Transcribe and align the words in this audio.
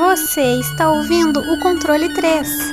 Você 0.00 0.40
está 0.58 0.90
ouvindo 0.90 1.40
o 1.40 1.60
controle 1.60 2.08
3. 2.14 2.72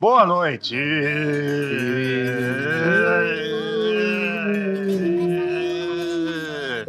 Boa 0.00 0.26
noite. 0.26 0.76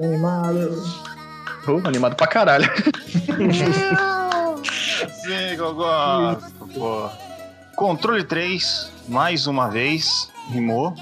Animado. 0.01 0.83
Oh, 1.67 1.87
animado 1.87 2.15
pra 2.15 2.25
caralho. 2.25 2.67
Sim, 5.27 5.57
que 5.57 5.59
eu 5.59 5.75
gosto, 5.75 6.67
pô. 6.73 7.09
Controle 7.75 8.23
3, 8.23 8.89
mais 9.09 9.45
uma 9.45 9.67
vez, 9.69 10.31
rimou. 10.49 10.95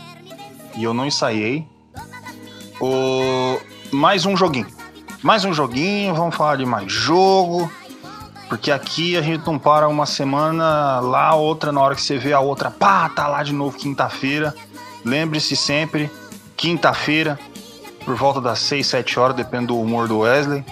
E 0.75 0.83
eu 0.83 0.95
não 0.95 1.05
ensaiei. 1.05 1.67
O... 2.81 3.59
Mais 3.91 4.25
um 4.25 4.35
joguinho. 4.35 4.65
Mais 5.21 5.45
um 5.45 5.53
joguinho, 5.53 6.15
vamos 6.15 6.35
falar 6.35 6.55
de 6.55 6.65
mais 6.65 6.91
jogo. 6.91 7.71
Porque 8.49 8.71
aqui 8.71 9.15
a 9.15 9.21
gente 9.21 9.45
não 9.45 9.59
para 9.59 9.87
uma 9.87 10.07
semana, 10.07 10.99
lá 11.01 11.35
outra, 11.35 11.71
na 11.71 11.81
hora 11.81 11.93
que 11.93 12.01
você 12.01 12.17
vê 12.17 12.33
a 12.33 12.39
outra, 12.39 12.71
pá, 12.71 13.07
tá 13.07 13.27
lá 13.27 13.43
de 13.43 13.53
novo 13.53 13.77
quinta-feira. 13.77 14.55
Lembre-se 15.05 15.55
sempre, 15.55 16.09
quinta-feira, 16.57 17.39
por 18.03 18.15
volta 18.15 18.41
das 18.41 18.57
6, 18.57 18.87
7 18.87 19.19
horas, 19.19 19.35
depende 19.35 19.67
do 19.67 19.79
humor 19.79 20.07
do 20.07 20.19
Wesley. 20.19 20.65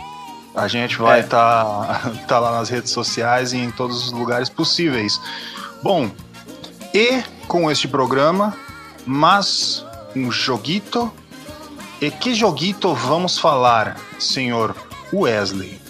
A 0.56 0.68
gente 0.68 0.98
vai 0.98 1.22
estar 1.22 1.96
É. 2.06 2.10
tá, 2.10 2.26
tá 2.28 2.40
lá 2.40 2.52
nas 2.52 2.70
redes 2.70 2.92
sociais 2.92 3.54
e 3.54 3.58
em 3.58 3.72
todos 3.72 4.06
os 4.06 4.12
lugares 4.12 4.50
possíveis. 4.50 5.20
Bom, 5.82 6.12
e 6.94 7.24
com 7.48 7.70
este 7.72 7.88
programa, 7.88 8.56
mas 9.06 9.86
um 10.16 10.32
joguito. 10.32 11.12
E 12.00 12.12
que 12.12 12.36
joguito 12.36 12.94
vamos 12.94 13.38
falar, 13.40 13.98
senhor 14.20 14.76
Wesley? 15.12 15.82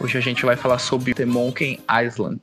Hoje 0.00 0.18
a 0.18 0.20
gente 0.20 0.44
vai 0.44 0.56
falar 0.56 0.78
sobre 0.78 1.14
The 1.14 1.24
Monkey 1.24 1.80
Island. 1.90 2.40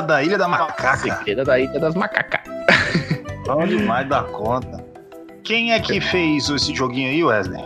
Da 0.00 0.22
Ilha 0.22 0.38
da 0.38 0.48
Macaca. 0.48 0.96
Segredo 0.96 1.44
da 1.44 1.58
Ilha 1.58 1.78
das 1.78 1.94
Macacas. 1.94 2.40
Bom 3.46 3.66
demais 3.66 4.08
da 4.08 4.22
conta. 4.22 4.82
Quem 5.44 5.72
é 5.72 5.80
que 5.80 6.00
fez 6.00 6.48
esse 6.48 6.74
joguinho 6.74 7.08
aí, 7.10 7.24
Wesley? 7.24 7.62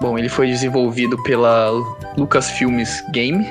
Bom, 0.00 0.18
ele 0.18 0.28
foi 0.28 0.48
desenvolvido 0.48 1.20
pela 1.22 1.70
Lucasfilmes 2.16 3.02
Game. 3.12 3.46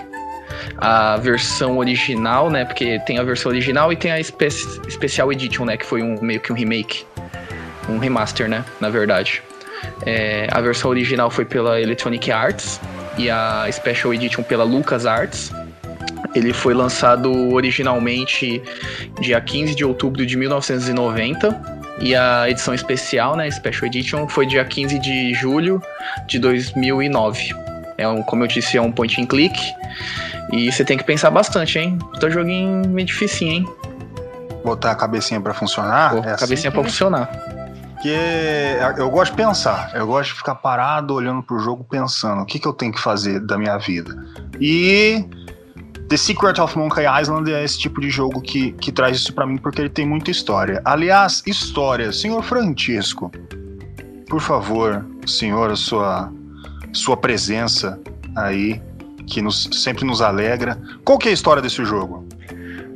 A 0.77 1.17
versão 1.17 1.77
original, 1.77 2.49
né? 2.49 2.65
Porque 2.65 2.99
tem 3.05 3.17
a 3.19 3.23
versão 3.23 3.51
original 3.51 3.91
e 3.91 3.95
tem 3.95 4.11
a 4.11 4.23
Spe 4.23 4.49
Special 4.49 5.31
Edition, 5.31 5.65
né? 5.65 5.77
Que 5.77 5.85
foi 5.85 6.01
um 6.01 6.19
meio 6.21 6.39
que 6.39 6.51
um 6.51 6.55
remake. 6.55 7.05
Um 7.89 7.97
remaster, 7.97 8.49
né? 8.49 8.63
Na 8.79 8.89
verdade. 8.89 9.41
É, 10.05 10.47
a 10.51 10.61
versão 10.61 10.89
original 10.89 11.29
foi 11.29 11.45
pela 11.45 11.79
Electronic 11.79 12.31
Arts 12.31 12.79
e 13.17 13.29
a 13.29 13.67
Special 13.71 14.13
Edition 14.13 14.43
pela 14.43 14.63
LucasArts. 14.63 15.51
Ele 16.35 16.53
foi 16.53 16.73
lançado 16.73 17.31
originalmente 17.53 18.61
dia 19.19 19.39
15 19.41 19.75
de 19.75 19.83
outubro 19.85 20.25
de 20.25 20.37
1990 20.37 21.77
e 21.99 22.15
a 22.15 22.49
edição 22.49 22.73
especial, 22.73 23.35
né, 23.35 23.49
Special 23.49 23.87
Edition, 23.87 24.27
foi 24.27 24.45
dia 24.45 24.63
15 24.63 24.99
de 24.99 25.33
julho 25.33 25.81
de 26.27 26.37
2009. 26.39 27.55
É 27.97 28.07
um, 28.07 28.21
como 28.21 28.43
eu 28.43 28.47
disse, 28.47 28.77
é 28.77 28.81
um 28.81 28.91
point 28.91 29.19
and 29.19 29.25
click 29.25 29.59
e 30.53 30.71
você 30.71 30.85
tem 30.85 30.97
que 30.97 31.03
pensar 31.03 31.31
bastante, 31.31 31.79
hein? 31.79 31.97
Tá 32.19 32.29
joguinho 32.29 32.87
meio 32.87 33.07
dificinho, 33.07 33.51
hein? 33.53 33.67
Botar 34.63 34.91
a 34.91 34.95
cabecinha 34.95 35.41
pra 35.41 35.53
funcionar? 35.53 36.11
Pô, 36.11 36.17
é 36.17 36.31
assim 36.33 36.39
cabecinha 36.45 36.71
que- 36.71 36.77
pra 36.77 36.83
funcionar. 36.87 37.29
Porque 37.93 38.15
eu 38.99 39.09
gosto 39.09 39.31
de 39.31 39.37
pensar, 39.37 39.91
eu 39.95 40.05
gosto 40.05 40.29
de 40.29 40.35
ficar 40.37 40.53
parado 40.55 41.15
olhando 41.15 41.41
pro 41.41 41.57
jogo 41.57 41.83
pensando 41.83 42.43
o 42.43 42.45
que, 42.45 42.59
que 42.59 42.67
eu 42.67 42.73
tenho 42.73 42.91
que 42.93 42.99
fazer 43.01 43.39
da 43.39 43.57
minha 43.57 43.75
vida. 43.79 44.15
E 44.61 45.25
The 46.09 46.15
Secret 46.15 46.59
of 46.61 46.77
Monkey 46.77 47.03
Island 47.05 47.51
é 47.51 47.63
esse 47.63 47.77
tipo 47.77 47.99
de 47.99 48.09
jogo 48.09 48.39
que, 48.41 48.71
que 48.73 48.93
traz 48.93 49.17
isso 49.17 49.33
pra 49.33 49.45
mim 49.45 49.57
porque 49.57 49.81
ele 49.81 49.89
tem 49.89 50.07
muita 50.07 50.31
história. 50.31 50.81
Aliás, 50.85 51.43
história, 51.45 52.13
senhor 52.13 52.41
Francisco, 52.43 53.29
por 54.29 54.39
favor, 54.39 55.05
senhor, 55.25 55.69
a 55.71 55.75
sua, 55.75 56.31
sua 56.93 57.17
presença 57.17 57.99
aí, 58.37 58.81
que 59.25 59.41
nos, 59.41 59.69
sempre 59.73 60.05
nos 60.05 60.21
alegra. 60.21 60.79
Qual 61.03 61.17
que 61.17 61.27
é 61.27 61.31
a 61.31 61.33
história 61.33 61.61
desse 61.61 61.83
jogo? 61.83 62.25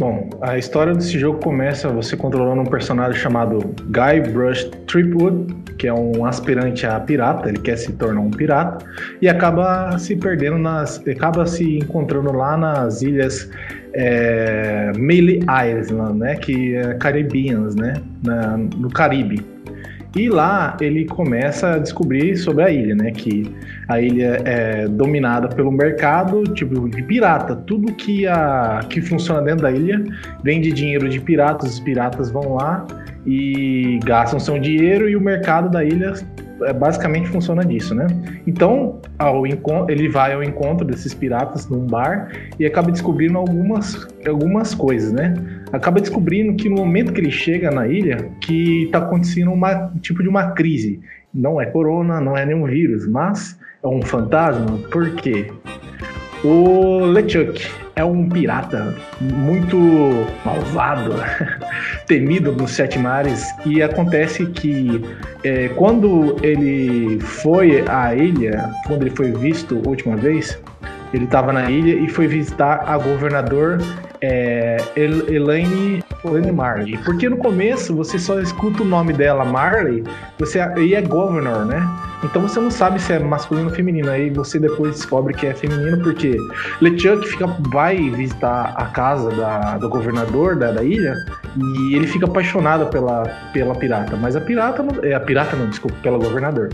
Bom, 0.02 0.28
a 0.42 0.58
história 0.58 0.96
desse 0.96 1.20
jogo 1.20 1.38
começa 1.42 1.88
você 1.88 2.18
controlando 2.18 2.62
um 2.62 2.66
personagem 2.66 3.22
chamado 3.22 3.60
Guy 3.84 4.32
Brush 4.34 4.64
Tripwood, 4.88 5.54
que 5.78 5.88
é 5.88 5.94
um 5.94 6.26
aspirante 6.26 6.88
a 6.88 7.00
pirata, 7.00 7.50
ele 7.50 7.60
quer 7.60 7.78
se 7.78 7.94
tornar 7.94 8.20
um 8.20 8.32
pirata, 8.32 8.84
e 9.22 9.30
acaba 9.30 9.96
se 10.00 10.16
perdendo 10.16 10.58
nas. 10.58 11.00
acaba 11.08 11.46
se 11.46 11.78
encontrando 11.78 12.32
lá 12.34 12.58
nas 12.58 13.04
ilhas 13.04 13.48
é, 13.94 14.92
Melee 14.98 15.42
Island, 15.70 16.18
né? 16.18 16.36
Que 16.36 16.78
é 16.78 16.96
Caribbeans, 16.96 17.76
né? 17.76 17.94
na- 18.24 18.58
no 18.58 18.90
Caribe. 18.90 19.51
E 20.16 20.28
lá 20.28 20.76
ele 20.82 21.06
começa 21.06 21.76
a 21.76 21.78
descobrir 21.78 22.36
sobre 22.36 22.64
a 22.64 22.70
ilha, 22.70 22.94
né? 22.96 23.12
Que 23.12 23.50
a 23.88 24.02
ilha 24.02 24.42
é 24.44 24.88
dominada 24.88 25.48
pelo 25.48 25.72
mercado, 25.72 26.44
tipo, 26.44 26.90
de 26.90 27.02
pirata. 27.02 27.56
Tudo 27.56 27.94
que, 27.94 28.28
a, 28.28 28.82
que 28.90 29.02
funciona 29.02 29.42
dentro 29.42 29.64
da 29.64 29.72
ilha 29.72 30.04
vem 30.44 30.60
de 30.60 30.72
dinheiro 30.72 31.08
de 31.08 31.20
piratas. 31.20 31.74
Os 31.74 31.80
piratas 31.80 32.30
vão 32.30 32.56
lá 32.56 32.86
e 33.26 34.00
gastam 34.04 34.40
seu 34.40 34.60
dinheiro 34.60 35.08
e 35.10 35.16
o 35.16 35.22
mercado 35.22 35.70
da 35.70 35.84
ilha 35.84 36.14
é, 36.64 36.74
basicamente 36.74 37.30
funciona 37.30 37.64
disso, 37.64 37.96
né? 37.96 38.08
Então, 38.46 39.00
ao 39.18 39.46
ele 39.46 40.10
vai 40.10 40.34
ao 40.34 40.44
encontro 40.44 40.86
desses 40.86 41.14
piratas 41.14 41.68
num 41.70 41.88
bar 41.88 42.30
e 42.60 42.66
acaba 42.66 42.92
descobrindo 42.92 43.38
algumas, 43.38 44.08
algumas 44.28 44.76
coisas, 44.76 45.12
né? 45.12 45.34
Acaba 45.72 46.00
descobrindo 46.00 46.56
que 46.56 46.68
no 46.68 46.78
momento 46.78 47.14
que 47.14 47.22
ele 47.22 47.32
chega 47.32 47.72
na 47.72 47.88
ilha, 47.88 48.30
que 48.42 48.84
está 48.84 48.98
acontecendo 48.98 49.52
um 49.52 50.00
tipo 50.00 50.22
de 50.22 50.30
uma 50.30 50.52
crise. 50.52 51.00
Não 51.34 51.62
é 51.62 51.66
corona, 51.66 52.20
não 52.20 52.38
é 52.38 52.46
nenhum 52.46 52.66
vírus, 52.66 53.08
mas 53.08 53.58
é 53.82 53.88
um 53.88 54.02
fantasma. 54.02 54.78
Por 54.92 55.12
quê? 55.16 55.48
O 56.44 57.06
LeChuck 57.06 57.70
é 57.96 58.04
um 58.04 58.28
pirata 58.28 58.96
muito 59.22 59.78
malvado, 60.44 61.14
temido 62.08 62.52
nos 62.52 62.72
sete 62.72 62.98
mares, 62.98 63.48
e 63.66 63.82
acontece 63.82 64.48
que 64.48 65.02
é, 65.44 65.70
quando 65.70 66.36
ele 66.44 67.20
foi 67.20 67.88
à 67.88 68.16
ilha, 68.16 68.72
quando 68.88 69.04
ele 69.04 69.12
foi 69.12 69.32
visto 69.32 69.80
a 69.86 69.90
última 69.90 70.18
vez, 70.18 70.60
ele 71.14 71.26
estava 71.26 71.54
na 71.54 71.70
ilha 71.70 71.94
e 71.94 72.10
foi 72.10 72.28
visitar 72.28 72.84
a 72.88 72.98
governador 72.98 73.78
é, 74.22 74.78
El- 74.96 75.28
Elaine, 75.34 76.04
Elaine 76.24 76.52
Marley. 76.52 76.98
Porque 77.00 77.28
no 77.30 77.38
começo 77.38 77.96
você 77.96 78.20
só 78.20 78.40
escuta 78.40 78.84
o 78.84 78.86
nome 78.86 79.14
dela, 79.14 79.44
Marley, 79.44 80.04
você, 80.38 80.60
e 80.78 80.94
é 80.96 81.02
governor, 81.02 81.66
né? 81.66 81.82
Então 82.24 82.42
você 82.42 82.60
não 82.60 82.70
sabe 82.70 83.02
se 83.02 83.14
é 83.14 83.20
masculino 83.20 83.70
ou 83.70 83.76
feminino. 83.76 84.10
Aí 84.10 84.30
você 84.30 84.60
depois 84.60 84.96
descobre 84.96 85.34
que 85.34 85.48
é 85.48 85.54
feminino 85.54 86.00
porque 86.02 86.38
LeChuck 86.82 87.28
fica, 87.28 87.48
vai 87.72 88.10
visitar 88.10 88.74
a 88.76 88.86
casa 88.86 89.32
da, 89.32 89.78
do 89.78 89.90
governador 89.90 90.56
da, 90.56 90.72
da 90.72 90.84
ilha 90.84 91.16
e 91.58 91.96
ele 91.96 92.08
fica 92.08 92.26
apaixonado 92.26 92.88
pela, 92.88 93.24
pela 93.54 93.76
pirata. 93.76 94.16
Mas 94.16 94.36
a 94.36 94.42
pirata 94.42 94.84
não. 94.84 95.04
É, 95.04 95.14
a 95.14 95.20
pirata 95.20 95.56
não, 95.56 95.68
desculpa, 95.68 95.96
pela 96.02 96.18
governador. 96.18 96.70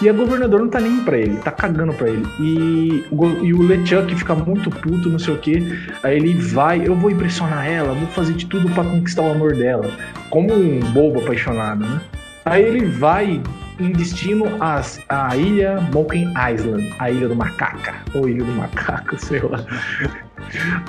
E 0.00 0.08
a 0.08 0.12
governador 0.12 0.60
não 0.60 0.68
tá 0.68 0.80
nem 0.80 1.04
pra 1.04 1.18
ele, 1.18 1.36
tá 1.36 1.50
cagando 1.50 1.92
pra 1.92 2.08
ele. 2.08 2.26
E, 2.40 3.04
e 3.42 3.54
o 3.54 3.62
LeChuck 3.62 4.14
fica 4.14 4.34
muito 4.34 4.70
puto, 4.70 5.08
não 5.08 5.18
sei 5.18 5.34
o 5.34 5.38
que. 5.38 5.56
Aí 6.02 6.16
ele 6.16 6.34
vai, 6.34 6.86
eu 6.86 6.94
vou 6.94 7.10
impressionar 7.10 7.66
ela, 7.66 7.94
vou 7.94 8.08
fazer 8.08 8.34
de 8.34 8.46
tudo 8.46 8.68
para 8.70 8.84
conquistar 8.84 9.22
o 9.22 9.30
amor 9.30 9.54
dela. 9.54 9.90
Como 10.30 10.52
um 10.52 10.80
bobo 10.92 11.20
apaixonado, 11.20 11.84
né? 11.84 12.00
Aí 12.44 12.62
ele 12.62 12.84
vai 12.84 13.40
em 13.78 13.90
destino 13.92 14.46
às, 14.60 15.00
à 15.08 15.36
ilha 15.36 15.80
Moken 15.92 16.32
Island, 16.52 16.94
a 16.98 17.10
ilha 17.10 17.28
do 17.28 17.36
macaca, 17.36 17.94
ou 18.14 18.28
ilha 18.28 18.44
do 18.44 18.52
macaco, 18.52 19.16
sei 19.20 19.40
lá. 19.40 19.64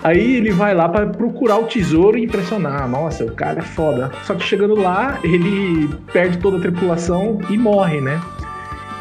Aí 0.04 0.36
ele 0.36 0.52
vai 0.52 0.74
lá 0.74 0.88
para 0.90 1.08
procurar 1.08 1.58
o 1.58 1.66
tesouro 1.66 2.18
e 2.18 2.24
impressionar. 2.24 2.88
Nossa, 2.88 3.24
o 3.24 3.32
cara 3.32 3.60
é 3.60 3.64
foda. 3.64 4.12
Só 4.24 4.36
que 4.36 4.44
chegando 4.44 4.76
lá, 4.76 5.20
ele 5.24 5.90
perde 6.12 6.38
toda 6.38 6.58
a 6.58 6.62
tripulação 6.62 7.40
e 7.50 7.58
morre, 7.58 8.02
né? 8.02 8.22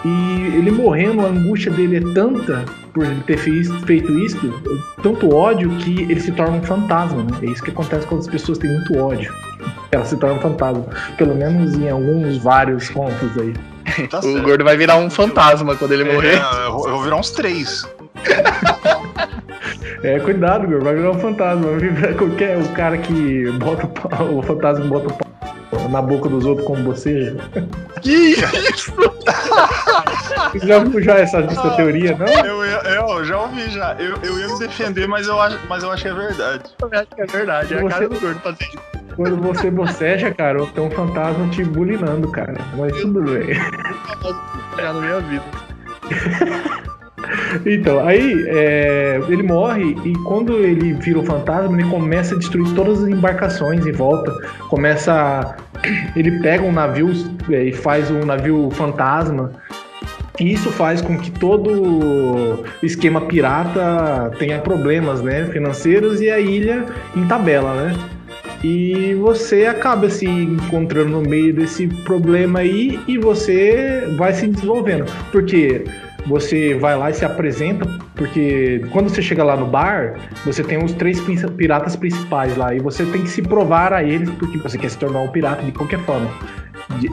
E 0.05 0.57
ele 0.57 0.71
morrendo, 0.71 1.23
a 1.23 1.29
angústia 1.29 1.73
dele 1.73 1.97
é 1.97 2.15
tanta 2.15 2.65
por 2.93 3.05
ele 3.05 3.21
ter 3.23 3.37
feito 3.39 4.19
isso, 4.21 4.39
tanto 5.03 5.35
ódio 5.35 5.69
que 5.79 6.03
ele 6.03 6.21
se 6.21 6.31
torna 6.31 6.59
um 6.59 6.63
fantasma, 6.63 7.25
né? 7.25 7.31
É 7.43 7.47
isso 7.47 7.63
que 7.63 7.71
acontece 7.71 8.07
quando 8.07 8.21
as 8.21 8.29
pessoas 8.29 8.59
têm 8.59 8.71
muito 8.71 8.97
ódio. 8.97 9.35
Ela 9.91 10.05
se 10.05 10.17
torna 10.17 10.37
um 10.37 10.41
fantasma. 10.41 10.85
Pelo 11.17 11.35
menos 11.35 11.75
em 11.75 11.89
alguns 11.89 12.39
vários 12.39 12.89
contos 12.89 13.37
aí. 13.39 13.53
Tá 14.11 14.20
o 14.20 14.43
gordo 14.43 14.64
vai 14.64 14.76
virar 14.76 14.96
um 14.96 15.08
fantasma 15.11 15.76
quando 15.76 15.93
ele 15.93 16.05
morrer. 16.05 16.41
É, 16.41 16.67
eu 16.67 16.73
vou 16.73 17.02
virar 17.02 17.17
uns 17.17 17.31
três. 17.31 17.88
É, 20.02 20.19
cuidado, 20.20 20.67
gordo, 20.67 20.85
vai 20.85 20.94
virar 20.94 21.11
um 21.11 21.19
fantasma. 21.19 21.70
Vai 21.70 21.79
virar 21.79 22.14
qualquer 22.14 22.58
o 22.58 22.69
cara 22.70 22.99
que 22.99 23.50
bota 23.52 23.87
o, 23.87 23.88
pau, 23.88 24.38
o 24.38 24.43
fantasma 24.43 24.85
bota 24.87 25.08
o 25.08 25.12
pau 25.12 25.88
na 25.88 26.02
boca 26.02 26.29
dos 26.29 26.44
outros 26.44 26.67
como 26.67 26.82
você. 26.85 27.37
Que 28.00 28.11
isso? 28.11 28.93
já 30.62 30.79
ouviu 30.79 31.02
já 31.02 31.19
essa, 31.19 31.38
essa 31.38 31.70
teoria, 31.70 32.17
não? 32.17 32.26
Eu, 32.26 32.64
eu, 32.64 32.81
eu, 32.81 33.25
já 33.25 33.41
ouvi 33.41 33.70
já. 33.70 33.94
Eu, 33.99 34.17
eu 34.23 34.38
ia 34.38 34.49
me 34.49 34.58
defender, 34.58 35.06
mas 35.06 35.26
eu 35.26 35.41
acho, 35.41 35.58
mas 35.69 35.82
eu 35.82 35.91
acho 35.91 36.02
que 36.02 36.08
é 36.08 36.14
verdade. 36.14 36.64
Eu 36.81 36.88
acho 36.93 37.06
que 37.06 37.23
é 37.23 37.26
verdade. 37.26 37.75
É 37.75 37.81
a 37.81 37.88
cara 37.88 38.08
do 38.08 38.20
gordo 38.20 38.41
fazer 38.41 38.64
isso. 38.64 39.04
Quando 39.17 39.37
você 39.37 39.71
boceja, 39.71 40.33
cara, 40.33 40.67
tem 40.67 40.85
um 40.85 40.91
fantasma 40.91 41.49
te 41.49 41.65
bulinando, 41.65 42.29
cara. 42.29 42.55
Mas 42.77 42.97
tudo 43.01 43.23
bem. 43.23 43.55
Já 44.77 44.93
na 44.93 45.01
minha 45.01 45.21
vida. 45.21 45.45
Então, 47.65 48.07
aí 48.07 48.45
é, 48.49 49.21
ele 49.29 49.43
morre 49.43 49.97
e 50.05 50.13
quando 50.25 50.53
ele 50.59 50.93
vira 50.93 51.19
um 51.19 51.25
fantasma, 51.25 51.81
ele 51.81 51.89
começa 51.89 52.35
a 52.35 52.39
destruir 52.39 52.75
todas 52.75 53.03
as 53.03 53.09
embarcações 53.09 53.87
em 53.87 53.93
volta. 53.93 54.33
Começa. 54.69 55.13
A, 55.13 55.57
ele 56.17 56.41
pega 56.41 56.63
um 56.65 56.73
navio 56.73 57.11
é, 57.51 57.65
e 57.65 57.73
faz 57.73 58.11
um 58.11 58.25
navio 58.25 58.71
fantasma. 58.73 59.53
E 60.39 60.53
isso 60.53 60.71
faz 60.71 61.01
com 61.01 61.17
que 61.17 61.31
todo 61.31 62.65
esquema 62.83 63.21
pirata 63.21 64.33
tenha 64.37 64.59
problemas 64.59 65.23
né, 65.23 65.45
financeiros 65.47 66.21
e 66.21 66.29
a 66.29 66.41
ilha 66.41 66.85
em 67.15 67.25
tabela, 67.27 67.73
né? 67.75 67.95
E 68.65 69.13
você 69.17 69.67
acaba 69.67 70.09
se 70.09 70.25
encontrando 70.25 71.11
no 71.11 71.21
meio 71.21 71.53
desse 71.53 71.87
problema 71.87 72.61
aí 72.61 72.99
e 73.07 73.19
você 73.19 74.15
vai 74.17 74.33
se 74.33 74.47
desenvolvendo. 74.49 75.05
Porque 75.31 75.85
você 76.27 76.73
vai 76.73 76.97
lá 76.97 77.11
e 77.11 77.13
se 77.13 77.27
apresenta, 77.27 77.87
porque 78.15 78.83
quando 78.91 79.11
você 79.11 79.21
chega 79.21 79.45
lá 79.45 79.55
no 79.55 79.67
bar, 79.67 80.15
você 80.47 80.65
tem 80.65 80.83
os 80.83 80.93
três 80.93 81.21
piratas 81.59 81.95
principais 81.95 82.57
lá 82.57 82.75
e 82.75 82.81
você 82.81 83.05
tem 83.05 83.25
que 83.25 83.29
se 83.29 83.43
provar 83.43 83.93
a 83.93 84.03
eles 84.03 84.31
porque 84.31 84.57
você 84.57 84.79
quer 84.79 84.89
se 84.89 84.97
tornar 84.97 85.21
um 85.21 85.29
pirata 85.29 85.63
de 85.63 85.71
qualquer 85.71 85.99
forma. 86.01 86.31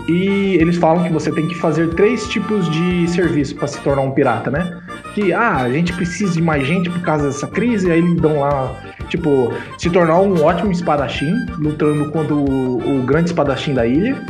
E 0.07 0.55
eles 0.59 0.77
falam 0.77 1.03
que 1.03 1.11
você 1.11 1.31
tem 1.31 1.47
que 1.47 1.55
fazer 1.55 1.89
três 1.89 2.27
tipos 2.27 2.69
de 2.69 3.07
serviço 3.07 3.55
para 3.55 3.67
se 3.67 3.79
tornar 3.81 4.01
um 4.01 4.11
pirata, 4.11 4.49
né? 4.51 4.81
Que 5.13 5.33
ah, 5.33 5.57
a 5.57 5.69
gente 5.71 5.93
precisa 5.93 6.33
de 6.33 6.41
mais 6.41 6.65
gente 6.65 6.89
por 6.89 7.01
causa 7.01 7.27
dessa 7.27 7.47
crise, 7.47 7.91
aí 7.91 7.99
eles 7.99 8.15
dão 8.15 8.39
lá 8.39 8.75
Tipo, 9.11 9.53
se 9.77 9.89
tornar 9.89 10.21
um 10.21 10.41
ótimo 10.41 10.71
espadachim, 10.71 11.35
lutando 11.57 12.09
contra 12.11 12.33
o, 12.33 12.77
o 12.77 13.03
grande 13.03 13.29
espadachim 13.29 13.73
da 13.73 13.85
ilha. 13.85 14.23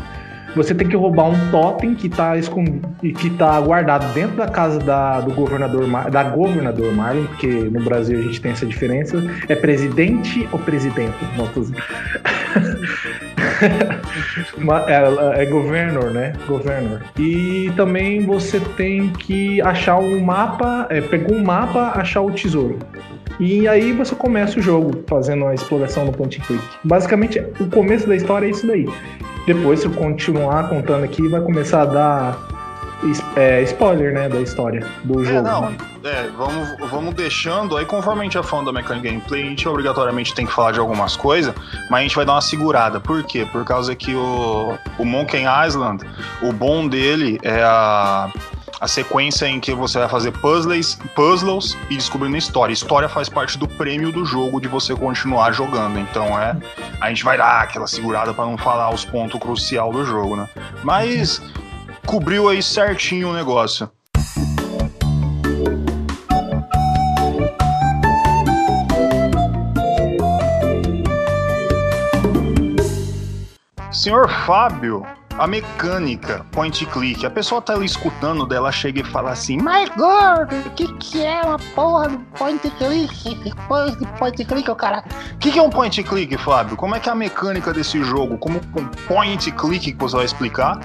Você 0.55 0.73
tem 0.75 0.87
que 0.87 0.95
roubar 0.95 1.29
um 1.29 1.51
totem 1.51 1.95
que 1.95 2.07
está 2.07 2.33
que 2.99 3.29
tá 3.31 3.59
guardado 3.61 4.13
dentro 4.13 4.37
da 4.37 4.47
casa 4.47 4.79
da, 4.79 5.21
do 5.21 5.31
governador 5.33 5.87
da 6.09 6.23
governador 6.23 6.93
Marlin, 6.93 7.25
porque 7.27 7.47
no 7.47 7.83
Brasil 7.83 8.19
a 8.19 8.21
gente 8.21 8.41
tem 8.41 8.51
essa 8.51 8.65
diferença. 8.65 9.17
É 9.47 9.55
presidente 9.55 10.47
ou 10.51 10.59
presidente? 10.59 11.15
é, 14.87 15.43
é 15.43 15.45
governor, 15.45 16.11
né? 16.11 16.33
Governor. 16.47 17.01
E 17.17 17.71
também 17.75 18.25
você 18.25 18.59
tem 18.75 19.09
que 19.09 19.61
achar 19.61 19.97
um 19.97 20.19
mapa, 20.19 20.87
é, 20.89 21.01
um 21.31 21.43
mapa, 21.43 21.93
achar 21.95 22.21
o 22.21 22.31
tesouro. 22.31 22.79
E 23.39 23.67
aí 23.67 23.91
você 23.91 24.13
começa 24.13 24.59
o 24.59 24.61
jogo 24.61 25.03
fazendo 25.07 25.45
a 25.45 25.55
exploração 25.55 26.05
no 26.05 26.11
point 26.11 26.39
and 26.39 26.43
click. 26.45 26.63
Basicamente, 26.83 27.39
o 27.59 27.67
começo 27.67 28.07
da 28.07 28.15
história 28.15 28.45
é 28.45 28.49
isso 28.49 28.67
daí. 28.67 28.85
Depois, 29.45 29.79
se 29.79 29.87
eu 29.87 29.91
continuar 29.91 30.69
contando 30.69 31.03
aqui, 31.03 31.27
vai 31.27 31.41
começar 31.41 31.81
a 31.81 31.85
dar 31.85 32.47
é, 33.35 33.61
spoiler, 33.63 34.13
né, 34.13 34.29
da 34.29 34.39
história 34.39 34.85
do 35.03 35.21
é, 35.21 35.25
jogo. 35.25 35.41
Não, 35.41 35.75
é, 36.03 36.29
vamos, 36.37 36.89
vamos 36.89 37.13
deixando, 37.13 37.75
aí 37.77 37.85
conforme 37.85 38.21
a 38.21 38.23
gente 38.23 38.37
é 38.37 38.43
fã 38.43 38.63
da 38.63 38.71
mecânica 38.71 39.09
gameplay, 39.09 39.43
a 39.43 39.45
gente 39.45 39.67
obrigatoriamente 39.67 40.33
tem 40.33 40.45
que 40.45 40.51
falar 40.51 40.71
de 40.71 40.79
algumas 40.79 41.15
coisas, 41.15 41.53
mas 41.89 41.99
a 41.99 42.03
gente 42.03 42.15
vai 42.15 42.25
dar 42.25 42.33
uma 42.33 42.41
segurada. 42.41 42.99
Por 42.99 43.23
quê? 43.23 43.47
Por 43.51 43.65
causa 43.65 43.95
que 43.95 44.13
o, 44.13 44.77
o 44.99 45.05
Monkey 45.05 45.43
Island, 45.67 46.03
o 46.41 46.51
bom 46.53 46.87
dele 46.87 47.39
é 47.43 47.61
a 47.63 48.29
a 48.81 48.87
sequência 48.87 49.45
em 49.45 49.59
que 49.59 49.75
você 49.75 49.99
vai 49.99 50.09
fazer 50.09 50.31
puzzles, 50.31 50.95
puzzles 51.13 51.77
e 51.87 51.95
descobrindo 51.95 52.35
história. 52.35 52.73
História 52.73 53.07
faz 53.07 53.29
parte 53.29 53.55
do 53.55 53.67
prêmio 53.67 54.11
do 54.11 54.25
jogo 54.25 54.59
de 54.59 54.67
você 54.67 54.95
continuar 54.95 55.51
jogando. 55.51 55.99
Então 55.99 56.25
é, 56.39 56.57
a 56.99 57.09
gente 57.09 57.23
vai 57.23 57.37
dar 57.37 57.61
aquela 57.61 57.85
segurada 57.85 58.33
para 58.33 58.43
não 58.43 58.57
falar 58.57 58.91
os 58.91 59.05
pontos 59.05 59.39
crucial 59.39 59.91
do 59.91 60.03
jogo, 60.03 60.35
né? 60.35 60.49
Mas 60.83 61.39
cobriu 62.07 62.49
aí 62.49 62.63
certinho 62.63 63.29
o 63.29 63.33
negócio. 63.33 63.87
Senhor 73.91 74.27
Fábio, 74.47 75.05
a 75.41 75.47
mecânica 75.47 76.45
point 76.51 76.85
click, 76.85 77.25
a 77.25 77.29
pessoa 77.29 77.59
tá 77.59 77.73
ali 77.73 77.87
escutando 77.87 78.45
dela, 78.45 78.71
chega 78.71 79.01
e 79.01 79.03
fala 79.03 79.31
assim: 79.31 79.57
Mas 79.57 79.89
gordo, 79.89 80.55
o 80.55 80.69
que, 80.75 80.93
que 80.99 81.25
é 81.25 81.41
uma 81.41 81.57
porra 81.73 82.09
do 82.09 82.19
point 82.37 82.69
click? 82.77 83.55
Coisa 83.67 83.97
de 83.97 84.05
point 84.19 84.45
click, 84.45 84.69
o 84.69 84.75
cara. 84.75 85.03
O 85.33 85.37
que, 85.39 85.51
que 85.51 85.57
é 85.57 85.61
um 85.63 85.71
point 85.71 86.03
click, 86.03 86.37
Fábio? 86.37 86.77
Como 86.77 86.95
é 86.95 86.99
que 86.99 87.09
é 87.09 87.11
a 87.11 87.15
mecânica 87.15 87.73
desse 87.73 88.03
jogo? 88.03 88.37
Como 88.37 88.61
um 88.77 88.85
point 89.07 89.51
click 89.53 89.93
que 89.93 89.97
você 89.97 90.15
vai 90.15 90.25
explicar 90.25 90.79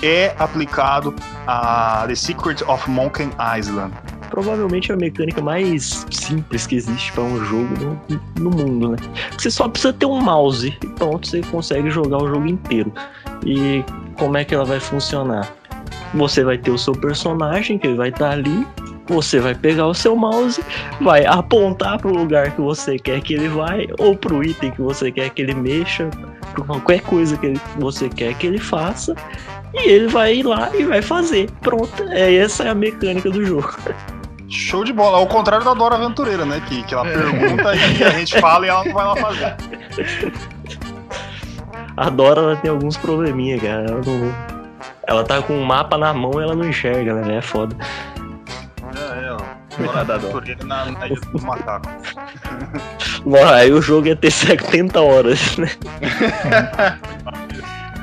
é 0.00 0.32
aplicado 0.38 1.12
a 1.44 2.04
The 2.06 2.14
Secret 2.14 2.62
of 2.68 2.88
Monkey 2.88 3.28
Island? 3.58 3.92
provavelmente 4.28 4.90
é 4.90 4.94
a 4.94 4.96
mecânica 4.96 5.42
mais 5.42 6.06
simples 6.10 6.66
que 6.66 6.76
existe 6.76 7.12
para 7.12 7.24
um 7.24 7.44
jogo 7.44 7.68
no, 7.80 8.20
no, 8.38 8.50
mundo, 8.50 8.90
né? 8.90 8.96
Você 9.36 9.50
só 9.50 9.68
precisa 9.68 9.92
ter 9.92 10.06
um 10.06 10.20
mouse 10.20 10.68
e 10.68 10.86
pronto, 10.86 11.26
você 11.26 11.40
consegue 11.40 11.90
jogar 11.90 12.18
o 12.18 12.28
jogo 12.28 12.46
inteiro. 12.46 12.92
E 13.44 13.84
como 14.18 14.36
é 14.36 14.44
que 14.44 14.54
ela 14.54 14.64
vai 14.64 14.80
funcionar? 14.80 15.48
Você 16.14 16.42
vai 16.42 16.58
ter 16.58 16.70
o 16.70 16.78
seu 16.78 16.92
personagem 16.94 17.78
que 17.78 17.88
vai 17.94 18.08
estar 18.08 18.30
tá 18.30 18.32
ali, 18.32 18.66
você 19.06 19.40
vai 19.40 19.54
pegar 19.54 19.86
o 19.86 19.94
seu 19.94 20.14
mouse, 20.16 20.62
vai 21.00 21.24
apontar 21.24 21.98
para 21.98 22.08
o 22.08 22.16
lugar 22.16 22.50
que 22.52 22.60
você 22.60 22.98
quer 22.98 23.20
que 23.20 23.34
ele 23.34 23.48
vai, 23.48 23.86
ou 23.98 24.16
para 24.16 24.34
o 24.34 24.44
item 24.44 24.70
que 24.70 24.82
você 24.82 25.10
quer 25.10 25.30
que 25.30 25.42
ele 25.42 25.54
mexa, 25.54 26.08
para 26.54 26.64
qualquer 26.64 27.00
coisa 27.02 27.36
que 27.36 27.46
ele, 27.46 27.60
você 27.78 28.08
quer 28.08 28.34
que 28.34 28.46
ele 28.46 28.58
faça, 28.58 29.14
e 29.74 29.88
ele 29.88 30.08
vai 30.08 30.36
ir 30.36 30.42
lá 30.44 30.70
e 30.74 30.84
vai 30.84 31.02
fazer. 31.02 31.50
Pronto, 31.60 32.02
é, 32.08 32.34
essa 32.34 32.64
é 32.64 32.68
a 32.70 32.74
mecânica 32.74 33.30
do 33.30 33.44
jogo. 33.44 33.74
Show 34.48 34.82
de 34.82 34.94
bola. 34.94 35.18
Ao 35.18 35.26
contrário 35.26 35.64
da 35.64 35.74
Dora 35.74 35.96
Aventureira, 35.96 36.46
né? 36.46 36.62
Que, 36.66 36.82
que 36.84 36.94
ela 36.94 37.06
é. 37.06 37.12
pergunta 37.12 37.74
e 37.74 38.02
a 38.02 38.10
gente 38.10 38.40
fala 38.40 38.64
e 38.64 38.68
ela 38.70 38.84
não 38.84 38.92
vai 38.94 39.04
lá 39.04 39.16
fazer. 39.16 39.56
A 41.98 42.08
Dora 42.10 42.40
ela 42.40 42.56
tem 42.56 42.70
alguns 42.70 42.96
probleminha, 42.96 43.58
cara. 43.58 43.84
Ela, 43.86 44.00
não... 44.06 44.34
ela 45.06 45.24
tá 45.24 45.42
com 45.42 45.54
o 45.54 45.56
um 45.56 45.64
mapa 45.64 45.98
na 45.98 46.14
mão 46.14 46.40
e 46.40 46.44
ela 46.44 46.54
não 46.54 46.68
enxerga, 46.68 47.14
né? 47.14 47.38
É 47.38 47.42
foda. 47.42 47.76
É, 48.96 49.26
é, 49.26 49.32
ó. 49.32 49.38
Aventureira 50.00 50.64
na, 50.64 50.86
ilha 50.86 50.98
aí 53.54 53.72
o 53.72 53.82
jogo 53.82 54.06
ia 54.06 54.16
ter 54.16 54.30
70 54.30 55.00
horas, 55.00 55.56
né? 55.56 55.68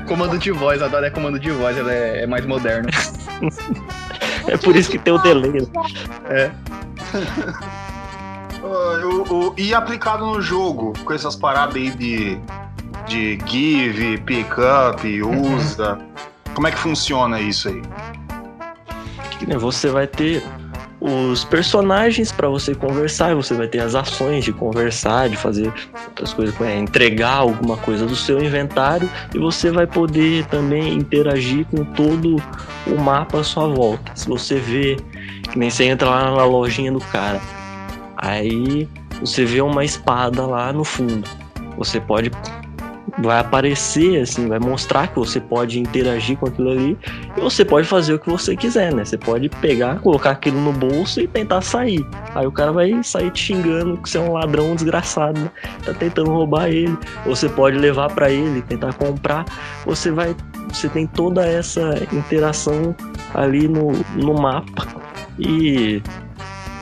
comando 0.08 0.38
de 0.38 0.52
voz, 0.52 0.82
a 0.82 0.88
Dora 0.88 1.08
é 1.08 1.10
comando 1.10 1.40
de 1.40 1.52
voz, 1.52 1.78
ela 1.78 1.92
é, 1.92 2.24
é 2.24 2.28
mais 2.28 2.46
moderna. 2.46 2.90
É 4.48 4.56
por 4.58 4.76
isso 4.76 4.92
que 4.92 5.00
tem 5.00 5.12
o 5.12 5.18
delay. 5.18 5.68
né? 6.30 6.52
Ah, 8.64 9.02
o- 9.04 9.48
o- 9.48 9.54
e 9.58 9.74
aplicado 9.74 10.24
no 10.24 10.40
jogo, 10.40 10.94
com 11.04 11.14
essas 11.14 11.36
paradas 11.36 11.76
aí 11.76 11.90
de, 11.90 12.38
de 13.08 13.38
give, 13.46 14.18
pick 14.20 14.52
up, 14.58 15.22
usa. 15.22 15.98
Como 16.54 16.68
é 16.68 16.72
que 16.72 16.78
funciona 16.78 17.40
isso 17.40 17.70
aí? 17.70 17.82
Você 19.60 19.90
vai 19.90 20.08
ter 20.08 20.44
os 21.00 21.44
personagens 21.44 22.32
pra 22.32 22.48
você 22.48 22.74
conversar, 22.74 23.36
você 23.36 23.54
vai 23.54 23.68
ter 23.68 23.80
as 23.80 23.94
ações 23.94 24.44
de 24.44 24.52
conversar, 24.52 25.30
de 25.30 25.36
fazer 25.36 25.72
outras 26.08 26.34
coisas, 26.34 26.60
é, 26.62 26.80
entregar 26.80 27.36
alguma 27.36 27.78
coisa 27.78 28.06
do 28.06 28.16
seu 28.16 28.44
inventário, 28.44 29.10
e 29.34 29.38
você 29.38 29.70
vai 29.70 29.86
poder 29.86 30.46
também 30.46 30.96
interagir 30.96 31.66
com 31.66 31.84
todo 31.84 32.38
o 32.88 33.00
mapa 33.00 33.42
à 33.42 33.44
sua 33.44 33.68
volta. 33.68 34.12
Se 34.16 34.28
você 34.28 34.56
vê, 34.56 34.98
que 35.52 35.60
nem 35.60 35.70
você 35.70 35.84
entra 35.84 36.10
lá 36.10 36.32
na 36.32 36.46
lojinha 36.46 36.92
do 36.92 37.00
cara, 37.00 37.40
aí 38.18 38.88
você 39.20 39.46
vê 39.46 39.62
uma 39.62 39.86
espada 39.86 40.46
lá 40.46 40.74
no 40.74 40.84
fundo. 40.84 41.30
Você 41.78 42.00
pode 42.00 42.32
vai 43.20 43.40
aparecer 43.40 44.22
assim, 44.22 44.48
vai 44.48 44.60
mostrar 44.60 45.08
que 45.08 45.18
você 45.18 45.40
pode 45.40 45.80
interagir 45.80 46.38
com 46.38 46.48
aquilo 46.48 46.72
ali 46.72 46.98
e 47.36 47.40
você 47.40 47.64
pode 47.64 47.88
fazer 47.88 48.14
o 48.14 48.20
que 48.20 48.30
você 48.30 48.56
quiser, 48.56 48.94
né? 48.94 49.06
Você 49.06 49.18
pode 49.18 49.50
pegar, 49.50 50.00
colocar 50.00 50.32
aquilo 50.32 50.60
no 50.60 50.74
bolso 50.74 51.22
e 51.22 51.28
tentar 51.28 51.62
sair. 51.62 52.06
Aí 52.34 52.46
o 52.46 52.52
cara 52.52 52.72
vai 52.72 53.04
sair 53.04 53.32
te 53.32 53.42
xingando 53.42 53.98
que 53.98 54.10
você 54.10 54.18
é 54.18 54.22
um 54.22 54.34
ladrão 54.34 54.76
desgraçado, 54.76 55.40
né? 55.40 55.52
Tá 55.86 55.94
tentando 55.94 56.32
roubar 56.32 56.70
ele. 56.70 56.98
Ou 57.26 57.36
você 57.36 57.48
pode 57.48 57.78
levar 57.78 58.14
pra 58.14 58.30
ele, 58.30 58.62
tentar 58.62 58.94
comprar. 58.94 59.46
Você 59.86 60.12
vai, 60.12 60.36
você 60.70 60.90
tem 60.90 61.08
toda 61.08 61.46
essa 61.46 61.96
interação 62.12 62.96
ali 63.34 63.68
no, 63.68 63.92
no 64.16 64.34
mapa. 64.34 64.88
E 65.40 66.02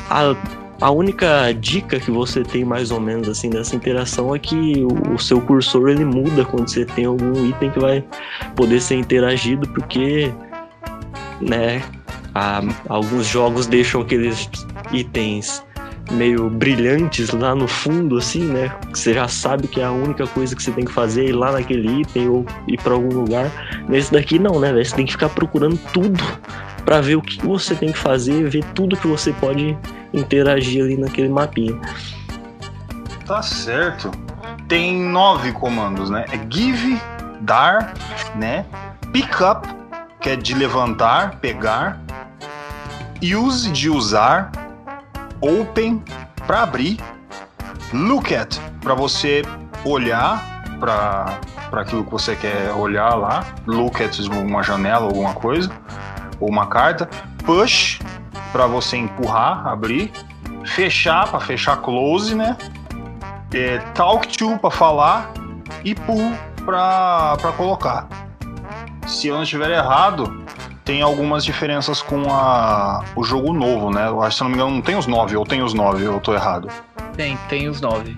a, 0.10 0.36
a 0.84 0.92
única 0.92 1.54
dica 1.54 1.98
que 1.98 2.12
você 2.12 2.44
tem 2.44 2.66
mais 2.66 2.92
ou 2.92 3.00
menos 3.00 3.30
assim 3.30 3.50
dessa 3.50 3.74
interação 3.74 4.36
é 4.36 4.40
que 4.40 4.86
o, 5.10 5.18
seu 5.18 5.40
cursor 5.40 5.88
ele 5.88 6.04
muda 6.04 6.44
quando 6.44 6.68
você 6.68 6.84
tem 6.84 7.06
algum 7.06 7.46
item 7.46 7.72
que 7.72 7.80
vai 7.80 8.04
poder 8.54 8.82
ser 8.82 8.96
interagido, 8.96 9.66
porque 9.70 10.30
né, 11.40 11.82
alguns 12.90 13.26
jogos 13.26 13.66
deixam 13.66 14.02
aqueles 14.02 14.50
itens 14.92 15.64
meio 16.12 16.50
brilhantes 16.50 17.32
lá 17.32 17.56
no 17.56 17.66
fundo, 17.66 18.18
assim, 18.18 18.44
né? 18.44 18.70
Você 18.94 19.14
já 19.14 19.30
sabe 19.30 19.70
que 19.70 19.80
é 19.80 19.86
a 19.86 19.92
única 19.92 20.28
coisa 20.28 20.54
que 20.54 20.62
você 20.62 20.72
tem 20.72 20.84
que 20.84 20.92
fazer 20.92 21.24
é 21.24 21.30
ir 21.30 21.32
lá 21.32 21.54
naquele 21.54 22.02
item 22.02 22.28
ou 22.28 22.46
ir 22.68 22.78
pra 22.82 22.94
algum 22.94 23.22
lugar. 23.22 23.50
Nesse 23.88 24.12
daqui 24.12 24.38
não, 24.38 24.60
né? 24.60 24.74
Você 24.84 24.94
tem 24.94 25.06
que 25.06 25.14
ficar 25.14 25.30
procurando 25.30 25.80
tudo 25.94 26.22
pra 26.86 27.02
ver 27.02 27.16
o 27.16 27.22
que 27.22 27.46
você 27.46 27.76
tem 27.76 27.92
que 27.92 27.98
fazer, 27.98 28.50
ver 28.50 28.64
tudo 28.74 28.98
que 28.98 29.08
você 29.08 29.32
pode 29.34 29.78
interagir 30.14 30.84
ali 30.84 30.98
naquele 30.98 31.30
mapinha. 31.30 31.80
Tá 33.26 33.42
certo. 33.42 34.12
Tem 34.68 35.00
nove 35.00 35.52
comandos, 35.52 36.10
né? 36.10 36.26
É 36.32 36.40
give, 36.50 37.00
dar, 37.42 37.94
né? 38.36 38.66
Pick 39.12 39.42
up, 39.42 39.68
que 40.20 40.32
é 40.32 40.36
de 40.36 40.54
levantar, 40.54 41.40
pegar. 41.40 42.02
Use, 43.22 43.72
de 43.72 43.90
usar. 43.90 44.52
Open, 45.42 46.04
para 46.48 46.64
abrir. 46.64 46.98
Look 47.94 48.34
at, 48.34 48.58
para 48.82 48.94
você 48.94 49.44
olhar 49.86 50.64
para 50.80 51.40
aquilo 51.82 52.04
que 52.04 52.12
você 52.12 52.36
quer 52.36 52.72
olhar 52.72 53.14
lá. 53.16 53.46
Look 53.66 54.02
at 54.04 54.18
uma 54.20 54.64
janela, 54.64 55.06
alguma 55.06 55.34
coisa. 55.34 55.70
Ou 56.40 56.50
uma 56.50 56.68
carta. 56.68 57.10
Push, 57.46 58.00
para 58.52 58.68
você 58.68 58.98
empurrar, 58.98 59.68
abrir. 59.68 60.12
Fechar, 60.66 61.28
para 61.28 61.40
fechar 61.40 61.78
close, 61.78 62.34
né? 62.34 62.58
é, 63.54 63.78
talk 63.94 64.28
to 64.28 64.58
para 64.58 64.72
falar 64.72 65.32
e 65.84 65.94
pull 65.94 66.34
para 66.66 67.54
colocar. 67.56 68.08
Se 69.06 69.28
eu 69.28 69.36
não 69.36 69.44
estiver 69.44 69.70
errado, 69.70 70.44
tem 70.84 71.02
algumas 71.02 71.46
diferenças 71.46 72.02
com 72.02 72.32
a, 72.32 73.04
o 73.16 73.24
jogo 73.24 73.54
novo, 73.54 73.92
né? 73.92 74.08
Eu 74.08 74.22
acho 74.22 74.32
que 74.32 74.36
se 74.38 74.42
eu 74.42 74.46
não 74.46 74.52
me 74.52 74.58
engano 74.58 74.76
não 74.76 74.82
tem 74.82 74.96
os 74.96 75.06
nove, 75.06 75.36
ou 75.36 75.46
tem 75.46 75.62
os 75.62 75.74
nove, 75.74 76.04
eu 76.04 76.20
tô 76.20 76.34
errado. 76.34 76.70
Tem, 77.16 77.38
tem 77.48 77.68
os 77.68 77.80
nove. 77.80 78.18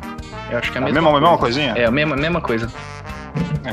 Eu 0.50 0.60
acho 0.60 0.72
que 0.72 0.78
é 0.78 0.82
É 0.82 0.84
a 0.84 0.88
a 0.88 0.92
mesma, 0.92 1.02
mesma, 1.02 1.18
a 1.18 1.22
mesma 1.22 1.38
coisinha? 1.38 1.74
É 1.76 1.86
a 1.86 1.92
mesma, 1.92 2.16
mesma 2.16 2.40
coisa. 2.40 2.72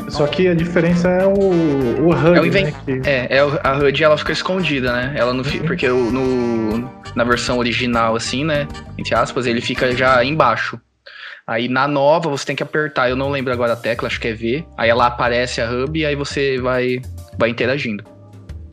Só 0.08 0.26
que 0.26 0.48
a 0.48 0.54
diferença 0.54 1.08
é 1.08 1.26
o, 1.26 1.32
o 1.32 2.10
HUD, 2.10 2.36
É 2.36 2.40
o 2.40 2.46
inven- 2.46 2.64
né? 2.66 2.74
que- 2.84 3.00
É, 3.08 3.36
é 3.36 3.40
a 3.40 3.76
HUD 3.78 4.02
ela 4.04 4.16
fica 4.18 4.32
escondida, 4.32 4.92
né? 4.92 5.14
Ela 5.16 5.32
não 5.32 5.42
fi- 5.44 5.60
porque 5.60 5.88
no, 5.88 6.88
na 7.14 7.24
versão 7.24 7.58
original, 7.58 8.14
assim, 8.16 8.44
né? 8.44 8.66
Entre 8.98 9.14
aspas, 9.14 9.46
ele 9.46 9.60
fica 9.60 9.94
já 9.94 10.24
embaixo. 10.24 10.80
Aí 11.46 11.68
na 11.68 11.88
nova 11.88 12.30
você 12.30 12.46
tem 12.46 12.56
que 12.56 12.62
apertar, 12.62 13.10
eu 13.10 13.16
não 13.16 13.30
lembro 13.30 13.52
agora 13.52 13.72
a 13.72 13.76
tecla, 13.76 14.06
acho 14.08 14.20
que 14.20 14.28
é 14.28 14.32
V. 14.32 14.64
Aí 14.78 14.88
ela 14.88 15.06
aparece 15.06 15.60
a 15.60 15.70
hub 15.70 15.98
e 15.98 16.06
aí 16.06 16.14
você 16.14 16.58
vai, 16.60 17.00
vai 17.38 17.50
interagindo. 17.50 18.04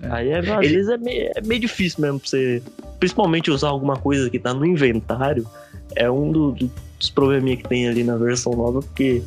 Aí 0.10 0.30
é, 0.30 0.40
às 0.40 0.48
Ele- 0.48 0.76
vezes 0.76 0.90
é 0.90 0.98
meio, 0.98 1.32
é 1.36 1.42
meio 1.42 1.60
difícil 1.60 2.00
mesmo 2.02 2.20
pra 2.20 2.30
você, 2.30 2.62
principalmente 3.00 3.52
usar 3.52 3.68
alguma 3.70 3.98
coisa 3.98 4.30
que 4.30 4.40
tá 4.40 4.54
no 4.54 4.66
inventário, 4.66 5.46
é 5.96 6.10
um 6.10 6.32
do- 6.32 6.52
do- 6.52 6.72
dos 7.00 7.10
probleminha 7.10 7.58
que 7.58 7.68
tem 7.68 7.88
ali 7.90 8.04
na 8.04 8.16
versão 8.18 8.54
nova, 8.54 8.82
porque 8.82 9.22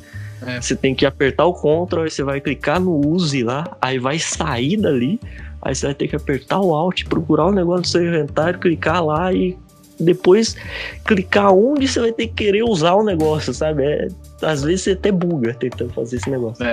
É. 0.47 0.61
você 0.61 0.75
tem 0.75 0.95
que 0.95 1.07
apertar 1.07 1.47
o 1.47 1.55
Ctrl, 1.55 2.03
aí 2.03 2.11
você 2.11 2.23
vai 2.23 2.41
clicar 2.41 2.81
no 2.81 3.07
use 3.07 3.43
lá, 3.43 3.77
aí 3.81 3.99
vai 3.99 4.19
sair 4.19 4.77
dali, 4.77 5.21
aí 5.61 5.75
você 5.75 5.87
vai 5.87 5.95
ter 5.95 6.09
que 6.09 6.17
apertar 6.17 6.61
o 6.61 6.75
Alt, 6.75 7.05
procurar 7.05 7.47
o 7.47 7.53
negócio 7.53 7.83
do 7.83 7.89
seu 7.89 8.07
inventário, 8.07 8.59
clicar 8.59 9.05
lá 9.05 9.33
e 9.33 9.57
depois 9.99 10.57
clicar 11.05 11.53
onde 11.53 11.87
você 11.87 12.01
vai 12.01 12.13
ter 12.13 12.27
que 12.27 12.35
querer 12.35 12.63
usar 12.65 12.95
o 12.95 13.05
negócio, 13.05 13.55
sabe? 13.55 13.85
É, 13.85 14.09
às 14.43 14.63
vezes 14.63 14.83
você 14.83 14.91
até 14.93 15.13
buga 15.13 15.55
tentando 15.55 15.93
fazer 15.93 16.17
esse 16.17 16.31
negócio. 16.31 16.65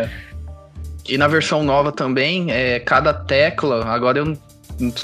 E 1.07 1.17
na 1.17 1.27
versão 1.27 1.63
nova 1.63 1.91
também, 1.91 2.51
é, 2.51 2.79
cada 2.79 3.13
tecla, 3.13 3.85
agora 3.85 4.19
eu 4.19 4.25
não, 4.25 4.38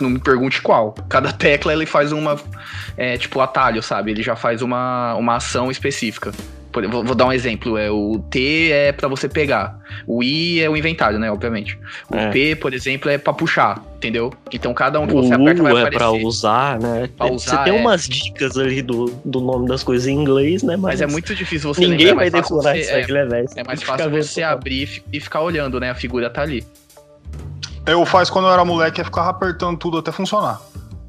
não 0.01 0.09
me 0.09 0.19
pergunte 0.19 0.61
qual. 0.61 0.93
Cada 1.09 1.31
tecla 1.33 1.73
ele 1.73 1.85
faz 1.85 2.11
uma, 2.11 2.39
é, 2.95 3.17
tipo, 3.17 3.39
atalho, 3.39 3.81
sabe? 3.81 4.11
Ele 4.11 4.21
já 4.21 4.35
faz 4.35 4.61
uma, 4.61 5.15
uma 5.15 5.35
ação 5.35 5.71
específica. 5.71 6.31
Por- 6.75 6.85
vou, 6.89 7.05
vou 7.05 7.15
dar 7.15 7.25
um 7.27 7.31
exemplo, 7.31 7.77
é 7.77 7.89
o 7.89 8.19
T 8.29 8.69
é 8.69 8.91
pra 8.91 9.07
você 9.07 9.29
pegar, 9.29 9.79
o 10.05 10.21
I 10.21 10.59
é 10.61 10.69
o 10.69 10.75
inventário, 10.75 11.17
né, 11.17 11.31
obviamente. 11.31 11.79
O 12.11 12.15
É. 12.17 12.29
P, 12.31 12.53
por 12.57 12.73
exemplo, 12.73 13.09
é 13.09 13.17
pra 13.17 13.31
puxar, 13.31 13.81
entendeu? 13.95 14.33
Então 14.51 14.73
cada 14.73 14.99
um 14.99 15.07
que 15.07 15.13
O 15.13 15.23
você 15.23 15.33
aperta 15.33 15.63
vai 15.63 15.71
é 15.71 15.75
aparecer. 15.79 15.97
pra 15.97 16.11
usar, 16.11 16.77
né? 16.81 17.09
Pra 17.15 17.27
Você 17.27 17.33
usar, 17.49 17.63
tem 17.63 17.77
é. 17.77 17.79
umas 17.79 18.05
dicas 18.09 18.57
ali 18.57 18.81
do, 18.81 19.05
do 19.23 19.39
nome 19.39 19.69
das 19.69 19.83
coisas 19.83 20.05
em 20.05 20.15
inglês, 20.19 20.63
né? 20.63 20.73
Mas, 20.75 20.99
Mas 20.99 21.01
é 21.01 21.07
muito 21.07 21.33
difícil 21.33 21.73
você 21.73 21.79
ninguém 21.87 22.07
lembrar, 22.07 22.15
vai 22.15 22.27
é 22.27 22.31
fácil 22.31 22.55
decorar 22.57 22.73
você- 22.75 22.81
isso 22.81 22.93
aí, 22.93 23.03
é, 23.03 23.25
né, 23.25 23.45
é 23.55 23.63
mais 23.63 23.81
fácil 23.81 24.09
você 24.11 24.43
abrir 24.43 24.83
e 24.83 24.85
fi- 24.85 25.19
ficar 25.21 25.39
olhando, 25.43 25.79
né? 25.79 25.89
A 25.91 25.95
figura 25.95 26.29
tá 26.29 26.41
ali. 26.41 26.61
Eu 27.87 28.05
faz 28.05 28.29
quando 28.29 28.47
eu 28.47 28.51
era 28.51 28.65
moleque, 28.65 28.99
eu 28.99 29.05
ficava 29.05 29.29
apertando 29.29 29.77
tudo 29.77 29.97
até 29.99 30.11
funcionar. 30.11 30.59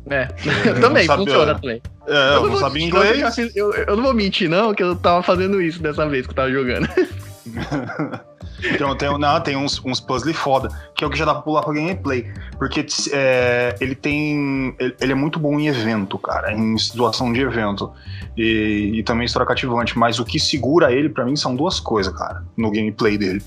É, 0.09 0.29
Eu 0.65 0.79
também, 0.81 1.07
funciona 1.09 1.55
também. 1.57 1.83
É, 2.07 2.37
eu 2.37 2.43
não 2.43 2.51
vou 2.51 2.59
sabia 2.59 2.85
mentir, 2.85 2.95
não, 2.95 3.05
eu 3.05 3.17
inglês. 3.17 3.57
Eu, 3.57 3.73
eu 3.73 3.97
não 3.97 4.03
vou 4.03 4.15
mentir, 4.15 4.49
não, 4.49 4.75
que 4.75 4.83
eu 4.83 4.95
tava 4.97 5.23
fazendo 5.23 5.61
isso 5.61 5.83
dessa 5.83 6.09
vez 6.09 6.27
que 6.27 6.33
eu 6.33 6.37
tava 6.37 6.51
jogando. 6.51 6.89
Tem, 8.61 8.97
tem, 8.97 9.19
não, 9.19 9.41
tem 9.41 9.57
uns, 9.57 9.83
uns 9.85 10.01
puzzle 10.01 10.33
foda, 10.33 10.71
que 10.95 11.05
é 11.05 11.07
o 11.07 11.11
que 11.11 11.19
já 11.19 11.27
dá 11.27 11.35
pra 11.35 11.43
pular 11.43 11.63
pra 11.63 11.75
gameplay. 11.75 12.27
Porque 12.59 12.85
é, 13.13 13.77
ele 13.81 13.95
tem. 13.95 14.75
Ele, 14.79 14.97
ele 14.99 15.13
é 15.13 15.15
muito 15.15 15.39
bom 15.39 15.59
em 15.61 15.69
evento, 15.69 16.19
cara, 16.19 16.53
em 16.53 16.77
situação 16.79 17.33
de 17.33 17.41
evento. 17.41 17.93
E, 18.37 18.93
e 18.95 19.03
também 19.03 19.27
história 19.27 19.47
cativante. 19.47 19.99
Mas 19.99 20.19
o 20.19 20.25
que 20.25 20.41
segura 20.41 20.93
ele, 20.93 21.09
pra 21.09 21.25
mim, 21.25 21.37
são 21.37 21.55
duas 21.55 21.79
coisas, 21.79 22.15
cara, 22.15 22.43
no 22.57 22.71
gameplay 22.71 23.19
dele. 23.19 23.43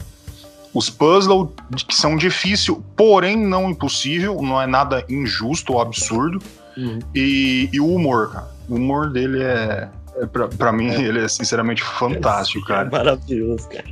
Os 0.71 0.89
puzzles 0.89 1.49
que 1.87 1.95
são 1.95 2.15
difíceis, 2.15 2.77
porém 2.95 3.35
não 3.35 3.71
impossível, 3.71 4.39
não 4.41 4.61
é 4.61 4.67
nada 4.67 5.03
injusto 5.09 5.73
ou 5.73 5.81
absurdo. 5.81 6.39
Uhum. 6.77 6.99
E, 7.15 7.69
e 7.73 7.79
o 7.79 7.87
humor, 7.87 8.31
cara. 8.31 8.47
O 8.67 8.75
humor 8.75 9.09
dele 9.11 9.43
é. 9.43 9.87
é 10.21 10.25
pra, 10.27 10.47
pra 10.47 10.71
mim, 10.71 10.91
ele 10.91 11.23
é 11.23 11.27
sinceramente 11.27 11.81
fantástico, 11.83 12.65
É 12.65 12.67
cara. 12.67 12.89
maravilhoso, 12.89 13.67
cara. 13.69 13.85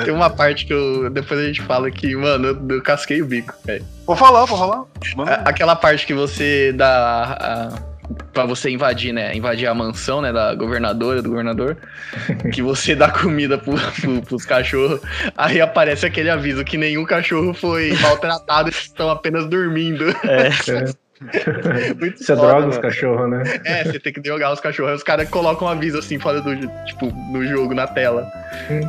É, 0.00 0.04
Tem 0.04 0.12
uma 0.14 0.28
parte 0.30 0.66
que 0.66 0.72
eu. 0.72 1.08
Depois 1.10 1.38
a 1.40 1.44
gente 1.44 1.62
fala 1.62 1.90
que, 1.90 2.14
mano, 2.16 2.48
eu, 2.48 2.76
eu 2.76 2.82
casquei 2.82 3.22
o 3.22 3.26
bico, 3.26 3.54
velho. 3.64 3.84
Vou 4.06 4.16
falar, 4.16 4.44
vou 4.46 4.58
falar. 4.58 4.84
A- 5.26 5.48
Aquela 5.48 5.76
parte 5.76 6.06
que 6.06 6.14
você 6.14 6.72
dá. 6.72 7.36
A, 7.40 7.90
pra 8.32 8.44
você 8.44 8.68
invadir, 8.70 9.12
né? 9.12 9.32
Invadir 9.36 9.68
a 9.68 9.74
mansão, 9.74 10.20
né? 10.20 10.32
Da 10.32 10.52
governadora, 10.56 11.22
do 11.22 11.28
governador. 11.30 11.76
que 12.52 12.60
você 12.60 12.96
dá 12.96 13.08
comida 13.08 13.56
pro, 13.56 13.74
pro, 14.00 14.22
pros 14.22 14.44
cachorros. 14.44 15.00
Aí 15.36 15.60
aparece 15.60 16.04
aquele 16.04 16.28
aviso 16.30 16.64
que 16.64 16.76
nenhum 16.76 17.04
cachorro 17.04 17.54
foi 17.54 17.92
maltratado, 18.00 18.68
estão 18.70 19.08
apenas 19.10 19.46
dormindo. 19.48 20.04
É, 20.24 20.50
Muito 22.00 22.18
Você 22.18 22.34
foda, 22.34 22.46
droga 22.48 22.66
os 22.68 22.76
mano. 22.76 22.80
cachorros, 22.82 23.30
né? 23.30 23.42
É, 23.64 23.84
você 23.84 23.98
tem 24.00 24.12
que 24.12 24.20
drogar 24.20 24.52
os 24.52 24.60
cachorros. 24.60 24.90
Aí 24.90 24.96
Os 24.96 25.02
caras 25.02 25.28
colocam 25.28 25.68
um 25.68 25.70
aviso 25.70 25.98
assim, 25.98 26.18
fora 26.18 26.40
do, 26.40 26.56
tipo, 26.86 27.06
no 27.30 27.46
jogo, 27.46 27.74
na 27.74 27.86
tela. 27.86 28.26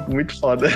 Muito 0.07 0.39
foda. 0.39 0.69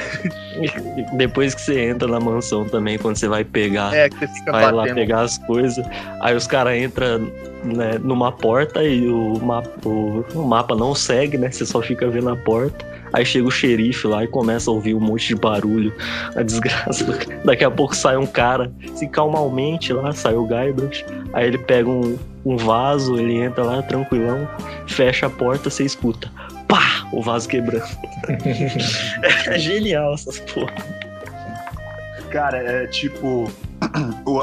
E 0.60 1.16
Depois 1.18 1.56
que 1.56 1.62
você 1.62 1.80
entra 1.80 2.08
na 2.08 2.20
mansão 2.20 2.66
também, 2.68 2.98
quando 2.98 3.16
você 3.16 3.28
vai 3.28 3.44
pegar, 3.44 3.94
É, 3.94 4.10
que 4.10 4.18
você 4.18 4.28
fica 4.28 4.52
vai 4.52 4.66
lá 4.66 4.82
batendo. 4.84 4.96
pegar 4.96 5.22
as 5.22 5.38
coisas, 5.40 5.86
aí 6.22 6.36
os 6.36 6.46
caras 6.46 6.78
entram 6.78 7.20
né, 7.64 7.98
numa 8.02 8.32
porta 8.32 8.84
e 8.84 9.08
o 9.08 9.40
mapa, 9.42 9.70
o, 9.88 10.26
o 10.34 10.46
mapa 10.46 10.76
não 10.76 10.94
segue, 10.94 11.38
né? 11.38 11.50
Você 11.52 11.66
só 11.66 11.82
fica 11.82 12.08
vendo 12.10 12.30
a 12.30 12.36
porta. 12.36 12.86
Aí 13.14 13.26
chega 13.26 13.48
o 13.48 13.52
xerife 13.52 14.08
lá 14.08 14.24
e 14.24 14.28
começa 14.28 14.70
a 14.70 14.74
ouvir 14.74 14.94
um 14.94 15.00
monte 15.00 15.28
de 15.28 15.36
barulho, 15.36 15.94
a 16.36 16.42
desgraça. 16.42 17.06
Daqui 17.44 17.64
a 17.64 17.72
pouco 17.72 17.96
sai 17.96 18.18
um 18.18 18.26
cara, 18.26 18.72
assim, 18.94 19.08
calmamente 19.08 19.94
lá, 19.94 20.12
sai 20.12 20.36
o 20.36 20.46
Guybrush. 20.46 21.06
Aí 21.34 21.48
ele 21.48 21.58
pega 21.58 21.90
um, 21.90 22.18
um 22.46 22.58
vaso, 22.58 23.18
ele 23.18 23.40
entra 23.40 23.64
lá 23.64 23.82
tranquilão, 23.82 24.48
fecha 24.88 25.28
a 25.28 25.30
porta, 25.30 25.70
você 25.70 25.84
escuta. 25.84 26.30
Pá! 26.68 27.08
O 27.12 27.22
vaso 27.22 27.48
quebrando. 27.48 27.86
é 29.48 29.58
genial 29.58 30.14
essas 30.14 30.40
porra. 30.40 30.74
Cara, 32.30 32.58
é 32.58 32.88
tipo. 32.88 33.50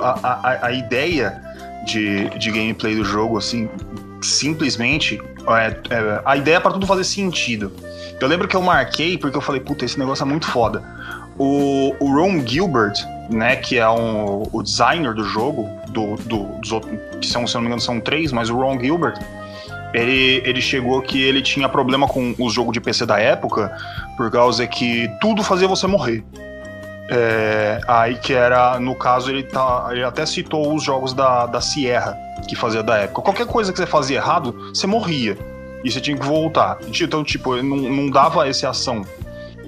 a, 0.00 0.18
a, 0.22 0.66
a 0.68 0.72
ideia 0.72 1.42
de, 1.84 2.30
de 2.38 2.50
gameplay 2.50 2.94
do 2.94 3.04
jogo, 3.04 3.36
assim, 3.36 3.68
simplesmente. 4.22 5.20
É- 5.48 5.76
é- 5.90 6.22
a 6.24 6.36
ideia 6.36 6.56
é 6.56 6.60
pra 6.60 6.70
tudo 6.70 6.86
fazer 6.86 7.04
sentido. 7.04 7.72
Eu 8.20 8.28
lembro 8.28 8.46
que 8.46 8.54
eu 8.54 8.62
marquei 8.62 9.18
porque 9.18 9.36
eu 9.36 9.40
falei, 9.40 9.60
puta, 9.60 9.84
esse 9.84 9.98
negócio 9.98 10.22
é 10.22 10.26
muito 10.26 10.46
foda. 10.46 10.82
O, 11.38 11.94
o 11.98 12.14
Ron 12.14 12.46
Gilbert, 12.46 12.94
né, 13.30 13.56
que 13.56 13.78
é 13.78 13.88
um, 13.88 14.44
o 14.52 14.62
designer 14.62 15.14
do 15.14 15.24
jogo, 15.24 15.68
do, 15.88 16.16
do, 16.16 16.44
dos 16.60 16.72
outros, 16.72 16.92
que 17.20 17.26
são, 17.26 17.46
se 17.46 17.54
não 17.54 17.62
me 17.62 17.66
engano 17.66 17.80
são 17.80 18.00
três, 18.00 18.30
mas 18.30 18.50
o 18.50 18.54
Ron 18.56 18.78
Gilbert, 18.78 19.18
ele, 19.92 20.42
ele 20.44 20.60
chegou 20.60 21.02
que 21.02 21.20
ele 21.20 21.42
tinha 21.42 21.68
problema 21.68 22.06
com 22.06 22.34
os 22.38 22.52
jogos 22.52 22.72
de 22.72 22.80
PC 22.80 23.06
da 23.06 23.18
época, 23.18 23.74
por 24.16 24.30
causa 24.30 24.66
que 24.66 25.10
tudo 25.20 25.42
fazia 25.42 25.66
você 25.66 25.86
morrer. 25.86 26.24
É, 27.14 27.78
aí 27.86 28.14
que 28.14 28.32
era, 28.32 28.80
no 28.80 28.94
caso, 28.94 29.30
ele, 29.30 29.42
tá, 29.42 29.88
ele 29.90 30.02
até 30.02 30.24
citou 30.24 30.74
os 30.74 30.82
jogos 30.82 31.12
da, 31.12 31.44
da 31.44 31.60
Sierra, 31.60 32.16
que 32.48 32.56
fazia 32.56 32.82
da 32.82 32.96
época. 32.96 33.20
Qualquer 33.20 33.46
coisa 33.46 33.70
que 33.70 33.78
você 33.78 33.86
fazia 33.86 34.16
errado, 34.16 34.70
você 34.72 34.86
morria. 34.86 35.36
E 35.84 35.90
você 35.90 36.00
tinha 36.00 36.16
que 36.16 36.24
voltar. 36.24 36.78
Então, 36.98 37.22
tipo, 37.22 37.54
não, 37.56 37.76
não 37.76 38.10
dava 38.10 38.48
essa 38.48 38.70
ação. 38.70 39.04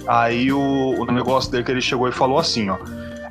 Aí 0.07 0.51
o, 0.51 1.03
o 1.03 1.05
negócio 1.13 1.51
dele 1.51 1.65
que 1.65 1.71
ele 1.71 1.83
chegou 1.83 2.09
e 2.09 2.13
falou 2.13 2.39
assim, 2.39 2.71
ó. 2.71 2.79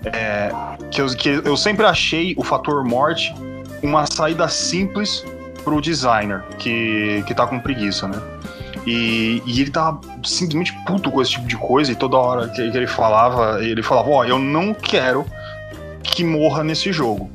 é, 0.06 0.52
que, 0.92 1.02
eu, 1.02 1.08
que 1.16 1.30
eu 1.30 1.58
sempre 1.58 1.86
achei 1.86 2.36
o 2.38 2.44
fator 2.44 2.84
morte 2.84 3.34
uma 3.82 4.06
saída 4.06 4.48
simples 4.48 5.26
pro 5.64 5.82
designer, 5.82 6.44
que, 6.60 7.24
que 7.26 7.34
tá 7.34 7.48
com 7.48 7.60
preguiça, 7.60 8.08
né? 8.08 8.22
E, 8.86 9.42
e 9.46 9.62
ele 9.62 9.72
tava 9.72 10.02
simplesmente 10.24 10.74
puto 10.86 11.10
com 11.10 11.22
esse 11.22 11.32
tipo 11.32 11.48
de 11.48 11.58
coisa, 11.58 11.92
e 11.92 11.96
toda 11.96 12.18
hora 12.18 12.50
que, 12.50 12.70
que 12.70 12.78
ele 12.78 12.88
falava, 12.88 13.64
ele 13.64 13.82
falava, 13.82 14.10
ó, 14.10 14.26
eu 14.26 14.38
não 14.38 14.74
quero 14.74 15.26
que 16.02 16.24
morra 16.24 16.64
nesse 16.64 16.92
jogo. 16.92 17.30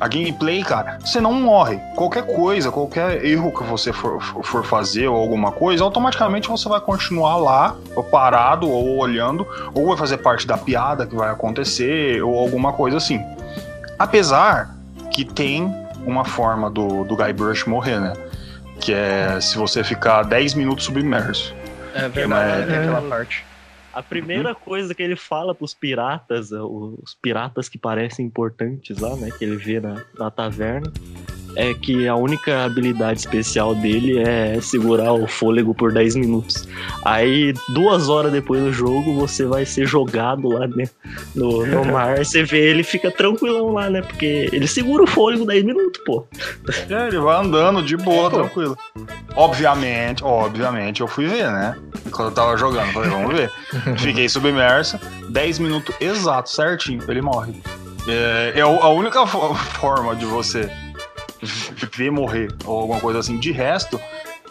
A 0.00 0.08
gameplay, 0.08 0.62
cara, 0.62 0.98
você 1.04 1.20
não 1.20 1.32
morre. 1.32 1.78
Qualquer 1.94 2.26
coisa, 2.26 2.70
qualquer 2.70 3.24
erro 3.24 3.52
que 3.52 3.62
você 3.62 3.92
for, 3.92 4.20
for 4.20 4.64
fazer 4.64 5.06
ou 5.06 5.16
alguma 5.16 5.52
coisa, 5.52 5.84
automaticamente 5.84 6.48
você 6.48 6.68
vai 6.68 6.80
continuar 6.80 7.36
lá, 7.36 7.76
parado, 8.10 8.68
ou 8.68 8.98
olhando, 8.98 9.46
ou 9.72 9.86
vai 9.86 9.96
fazer 9.96 10.18
parte 10.18 10.46
da 10.46 10.58
piada 10.58 11.06
que 11.06 11.14
vai 11.14 11.30
acontecer, 11.30 12.22
ou 12.22 12.38
alguma 12.38 12.72
coisa 12.72 12.96
assim. 12.96 13.20
Apesar 13.98 14.76
que 15.12 15.24
tem 15.24 15.72
uma 16.04 16.24
forma 16.24 16.68
do, 16.68 17.04
do 17.04 17.16
Guybrush 17.16 17.68
morrer, 17.68 18.00
né? 18.00 18.12
Que 18.80 18.92
é 18.92 19.40
se 19.40 19.56
você 19.56 19.82
ficar 19.84 20.22
10 20.24 20.54
minutos 20.54 20.84
submerso. 20.84 21.54
É 21.94 22.08
verdade, 22.08 22.62
É. 22.62 22.66
tem 22.66 22.76
aquela 22.76 23.02
parte. 23.08 23.44
A 23.92 24.02
primeira 24.02 24.54
coisa 24.54 24.92
que 24.92 25.00
ele 25.02 25.14
fala 25.14 25.54
pros 25.54 25.72
piratas, 25.72 26.50
é, 26.50 26.60
os 26.60 27.14
piratas 27.22 27.68
que 27.68 27.78
parecem 27.78 28.26
importantes 28.26 28.98
lá, 28.98 29.14
né? 29.14 29.30
Que 29.38 29.44
ele 29.44 29.56
vê 29.56 29.78
na, 29.78 30.02
na 30.18 30.30
taverna, 30.32 30.92
é 31.56 31.72
que 31.74 32.06
a 32.08 32.14
única 32.16 32.64
habilidade 32.64 33.20
especial 33.20 33.74
dele 33.74 34.18
é 34.18 34.60
segurar 34.60 35.12
o 35.12 35.26
fôlego 35.26 35.74
por 35.74 35.92
10 35.92 36.16
minutos. 36.16 36.66
Aí, 37.04 37.52
duas 37.68 38.08
horas 38.08 38.32
depois 38.32 38.62
do 38.62 38.72
jogo, 38.72 39.14
você 39.14 39.44
vai 39.46 39.64
ser 39.64 39.86
jogado 39.86 40.48
lá 40.48 40.66
né, 40.66 40.84
no, 41.34 41.66
no 41.66 41.84
mar. 41.92 42.18
Você 42.18 42.42
vê 42.42 42.70
ele 42.70 42.82
fica 42.82 43.10
tranquilão 43.10 43.72
lá, 43.72 43.88
né? 43.90 44.02
Porque 44.02 44.48
ele 44.52 44.66
segura 44.66 45.02
o 45.04 45.06
fôlego 45.06 45.44
10 45.46 45.64
minutos, 45.64 46.02
pô. 46.04 46.26
É, 46.90 47.08
ele 47.08 47.18
vai 47.18 47.36
andando 47.44 47.82
de 47.82 47.96
boa, 47.96 48.28
É, 48.28 48.30
tranquilo. 48.30 48.76
Obviamente, 49.36 50.22
obviamente, 50.24 51.00
eu 51.00 51.08
fui 51.08 51.26
ver, 51.26 51.50
né? 51.50 51.76
Quando 52.10 52.28
eu 52.28 52.34
tava 52.34 52.56
jogando, 52.56 52.92
falei, 52.92 53.10
vamos 53.10 53.34
ver. 53.34 53.50
Fiquei 53.98 54.28
submerso, 54.28 54.98
10 55.30 55.58
minutos 55.58 55.94
exato, 56.00 56.48
certinho, 56.50 57.02
ele 57.08 57.20
morre. 57.20 57.52
É, 58.06 58.52
é 58.56 58.60
a 58.60 58.66
a 58.66 58.88
única 58.90 59.26
fo- 59.26 59.54
forma 59.54 60.14
de 60.14 60.24
você 60.26 60.70
ver 61.92 62.10
morrer 62.10 62.48
ou 62.64 62.80
alguma 62.80 63.00
coisa 63.00 63.18
assim. 63.18 63.38
De 63.38 63.52
resto, 63.52 64.00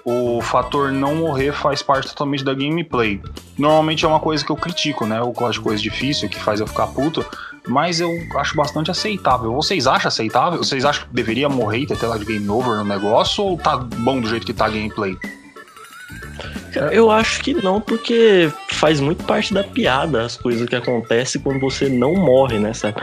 o 0.06 0.42
fator 0.42 0.92
não 0.92 1.16
morrer 1.16 1.54
faz 1.54 1.82
parte 1.82 2.10
totalmente 2.10 2.44
da 2.44 2.54
gameplay. 2.54 3.22
Normalmente 3.58 4.04
é 4.04 4.08
uma 4.08 4.20
coisa 4.20 4.44
que 4.44 4.52
eu 4.52 4.56
critico, 4.56 5.06
né? 5.06 5.20
Eu 5.20 5.32
gosto 5.32 5.54
de 5.54 5.62
coisa 5.62 5.82
difícil 5.82 6.28
que 6.28 6.40
faz 6.40 6.60
eu 6.60 6.68
ficar 6.68 6.88
puto, 6.88 7.26
mas 7.68 8.02
eu 8.02 8.10
acho 8.38 8.56
bastante 8.56 8.92
aceitável. 8.92 9.54
Vocês 9.54 9.88
acham 9.88 10.10
aceitável? 10.10 10.60
Vocês 10.60 10.84
acham 10.84 11.08
que 11.08 11.14
deveria 11.14 11.48
morrer 11.48 11.80
e 11.80 11.88
ter 11.88 11.98
tela 11.98 12.20
de 12.20 12.26
game 12.26 12.48
over 12.50 12.76
no 12.76 12.84
negócio 12.84 13.44
ou 13.44 13.58
tá 13.58 13.78
bom 13.78 14.20
do 14.20 14.28
jeito 14.28 14.46
que 14.46 14.54
tá 14.54 14.66
a 14.66 14.70
gameplay? 14.70 15.18
Eu 16.92 17.12
acho 17.12 17.42
que 17.42 17.54
não, 17.54 17.80
porque 17.80 18.52
faz 18.72 19.00
muito 19.00 19.24
parte 19.24 19.54
da 19.54 19.64
piada 19.64 20.24
as 20.24 20.36
coisas 20.36 20.68
que 20.68 20.76
acontecem 20.76 21.40
quando 21.40 21.60
você 21.60 21.88
não 21.88 22.16
morre, 22.16 22.58
né, 22.58 22.74
sabe? 22.74 23.02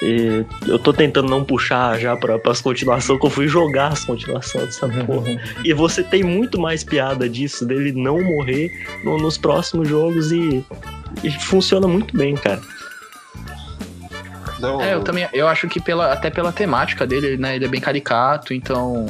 E 0.00 0.44
eu 0.68 0.78
tô 0.78 0.92
tentando 0.92 1.28
não 1.28 1.42
puxar 1.44 1.98
já 1.98 2.16
pra, 2.16 2.38
pras 2.38 2.60
continuações, 2.60 3.18
que 3.18 3.26
eu 3.26 3.30
fui 3.30 3.48
jogar 3.48 3.88
as 3.88 4.04
continuações 4.04 4.66
dessa 4.66 4.88
porra. 5.04 5.40
E 5.64 5.72
você 5.72 6.02
tem 6.04 6.22
muito 6.22 6.60
mais 6.60 6.84
piada 6.84 7.28
disso, 7.28 7.66
dele 7.66 7.90
não 7.92 8.22
morrer 8.22 8.70
no- 9.04 9.18
nos 9.18 9.36
próximos 9.36 9.88
jogos 9.88 10.30
e, 10.30 10.64
e 11.24 11.30
funciona 11.40 11.88
muito 11.88 12.16
bem, 12.16 12.34
cara. 12.36 12.60
É, 14.80 14.94
eu 14.94 15.02
também, 15.02 15.28
eu 15.32 15.46
acho 15.46 15.68
que 15.68 15.80
pela, 15.80 16.12
até 16.12 16.30
pela 16.30 16.52
temática 16.52 17.06
dele, 17.06 17.36
né, 17.36 17.54
ele 17.56 17.64
é 17.64 17.68
bem 17.68 17.80
caricato, 17.80 18.52
então 18.52 19.06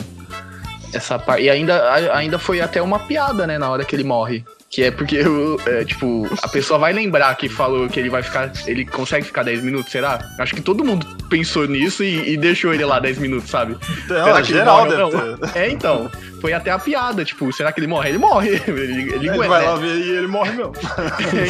essa 0.92 1.18
parte 1.18 1.42
e 1.44 1.50
ainda 1.50 1.76
a- 1.90 2.16
ainda 2.16 2.38
foi 2.38 2.60
até 2.60 2.80
uma 2.82 2.98
piada, 2.98 3.46
né, 3.46 3.58
na 3.58 3.68
hora 3.70 3.84
que 3.84 3.94
ele 3.94 4.04
morre, 4.04 4.44
que 4.70 4.82
é 4.82 4.90
porque 4.90 5.20
o- 5.22 5.58
é, 5.66 5.84
tipo, 5.84 6.28
a 6.42 6.48
pessoa 6.48 6.78
vai 6.78 6.92
lembrar 6.92 7.34
que 7.36 7.48
falou 7.48 7.88
que 7.88 7.98
ele 7.98 8.10
vai 8.10 8.22
ficar, 8.22 8.52
ele 8.66 8.84
consegue 8.84 9.24
ficar 9.26 9.42
10 9.42 9.62
minutos, 9.62 9.90
será? 9.92 10.18
Acho 10.38 10.54
que 10.54 10.60
todo 10.60 10.84
mundo 10.84 11.06
pensou 11.30 11.66
nisso 11.66 12.02
e, 12.04 12.32
e 12.34 12.36
deixou 12.36 12.72
ele 12.74 12.84
lá 12.84 12.98
10 13.00 13.18
minutos, 13.18 13.48
sabe? 13.50 13.76
Não, 14.08 14.24
Será 14.24 14.32
que 14.42 14.52
ele 14.52 14.58
geral 14.58 14.84
morre 14.86 15.02
ou 15.02 15.10
deve 15.10 15.36
ter. 15.52 15.58
É, 15.58 15.70
então, 15.70 16.10
foi 16.40 16.52
até 16.52 16.70
a 16.70 16.78
piada, 16.78 17.24
tipo, 17.24 17.50
será 17.52 17.72
que 17.72 17.80
ele 17.80 17.86
morre? 17.86 18.10
Ele 18.10 18.18
morre, 18.18 18.48
ele, 18.68 18.80
ele 18.82 19.14
Ele 19.14 19.30
aguenta, 19.30 19.48
vai 19.48 19.60
né? 19.62 19.66
lá 19.70 19.76
ver 19.76 19.96
e 19.96 20.10
ele 20.10 20.26
morre 20.26 20.50
mesmo. 20.52 20.72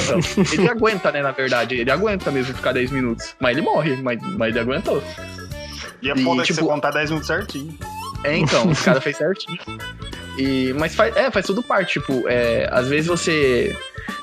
então, 0.02 0.52
ele 0.52 0.68
aguenta, 0.70 1.10
né, 1.12 1.20
na 1.22 1.32
verdade, 1.32 1.74
ele 1.74 1.90
aguenta 1.90 2.30
mesmo 2.30 2.54
ficar 2.54 2.72
10 2.72 2.90
minutos, 2.92 3.34
mas 3.40 3.56
ele 3.56 3.64
morre, 3.66 3.96
mas, 4.02 4.18
mas 4.36 4.50
ele 4.50 4.60
aguentou. 4.60 5.02
E 6.00 6.08
é 6.10 6.14
E, 6.14 6.22
foda 6.22 6.42
que 6.42 6.48
tipo- 6.52 6.60
você 6.64 6.66
contar 6.70 6.92
10 6.92 7.10
minutos 7.10 7.26
certinho. 7.26 7.76
É, 8.24 8.36
então, 8.36 8.68
os 8.68 8.80
caras 8.82 9.02
fez 9.02 9.16
certinho. 9.16 9.58
E, 10.36 10.72
mas 10.78 10.94
faz, 10.94 11.16
é, 11.16 11.30
faz 11.30 11.46
tudo 11.46 11.62
parte, 11.62 11.94
tipo, 12.00 12.24
é, 12.28 12.68
às 12.72 12.86
vezes 12.88 13.06
você. 13.06 13.76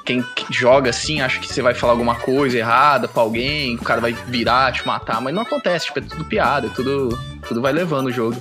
Quem 0.04 0.24
joga 0.52 0.92
assim, 0.92 1.20
acha 1.22 1.40
que 1.40 1.48
você 1.52 1.62
vai 1.64 1.74
falar 1.74 1.94
alguma 1.94 2.16
coisa 2.16 2.58
errada 2.58 3.08
pra 3.08 3.22
alguém, 3.24 3.76
o 3.76 3.80
cara 3.82 4.00
vai 4.00 4.14
virar, 4.14 4.72
te 4.72 4.86
matar, 4.86 5.20
mas 5.20 5.34
não 5.34 5.42
acontece, 5.42 5.88
tipo, 5.88 5.98
é 5.98 6.02
tudo 6.04 6.24
piada, 6.26 6.68
é 6.68 6.70
tudo, 6.70 7.18
tudo 7.48 7.60
vai 7.62 7.74
levando 7.74 8.08
o 8.08 8.12
jogo. 8.12 8.40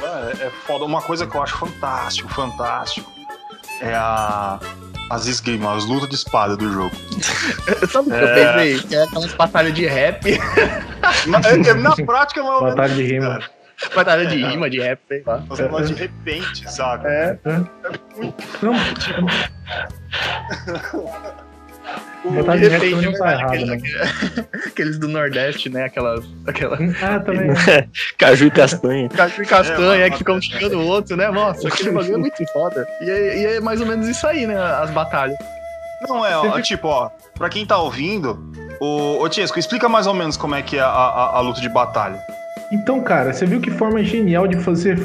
É, 0.00 0.46
é 0.46 0.50
foda. 0.66 0.84
Uma 0.84 1.02
coisa 1.02 1.26
que 1.26 1.34
eu 1.36 1.42
acho 1.42 1.56
fantástico, 1.58 2.28
fantástico, 2.32 3.10
é 3.80 3.94
a. 3.94 4.58
As 5.10 5.26
esgrimas, 5.26 5.78
as 5.78 5.84
lutas 5.86 6.06
de 6.10 6.16
espada 6.16 6.54
do 6.54 6.70
jogo. 6.70 6.94
Sabe 7.90 8.08
o 8.08 8.12
que 8.12 8.16
É. 8.18 8.22
eu 8.22 8.34
pensei? 8.34 8.80
Que 8.88 8.94
é 8.94 9.02
aquelas 9.04 9.32
batalhas 9.32 9.72
de 9.72 9.86
rap, 9.86 10.38
na, 11.26 11.38
é- 11.48 11.70
é- 11.70 11.74
na 11.74 11.96
prática, 11.96 12.42
mais 12.42 12.54
ou 12.56 12.60
menos. 12.60 12.74
Batalha 12.76 12.94
de 12.94 13.02
rima. 13.04 13.40
batalha 13.94 14.26
de 14.26 14.36
rima, 14.36 14.68
de 14.68 14.80
rap, 14.80 14.98
sei 15.08 15.22
lá. 15.26 15.42
Fala 15.48 15.82
de 15.82 15.94
repente, 15.94 16.70
saca? 16.70 17.08
É. 17.08 17.38
Não, 18.62 18.74
O- 22.24 22.32
Batalha 22.32 22.60
De 22.60 22.68
repente, 22.68 23.06
não 23.06 23.12
tá 23.12 23.32
errado, 23.32 23.48
aquele- 23.54 23.76
né? 23.76 23.78
Aqueles 24.66 24.98
do 24.98 25.08
Nordeste, 25.08 25.70
né? 25.70 25.84
Aquelas. 25.84 26.24
aquelas 26.46 26.80
Ah, 27.02 27.20
também. 27.20 27.48
Caju 28.18 28.46
e 28.46 28.50
castanha. 28.50 29.08
Caju 29.16 29.42
e 29.42 29.46
castanha 29.46 30.04
É, 30.06 30.10
que 30.10 30.18
ficam 30.18 30.40
xingando 30.42 30.78
o 30.80 30.86
outro, 30.86 31.16
né? 31.16 31.30
Nossa, 31.30 31.68
aquele 31.68 31.92
bagulho 31.92 32.14
é 32.14 32.18
muito 32.18 32.44
foda. 32.52 32.86
E 33.00 33.08
é, 33.10 33.38
e 33.38 33.46
é 33.56 33.60
mais 33.60 33.80
ou 33.80 33.86
menos 33.86 34.06
isso 34.08 34.26
aí, 34.26 34.46
né? 34.46 34.56
As 34.60 34.90
batalhas. 34.90 35.38
Não, 36.08 36.24
é, 36.26 36.36
ó, 36.36 36.60
tipo, 36.60 36.88
ó, 36.88 37.10
pra 37.34 37.48
quem 37.48 37.64
tá 37.64 37.78
ouvindo, 37.78 38.38
o, 38.80 39.18
ô 39.22 39.28
Tiesco, 39.28 39.58
explica 39.58 39.88
mais 39.88 40.06
ou 40.06 40.14
menos 40.14 40.36
como 40.36 40.54
é 40.54 40.62
que 40.62 40.76
é 40.76 40.80
a, 40.80 40.86
a, 40.86 41.36
a 41.38 41.40
luta 41.40 41.60
de 41.60 41.68
batalha. 41.68 42.20
Então, 42.70 43.00
cara, 43.00 43.32
você 43.32 43.46
viu 43.46 43.60
que 43.60 43.70
forma 43.70 44.02
genial 44.02 44.46
de 44.46 44.58
fazer 44.58 44.98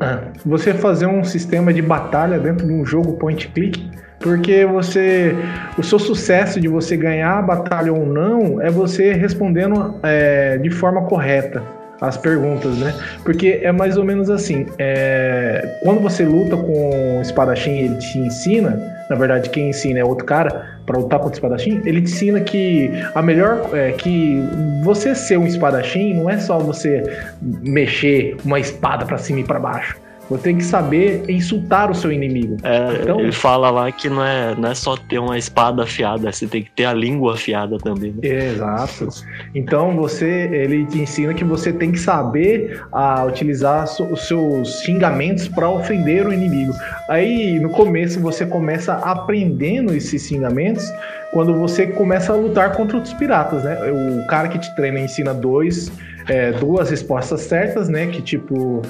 ah, 0.00 0.24
você 0.44 0.74
fazer 0.74 1.06
um 1.06 1.24
sistema 1.24 1.72
de 1.72 1.80
batalha 1.80 2.38
dentro 2.38 2.66
de 2.66 2.72
um 2.72 2.84
jogo 2.84 3.14
point 3.14 3.48
click? 3.48 3.90
Porque 4.20 4.64
você. 4.64 5.34
O 5.78 5.82
seu 5.82 5.98
sucesso 5.98 6.60
de 6.60 6.68
você 6.68 6.96
ganhar 6.96 7.38
a 7.38 7.42
batalha 7.42 7.92
ou 7.92 8.06
não 8.06 8.60
é 8.60 8.70
você 8.70 9.12
respondendo 9.12 9.98
é, 10.02 10.58
de 10.58 10.70
forma 10.70 11.02
correta 11.02 11.62
as 12.00 12.16
perguntas, 12.16 12.76
né? 12.78 12.94
Porque 13.24 13.60
é 13.62 13.72
mais 13.72 13.96
ou 13.96 14.04
menos 14.04 14.30
assim: 14.30 14.66
é, 14.78 15.78
quando 15.82 16.00
você 16.00 16.24
luta 16.24 16.56
com 16.56 17.18
o 17.18 17.22
espadachim 17.22 17.78
ele 17.78 17.96
te 17.96 18.18
ensina, 18.18 18.95
na 19.08 19.16
verdade, 19.16 19.50
quem 19.50 19.70
ensina 19.70 20.00
é 20.00 20.04
outro 20.04 20.24
cara 20.24 20.80
para 20.84 20.98
lutar 20.98 21.18
contra 21.18 21.32
o 21.32 21.36
espadachim, 21.36 21.80
ele 21.84 22.00
te 22.02 22.12
ensina 22.12 22.40
que 22.40 22.90
a 23.14 23.22
melhor. 23.22 23.70
É, 23.72 23.92
que 23.92 24.40
você 24.82 25.14
ser 25.14 25.38
um 25.38 25.46
espadachim 25.46 26.14
não 26.14 26.28
é 26.28 26.38
só 26.38 26.58
você 26.58 27.02
mexer 27.40 28.36
uma 28.44 28.58
espada 28.58 29.04
para 29.04 29.18
cima 29.18 29.40
e 29.40 29.44
para 29.44 29.58
baixo. 29.58 29.96
Você 30.28 30.42
tem 30.42 30.56
que 30.56 30.64
saber 30.64 31.24
insultar 31.28 31.90
o 31.90 31.94
seu 31.94 32.10
inimigo. 32.10 32.56
É, 32.62 33.02
então, 33.02 33.20
ele 33.20 33.32
fala 33.32 33.70
lá 33.70 33.90
que 33.92 34.08
não 34.08 34.24
é, 34.24 34.54
não 34.56 34.70
é 34.70 34.74
só 34.74 34.96
ter 34.96 35.18
uma 35.18 35.38
espada 35.38 35.84
afiada, 35.84 36.32
você 36.32 36.46
tem 36.46 36.62
que 36.62 36.70
ter 36.70 36.84
a 36.84 36.92
língua 36.92 37.34
afiada 37.34 37.78
também. 37.78 38.12
Né? 38.12 38.28
Exato. 38.28 39.08
Então 39.54 39.94
você, 39.94 40.48
ele 40.52 40.84
te 40.86 40.98
ensina 40.98 41.32
que 41.32 41.44
você 41.44 41.72
tem 41.72 41.92
que 41.92 41.98
saber 41.98 42.82
a, 42.92 43.20
ah, 43.20 43.24
utilizar 43.24 43.84
os 43.84 44.26
seus 44.26 44.80
xingamentos 44.80 45.46
para 45.48 45.70
ofender 45.70 46.26
o 46.26 46.32
inimigo. 46.32 46.72
Aí 47.08 47.60
no 47.60 47.70
começo 47.70 48.18
você 48.20 48.44
começa 48.44 48.94
aprendendo 48.94 49.94
esses 49.94 50.26
xingamentos 50.26 50.92
quando 51.32 51.54
você 51.54 51.86
começa 51.86 52.32
a 52.32 52.36
lutar 52.36 52.72
contra 52.72 52.96
outros 52.96 53.14
piratas, 53.14 53.62
né? 53.62 53.78
O 53.92 54.26
cara 54.26 54.48
que 54.48 54.58
te 54.58 54.74
treina 54.74 54.98
ensina 55.00 55.34
dois, 55.34 55.92
é, 56.28 56.52
duas 56.52 56.90
respostas 56.90 57.42
certas, 57.42 57.88
né? 57.88 58.06
Que 58.06 58.22
tipo 58.22 58.82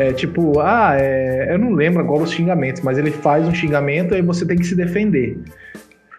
é 0.00 0.14
tipo, 0.14 0.58
ah, 0.60 0.96
é, 0.98 1.52
eu 1.52 1.58
não 1.58 1.72
lembro 1.72 2.00
agora 2.00 2.22
os 2.22 2.30
xingamentos, 2.30 2.80
mas 2.80 2.96
ele 2.96 3.10
faz 3.10 3.46
um 3.46 3.52
xingamento 3.52 4.14
e 4.14 4.22
você 4.22 4.46
tem 4.46 4.56
que 4.56 4.64
se 4.64 4.74
defender. 4.74 5.38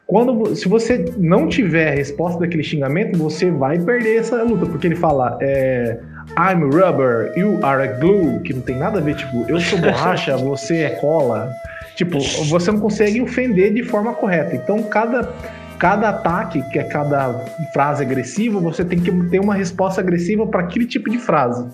Quando, 0.05 0.55
se 0.55 0.69
você 0.69 1.03
não 1.17 1.47
tiver 1.47 1.87
a 1.87 1.95
resposta 1.95 2.39
daquele 2.39 2.61
xingamento, 2.61 3.17
você 3.17 3.49
vai 3.49 3.79
perder 3.79 4.17
essa 4.17 4.43
luta, 4.43 4.67
porque 4.67 4.85
ele 4.85 4.95
fala, 4.95 5.35
é, 5.41 5.97
I'm 6.37 6.65
rubber, 6.65 7.33
you 7.35 7.57
are 7.63 7.81
a 7.81 7.93
glue, 7.93 8.39
que 8.41 8.53
não 8.53 8.61
tem 8.61 8.77
nada 8.77 8.99
a 8.99 9.01
ver, 9.01 9.15
tipo, 9.15 9.45
eu 9.47 9.59
sou 9.59 9.79
borracha, 9.81 10.37
você 10.37 10.83
é 10.83 10.89
cola. 10.91 11.51
Tipo, 11.95 12.19
você 12.49 12.71
não 12.71 12.79
consegue 12.79 13.19
ofender 13.19 13.73
de 13.73 13.83
forma 13.83 14.13
correta. 14.13 14.55
Então, 14.55 14.83
cada, 14.83 15.33
cada 15.79 16.09
ataque, 16.09 16.61
que 16.69 16.77
é 16.77 16.83
cada 16.83 17.33
frase 17.73 18.03
agressiva, 18.03 18.59
você 18.59 18.85
tem 18.85 18.99
que 18.99 19.11
ter 19.29 19.39
uma 19.39 19.55
resposta 19.55 20.01
agressiva 20.01 20.45
para 20.45 20.61
aquele 20.61 20.85
tipo 20.85 21.09
de 21.09 21.17
frase. 21.17 21.65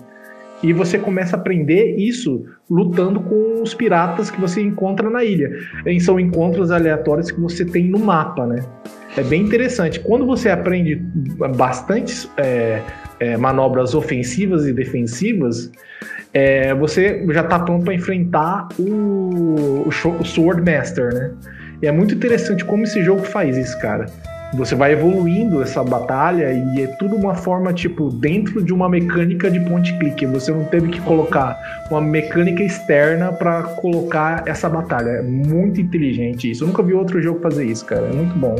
E 0.62 0.72
você 0.72 0.98
começa 0.98 1.36
a 1.36 1.38
aprender 1.38 1.96
isso 1.96 2.44
lutando 2.68 3.20
com 3.20 3.62
os 3.62 3.74
piratas 3.74 4.30
que 4.30 4.40
você 4.40 4.60
encontra 4.60 5.08
na 5.08 5.24
ilha. 5.24 5.50
E 5.86 6.00
são 6.00 6.18
encontros 6.18 6.70
aleatórios 6.70 7.30
que 7.30 7.40
você 7.40 7.64
tem 7.64 7.88
no 7.88 7.98
mapa, 7.98 8.46
né? 8.46 8.64
É 9.16 9.22
bem 9.22 9.42
interessante. 9.42 10.00
Quando 10.00 10.26
você 10.26 10.50
aprende 10.50 10.96
bastante 11.56 12.28
é, 12.36 12.82
é, 13.20 13.36
manobras 13.36 13.94
ofensivas 13.94 14.66
e 14.66 14.72
defensivas, 14.72 15.70
é, 16.34 16.74
você 16.74 17.24
já 17.30 17.40
está 17.40 17.58
pronto 17.60 17.84
para 17.84 17.94
enfrentar 17.94 18.68
o, 18.78 19.86
o, 19.86 19.88
o 19.88 20.24
Sword 20.24 20.62
Master, 20.70 21.14
né? 21.14 21.30
E 21.80 21.86
é 21.86 21.92
muito 21.92 22.14
interessante 22.14 22.64
como 22.64 22.82
esse 22.82 23.02
jogo 23.02 23.22
faz 23.22 23.56
isso, 23.56 23.78
cara 23.80 24.06
você 24.54 24.74
vai 24.74 24.92
evoluindo 24.92 25.62
essa 25.62 25.84
batalha 25.84 26.52
e 26.52 26.82
é 26.82 26.86
tudo 26.98 27.16
uma 27.16 27.34
forma, 27.34 27.72
tipo, 27.72 28.10
dentro 28.10 28.62
de 28.62 28.72
uma 28.72 28.88
mecânica 28.88 29.50
de 29.50 29.60
point 29.60 29.96
click. 29.98 30.24
Você 30.26 30.50
não 30.50 30.64
teve 30.64 30.88
que 30.88 31.00
colocar 31.00 31.58
uma 31.90 32.00
mecânica 32.00 32.62
externa 32.62 33.32
para 33.32 33.62
colocar 33.62 34.42
essa 34.46 34.68
batalha. 34.68 35.10
É 35.10 35.22
muito 35.22 35.80
inteligente 35.80 36.50
isso. 36.50 36.64
Eu 36.64 36.68
nunca 36.68 36.82
vi 36.82 36.94
outro 36.94 37.20
jogo 37.20 37.40
fazer 37.40 37.66
isso, 37.66 37.84
cara. 37.84 38.06
É 38.06 38.12
muito 38.12 38.34
bom. 38.38 38.56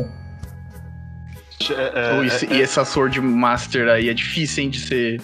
É, 1.71 2.51
é, 2.51 2.55
e 2.55 2.61
essa 2.61 2.85
Sword 2.85 3.19
Master 3.19 3.89
aí 3.89 4.09
é 4.09 4.13
difícil, 4.13 4.63
hein, 4.63 4.69
de 4.69 4.79
ser 4.79 5.21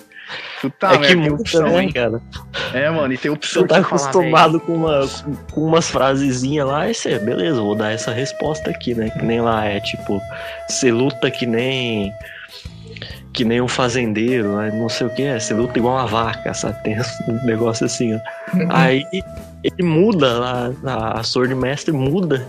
Puta 0.62 0.88
é 0.88 0.98
que 0.98 1.16
muda 1.16 1.42
opção, 1.42 1.64
também, 1.66 1.92
cara. 1.92 2.22
É, 2.74 2.90
mano, 2.90 3.14
e 3.14 3.18
tem 3.18 3.32
opção 3.32 3.62
Você 3.62 3.68
tá 3.68 3.78
acostumado 3.78 4.60
com, 4.60 4.74
uma, 4.74 5.08
com 5.52 5.62
umas 5.62 5.90
frasezinhas 5.90 6.68
lá, 6.68 6.90
e 6.90 6.94
você, 6.94 7.20
beleza, 7.20 7.62
vou 7.62 7.76
dar 7.76 7.92
essa 7.92 8.12
resposta 8.12 8.70
aqui, 8.70 8.96
né? 8.96 9.10
Que 9.10 9.24
nem 9.24 9.42
lá 9.42 9.66
é 9.66 9.80
tipo, 9.80 10.20
você 10.68 10.92
luta 10.92 11.30
que 11.30 11.46
nem 11.46 12.14
que 13.34 13.44
nem 13.44 13.60
um 13.60 13.68
fazendeiro, 13.68 14.56
né? 14.56 14.72
não 14.72 14.88
sei 14.88 15.08
o 15.08 15.10
que 15.10 15.22
é, 15.22 15.38
você 15.38 15.54
luta 15.54 15.78
igual 15.78 15.96
uma 15.96 16.08
vaca, 16.08 16.54
sabe? 16.54 16.82
Tem 16.84 16.98
um 17.28 17.46
negócio 17.46 17.86
assim, 17.86 18.16
ó. 18.16 18.20
Uhum. 18.58 18.68
Aí 18.70 19.04
ele 19.62 19.84
muda 19.84 20.40
lá, 20.40 20.72
a 21.16 21.22
Sword 21.22 21.54
Master 21.54 21.94
muda 21.94 22.48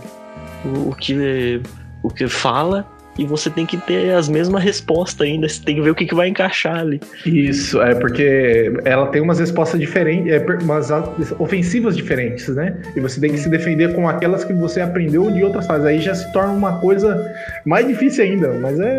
o, 0.63 0.89
o 0.89 0.95
que 0.95 1.61
o 2.03 2.09
que 2.09 2.27
fala 2.27 2.87
e 3.17 3.25
você 3.25 3.49
tem 3.49 3.65
que 3.65 3.77
ter 3.77 4.11
as 4.11 4.29
mesmas 4.29 4.63
respostas 4.63 5.27
ainda, 5.27 5.47
você 5.49 5.61
tem 5.61 5.75
que 5.75 5.81
ver 5.81 5.91
o 5.91 5.95
que, 5.95 6.05
que 6.05 6.15
vai 6.15 6.27
encaixar 6.27 6.79
ali. 6.79 7.01
Isso, 7.25 7.81
é 7.81 7.95
porque 7.95 8.71
ela 8.85 9.07
tem 9.07 9.21
umas 9.21 9.39
respostas 9.39 9.79
diferentes, 9.79 10.31
é, 10.31 10.45
umas 10.61 10.91
ofensivas 11.39 11.95
diferentes, 11.95 12.47
né? 12.49 12.77
E 12.95 12.99
você 12.99 13.19
tem 13.19 13.31
que 13.31 13.37
se 13.37 13.49
defender 13.49 13.93
com 13.93 14.07
aquelas 14.07 14.43
que 14.43 14.53
você 14.53 14.81
aprendeu 14.81 15.31
de 15.31 15.43
outras 15.43 15.65
fases. 15.65 15.85
Aí 15.85 15.99
já 15.99 16.13
se 16.13 16.31
torna 16.31 16.53
uma 16.53 16.79
coisa 16.79 17.33
mais 17.65 17.87
difícil 17.87 18.23
ainda, 18.23 18.53
mas 18.53 18.79
é, 18.79 18.91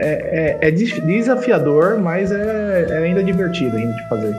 é, 0.00 0.58
é, 0.60 0.68
é 0.68 0.70
desafiador, 0.70 1.98
mas 1.98 2.30
é, 2.30 2.86
é 2.90 2.98
ainda 2.98 3.22
divertido 3.22 3.76
ainda 3.76 3.92
de 3.94 4.08
fazer. 4.08 4.36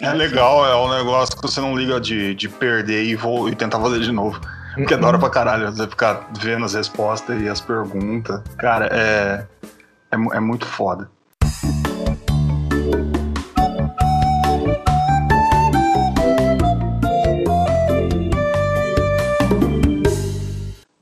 É 0.00 0.12
legal, 0.12 0.66
é 0.66 0.74
um 0.76 0.98
negócio 0.98 1.36
que 1.36 1.42
você 1.42 1.60
não 1.60 1.76
liga 1.76 2.00
de, 2.00 2.34
de 2.34 2.48
perder 2.48 3.04
e, 3.04 3.14
vou, 3.14 3.48
e 3.48 3.54
tentar 3.54 3.78
fazer 3.78 4.00
de 4.00 4.10
novo. 4.10 4.40
Porque 4.74 4.94
é 4.94 4.96
da 4.96 5.06
hora 5.06 5.18
pra 5.18 5.28
caralho 5.28 5.70
você 5.70 5.86
ficar 5.86 6.28
vendo 6.40 6.64
as 6.64 6.74
respostas 6.74 7.40
e 7.40 7.48
as 7.48 7.60
perguntas. 7.60 8.40
Cara, 8.58 8.88
é, 8.90 9.46
é, 10.10 10.36
é 10.36 10.40
muito 10.40 10.66
foda. 10.66 11.10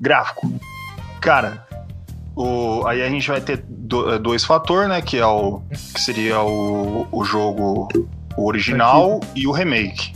Gráfico. 0.00 0.50
Cara, 1.20 1.66
o, 2.34 2.86
aí 2.86 3.02
a 3.02 3.08
gente 3.08 3.28
vai 3.28 3.40
ter 3.40 3.62
do, 3.68 4.18
dois 4.18 4.44
fatores, 4.44 4.88
né? 4.88 5.00
Que 5.02 5.18
é 5.18 5.26
o 5.26 5.60
que 5.70 6.00
seria 6.00 6.40
o, 6.40 7.06
o 7.12 7.24
jogo 7.24 7.88
original 8.36 9.20
e 9.36 9.46
o 9.46 9.52
remake. 9.52 10.14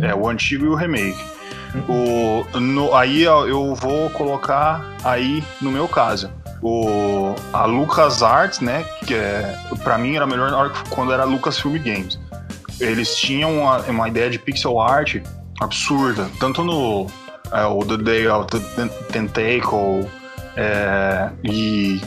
É, 0.00 0.14
o 0.14 0.28
antigo 0.28 0.64
e 0.64 0.68
o 0.68 0.74
remake. 0.74 1.35
O, 1.88 2.44
no, 2.58 2.94
aí 2.94 3.22
eu 3.22 3.74
vou 3.74 4.10
colocar 4.10 4.84
aí 5.04 5.42
no 5.60 5.70
meu 5.70 5.86
caso. 5.86 6.30
O, 6.62 7.34
a 7.52 7.64
Lucas 7.64 8.22
Arts, 8.22 8.60
né? 8.60 8.84
Que 9.06 9.14
é, 9.14 9.58
pra 9.82 9.98
mim 9.98 10.16
era 10.16 10.26
melhor 10.26 10.72
quando 10.90 11.12
era 11.12 11.24
Lucasfilm 11.24 11.78
Games. 11.78 12.18
Eles 12.80 13.16
tinham 13.16 13.58
uma, 13.58 13.78
uma 13.82 14.08
ideia 14.08 14.30
de 14.30 14.38
pixel 14.38 14.80
art 14.80 15.22
absurda. 15.60 16.28
Tanto 16.38 16.64
no 16.64 17.06
é, 17.52 17.64
o 17.64 17.84
The 17.84 17.96
Day 17.98 18.28
of 18.28 18.46
the 18.50 18.88
Tentacle 19.12 20.08
é, 20.56 21.30
e 21.44 22.00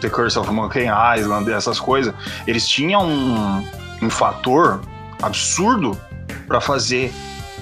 The 0.00 0.08
Curse 0.08 0.38
of 0.38 0.50
Monkey 0.50 0.86
Island, 0.86 1.50
essas 1.50 1.80
coisas. 1.80 2.14
Eles 2.46 2.68
tinham 2.68 3.04
um, 3.04 3.68
um 4.02 4.10
fator 4.10 4.80
absurdo 5.22 5.98
para 6.46 6.60
fazer 6.60 7.12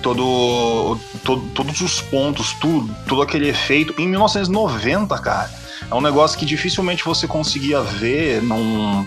todo, 0.03 0.99
todo, 1.25 1.43
todos 1.55 1.81
os 1.81 2.01
pontos, 2.01 2.53
tudo, 2.55 2.95
todo 3.07 3.23
aquele 3.23 3.49
efeito 3.49 3.95
em 3.99 4.09
1990, 4.09 5.17
cara. 5.19 5.51
É 5.91 5.95
um 5.95 6.01
negócio 6.01 6.39
que 6.39 6.47
dificilmente 6.47 7.05
você 7.05 7.27
conseguia 7.27 7.81
ver 7.81 8.43
num, 8.43 9.05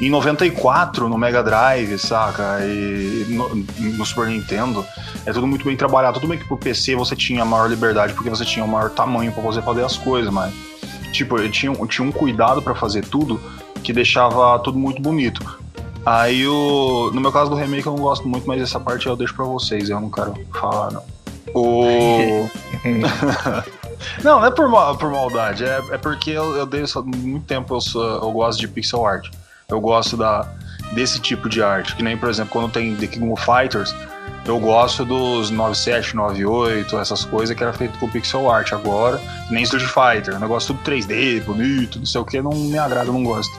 em 0.00 0.10
94 0.10 1.08
no 1.08 1.16
Mega 1.16 1.42
Drive, 1.42 1.98
saca? 1.98 2.58
E 2.62 3.26
no, 3.28 3.54
no, 3.54 4.06
Super 4.06 4.28
Nintendo. 4.28 4.84
É 5.24 5.32
tudo 5.32 5.46
muito 5.46 5.64
bem 5.64 5.76
trabalhado. 5.76 6.20
Tudo 6.20 6.28
bem 6.28 6.38
que 6.38 6.44
pro 6.44 6.56
PC 6.56 6.94
você 6.94 7.16
tinha 7.16 7.44
maior 7.44 7.68
liberdade 7.68 8.12
porque 8.12 8.28
você 8.28 8.44
tinha 8.44 8.64
o 8.64 8.68
maior 8.68 8.90
tamanho 8.90 9.32
para 9.32 9.42
você 9.42 9.62
fazer 9.62 9.84
as 9.84 9.96
coisas, 9.96 10.32
mas. 10.32 10.52
Tipo, 11.12 11.38
eu 11.38 11.50
tinha, 11.50 11.72
eu 11.72 11.86
tinha 11.86 12.06
um 12.06 12.12
cuidado 12.12 12.60
para 12.60 12.74
fazer 12.74 13.04
tudo 13.04 13.40
que 13.82 13.92
deixava 13.92 14.58
tudo 14.58 14.78
muito 14.78 15.00
bonito. 15.00 15.40
Aí 16.06 16.46
o. 16.46 17.10
No 17.12 17.20
meu 17.20 17.32
caso 17.32 17.50
do 17.50 17.56
remake 17.56 17.84
eu 17.84 17.92
não 17.92 18.00
gosto 18.00 18.28
muito, 18.28 18.46
mas 18.46 18.62
essa 18.62 18.78
parte 18.78 19.08
eu 19.08 19.16
deixo 19.16 19.34
pra 19.34 19.44
vocês, 19.44 19.90
eu 19.90 20.00
não 20.00 20.08
quero 20.08 20.34
falar, 20.52 20.92
não. 20.92 21.02
O. 21.52 22.48
não, 24.22 24.38
não 24.38 24.46
é 24.46 24.50
por, 24.52 24.68
mal, 24.68 24.96
por 24.96 25.10
maldade, 25.10 25.64
é, 25.64 25.82
é 25.90 25.98
porque 25.98 26.30
eu, 26.30 26.56
eu 26.56 26.64
dei 26.64 26.84
muito 27.04 27.44
tempo 27.46 27.74
eu, 27.74 27.80
sou, 27.80 28.04
eu 28.04 28.30
gosto 28.30 28.60
de 28.60 28.68
pixel 28.68 29.04
art. 29.04 29.28
Eu 29.68 29.80
gosto 29.80 30.16
da, 30.16 30.48
desse 30.92 31.18
tipo 31.18 31.48
de 31.48 31.60
arte. 31.60 31.96
Que 31.96 32.04
nem, 32.04 32.16
por 32.16 32.28
exemplo, 32.28 32.52
quando 32.52 32.70
tem 32.70 32.94
The 32.94 33.08
King 33.08 33.32
of 33.32 33.44
Fighters, 33.44 33.92
eu 34.44 34.60
gosto 34.60 35.04
dos 35.04 35.50
97, 35.50 36.14
98, 36.14 36.96
essas 36.98 37.24
coisas 37.24 37.56
que 37.56 37.64
era 37.64 37.72
feito 37.72 37.98
com 37.98 38.08
pixel 38.08 38.48
art. 38.48 38.72
Agora, 38.72 39.20
nem 39.50 39.64
Street 39.64 39.88
Fighter, 39.88 40.38
negócio 40.38 40.72
tudo 40.72 40.88
3D, 40.88 41.42
bonito, 41.42 41.98
não 41.98 42.06
sei 42.06 42.20
o 42.20 42.24
que, 42.24 42.40
não 42.40 42.52
me 42.52 42.78
agrada, 42.78 43.08
eu 43.08 43.12
não 43.12 43.24
gosto. 43.24 43.58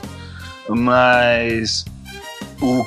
Mas 0.70 1.84
o, 2.60 2.86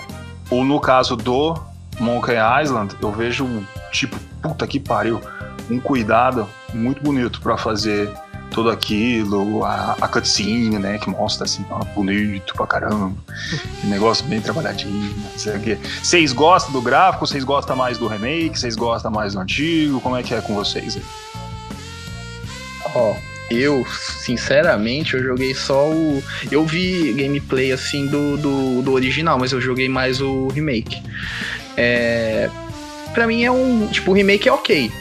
o, 0.49 0.63
no 0.63 0.79
caso 0.79 1.15
do 1.15 1.55
Monkey 1.99 2.36
Island, 2.62 2.95
eu 3.01 3.12
vejo, 3.12 3.47
tipo, 3.91 4.17
puta 4.41 4.65
que 4.67 4.79
pariu, 4.79 5.21
um 5.69 5.79
cuidado 5.79 6.47
muito 6.73 7.01
bonito 7.01 7.41
para 7.41 7.57
fazer 7.57 8.12
tudo 8.51 8.69
aquilo, 8.69 9.63
a, 9.63 9.95
a 10.01 10.07
cutscene, 10.07 10.77
né, 10.77 10.97
que 10.97 11.10
mostra 11.10 11.45
assim, 11.45 11.65
ó, 11.69 11.79
bonito 11.95 12.53
pra 12.53 12.67
caramba, 12.67 13.13
negócio 13.84 14.25
bem 14.25 14.41
trabalhadinho, 14.41 15.15
não 15.17 15.39
sei 15.39 15.55
o 15.55 15.60
quê. 15.62 15.77
Vocês 16.03 16.34
gostam 16.34 16.73
do 16.73 16.81
gráfico? 16.81 17.25
Vocês 17.25 17.43
gostam 17.45 17.75
mais 17.75 17.97
do 17.97 18.07
remake? 18.07 18.60
Vocês 18.60 18.75
gostam 18.75 19.10
mais 19.10 19.34
do 19.34 19.39
antigo? 19.39 20.01
Como 20.01 20.17
é 20.17 20.23
que 20.23 20.36
é 20.36 20.41
com 20.41 20.53
vocês 20.53 20.97
aí? 20.97 21.03
Ó, 22.93 23.15
eu, 23.51 23.85
sinceramente, 23.87 25.13
eu 25.13 25.23
joguei 25.23 25.53
só 25.53 25.89
o. 25.89 26.23
Eu 26.51 26.65
vi 26.65 27.13
gameplay 27.13 27.71
assim 27.71 28.07
do, 28.07 28.37
do, 28.37 28.81
do 28.81 28.93
original, 28.93 29.37
mas 29.39 29.51
eu 29.51 29.61
joguei 29.61 29.89
mais 29.89 30.21
o 30.21 30.47
remake. 30.47 31.01
É. 31.77 32.49
Pra 33.13 33.27
mim 33.27 33.43
é 33.43 33.51
um. 33.51 33.87
Tipo, 33.87 34.11
o 34.11 34.13
remake 34.13 34.47
é 34.47 34.51
ok 34.51 34.91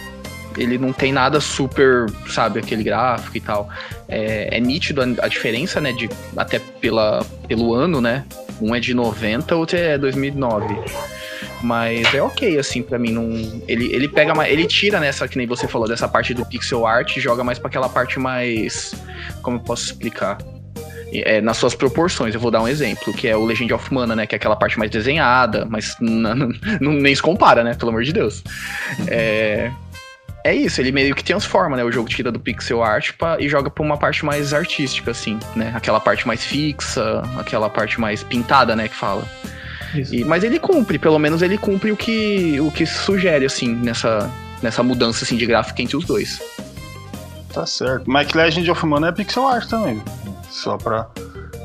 ele 0.57 0.79
não 0.79 0.93
tem 0.93 1.13
nada 1.13 1.41
super, 1.41 2.07
sabe, 2.29 2.59
aquele 2.59 2.83
gráfico 2.83 3.37
e 3.37 3.41
tal. 3.41 3.69
É, 4.09 4.57
é 4.57 4.61
nítido 4.61 5.01
a, 5.01 5.05
a, 5.25 5.29
diferença, 5.29 5.81
né, 5.81 5.93
de, 5.93 6.09
até 6.37 6.59
pela, 6.59 7.25
pelo 7.47 7.75
ano, 7.75 8.01
né? 8.01 8.25
Um 8.61 8.75
é 8.75 8.81
de 8.81 8.93
90, 8.93 9.55
outro 9.57 9.77
é 9.77 9.97
2009. 9.97 10.77
Mas 11.63 12.13
é 12.15 12.23
ok, 12.23 12.59
assim, 12.59 12.83
para 12.83 12.99
mim. 12.99 13.13
Não, 13.13 13.31
ele, 13.69 13.93
ele 13.93 14.09
pega 14.09 14.35
mais. 14.35 14.53
Ele 14.53 14.67
tira 14.67 14.99
nessa, 14.99 15.29
que 15.29 15.37
nem 15.37 15.47
você 15.47 15.69
falou, 15.69 15.87
dessa 15.87 16.09
parte 16.09 16.33
do 16.33 16.45
pixel 16.45 16.87
art 16.87 17.17
e 17.17 17.21
joga 17.21 17.45
mais 17.45 17.59
para 17.59 17.69
aquela 17.69 17.89
parte 17.89 18.19
mais. 18.19 18.95
Como 19.43 19.59
eu 19.59 19.61
posso 19.61 19.85
explicar? 19.85 20.39
É, 21.13 21.41
nas 21.41 21.57
suas 21.57 21.75
proporções. 21.75 22.35
Eu 22.35 22.41
vou 22.41 22.51
dar 22.51 22.63
um 22.63 22.69
exemplo, 22.69 23.13
que 23.13 23.27
é 23.29 23.37
o 23.37 23.45
Legend 23.45 23.75
of 23.75 23.93
Mana, 23.93 24.15
né? 24.15 24.27
Que 24.27 24.35
é 24.35 24.37
aquela 24.37 24.57
parte 24.57 24.79
mais 24.79 24.91
desenhada, 24.91 25.67
mas 25.69 25.97
nem 26.81 27.15
se 27.15 27.23
compara, 27.23 27.65
né? 27.65 27.75
Pelo 27.75 27.91
amor 27.91 28.05
de 28.05 28.13
Deus. 28.13 28.43
É, 29.09 29.71
é 30.43 30.55
isso, 30.55 30.81
ele 30.81 30.91
meio 30.91 31.15
que 31.15 31.23
transforma, 31.23 31.77
né? 31.77 31.85
O 31.85 31.93
jogo 31.93 32.09
tira 32.09 32.33
do 32.33 32.41
pixel 32.41 32.83
art 32.83 33.13
pra, 33.19 33.37
e 33.39 33.49
joga 33.49 33.69
pra 33.69 33.85
uma 33.85 33.99
parte 33.99 34.25
mais 34.25 34.55
artística, 34.55 35.11
assim, 35.11 35.39
né? 35.55 35.73
Aquela 35.75 36.01
parte 36.01 36.27
mais 36.27 36.45
fixa, 36.45 37.23
aquela 37.39 37.69
parte 37.69 38.01
mais 38.01 38.23
pintada, 38.23 38.75
né? 38.75 38.89
Que 38.89 38.95
fala. 38.95 39.25
E, 39.95 40.25
mas 40.25 40.45
ele 40.45 40.59
cumpre, 40.59 40.99
pelo 40.99 41.19
menos 41.19 41.43
ele 41.43 41.59
cumpre 41.59 41.91
o 41.93 41.97
que, 41.97 42.61
o 42.61 42.71
que 42.71 42.87
sugere, 42.87 43.45
assim, 43.45 43.75
nessa, 43.75 44.31
nessa 44.63 44.83
mudança 44.83 45.25
assim, 45.25 45.37
de 45.37 45.47
gráfico 45.47 45.81
entre 45.83 45.97
os 45.97 46.05
dois. 46.05 46.41
Tá 47.53 47.67
certo. 47.67 48.05
Mas 48.07 48.33
Legend 48.33 48.71
of 48.71 48.87
Mana 48.87 49.09
é 49.09 49.13
pixel 49.13 49.47
art 49.47 49.69
também. 49.69 50.01
Só 50.49 50.77
pra 50.77 51.09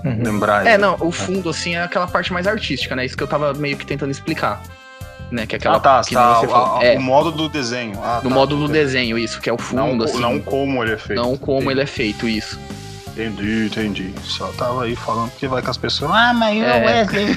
uhum. 0.04 0.24
lembrar. 0.24 0.66
É, 0.66 0.72
aí. 0.72 0.78
não, 0.78 0.98
o 1.00 1.12
fundo, 1.12 1.50
assim, 1.50 1.76
é 1.76 1.84
aquela 1.84 2.08
parte 2.08 2.34
mais 2.34 2.48
artística, 2.48 2.96
né? 2.96 3.06
Isso 3.06 3.16
que 3.16 3.24
eu 3.24 3.28
tava 3.28 3.54
meio 3.54 3.78
que 3.78 3.86
tentando 3.86 4.12
explicar 4.12 4.62
né? 5.32 5.46
Que 5.46 5.56
é 5.56 5.58
aquela 5.58 5.78
ah, 5.78 5.80
tá, 5.80 6.02
que 6.02 6.14
tá, 6.14 6.42
o, 6.42 6.82
é, 6.82 6.98
o, 6.98 7.02
modo 7.02 7.32
do 7.32 7.50
desenho. 7.50 8.00
Ah, 8.02 8.22
no 8.24 8.30
tá, 8.30 8.36
modo 8.36 8.56
do 8.58 8.68
desenho, 8.68 9.18
isso, 9.18 9.40
que 9.42 9.50
é 9.50 9.54
o 9.54 9.58
fundo, 9.58 9.98
não, 9.98 10.06
assim. 10.06 10.20
Não 10.20 10.40
como 10.40 10.84
ele 10.84 10.94
é 10.94 10.98
feito. 10.98 11.22
Não 11.22 11.38
como 11.38 11.58
entendi. 11.58 11.72
ele 11.72 11.82
é 11.82 11.86
feito, 11.86 12.28
isso. 12.28 12.60
Entendi, 13.10 13.66
entendi. 13.68 14.14
Só 14.24 14.48
tava 14.58 14.84
aí 14.84 14.96
falando 14.96 15.32
que 15.32 15.48
vai 15.48 15.62
com 15.62 15.72
as 15.72 15.78
pessoas. 15.78 16.12
Ah, 16.14 16.34
mas 16.34 16.58
eu, 16.58 16.66
é. 16.66 16.86
Wesley. 16.86 17.28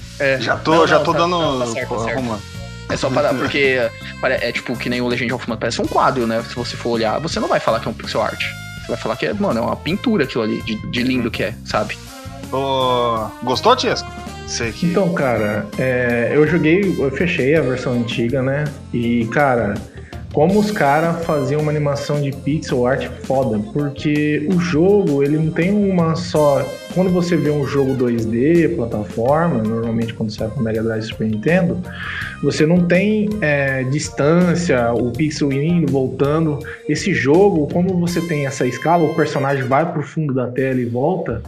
é. 0.20 0.40
Já 0.40 0.56
tô, 0.56 0.74
não, 0.74 0.86
já 0.86 1.00
tô 1.00 1.12
tá, 1.12 1.18
dando. 1.18 1.30
Não, 1.30 1.58
tá 1.58 1.66
certo, 1.66 1.96
tá 1.96 2.04
certo. 2.04 2.42
É 2.90 2.96
só 2.96 3.08
para 3.08 3.32
porque 3.32 3.78
é 4.22 4.52
tipo 4.52 4.76
que 4.76 4.88
nem 4.88 5.00
o 5.00 5.06
Legend 5.06 5.32
of 5.32 5.48
Mana 5.48 5.58
parece 5.58 5.80
um 5.80 5.86
quadro, 5.86 6.26
né? 6.26 6.42
Se 6.48 6.54
você 6.56 6.76
for 6.76 6.90
olhar, 6.90 7.18
você 7.20 7.38
não 7.38 7.48
vai 7.48 7.60
falar 7.60 7.80
que 7.80 7.86
é 7.86 7.90
um 7.90 7.94
pixel 7.94 8.20
art. 8.20 8.42
Você 8.80 8.88
vai 8.88 8.96
falar 8.96 9.16
que 9.16 9.26
é, 9.26 9.32
mano, 9.32 9.60
é 9.60 9.62
uma 9.62 9.76
pintura 9.76 10.24
aquilo 10.24 10.42
ali, 10.42 10.60
de, 10.62 10.74
de 10.88 11.02
lindo 11.02 11.24
uhum. 11.24 11.30
que 11.30 11.44
é, 11.44 11.54
sabe? 11.64 11.96
Oh, 12.52 13.28
gostou, 13.44 13.76
Tiesco? 13.76 14.10
Que... 14.74 14.86
Então, 14.86 15.12
cara, 15.14 15.64
é, 15.78 16.32
eu 16.34 16.44
joguei, 16.44 16.96
eu 16.98 17.10
fechei 17.12 17.54
a 17.54 17.60
versão 17.60 17.92
antiga, 17.92 18.42
né? 18.42 18.64
E, 18.92 19.26
cara, 19.26 19.74
como 20.32 20.60
os 20.60 20.70
caras 20.70 21.24
faziam 21.24 21.60
uma 21.60 21.70
animação 21.70 22.20
de 22.20 22.30
pixel 22.30 22.86
art 22.86 23.08
foda, 23.24 23.58
porque 23.72 24.46
o 24.52 24.60
jogo, 24.60 25.22
ele 25.22 25.36
não 25.36 25.50
tem 25.50 25.72
uma 25.72 26.14
só. 26.14 26.64
Quando 26.94 27.10
você 27.10 27.36
vê 27.36 27.50
um 27.50 27.66
jogo 27.66 27.96
2D, 27.96 28.76
plataforma, 28.76 29.62
normalmente 29.62 30.14
quando 30.14 30.30
você 30.30 30.38
vai 30.40 30.48
com 30.50 30.60
Mega 30.60 30.82
Drive 30.82 31.02
Super 31.02 31.28
Nintendo, 31.28 31.80
você 32.42 32.64
não 32.64 32.86
tem 32.86 33.28
é, 33.40 33.82
distância, 33.84 34.92
o 34.92 35.10
pixel 35.10 35.52
indo, 35.52 35.90
voltando. 35.90 36.60
Esse 36.88 37.12
jogo, 37.12 37.66
como 37.72 37.98
você 37.98 38.20
tem 38.20 38.46
essa 38.46 38.66
escala, 38.66 39.04
o 39.04 39.14
personagem 39.14 39.64
vai 39.64 39.90
pro 39.92 40.02
fundo 40.02 40.32
da 40.32 40.46
tela 40.46 40.80
e 40.80 40.84
volta, 40.84 41.42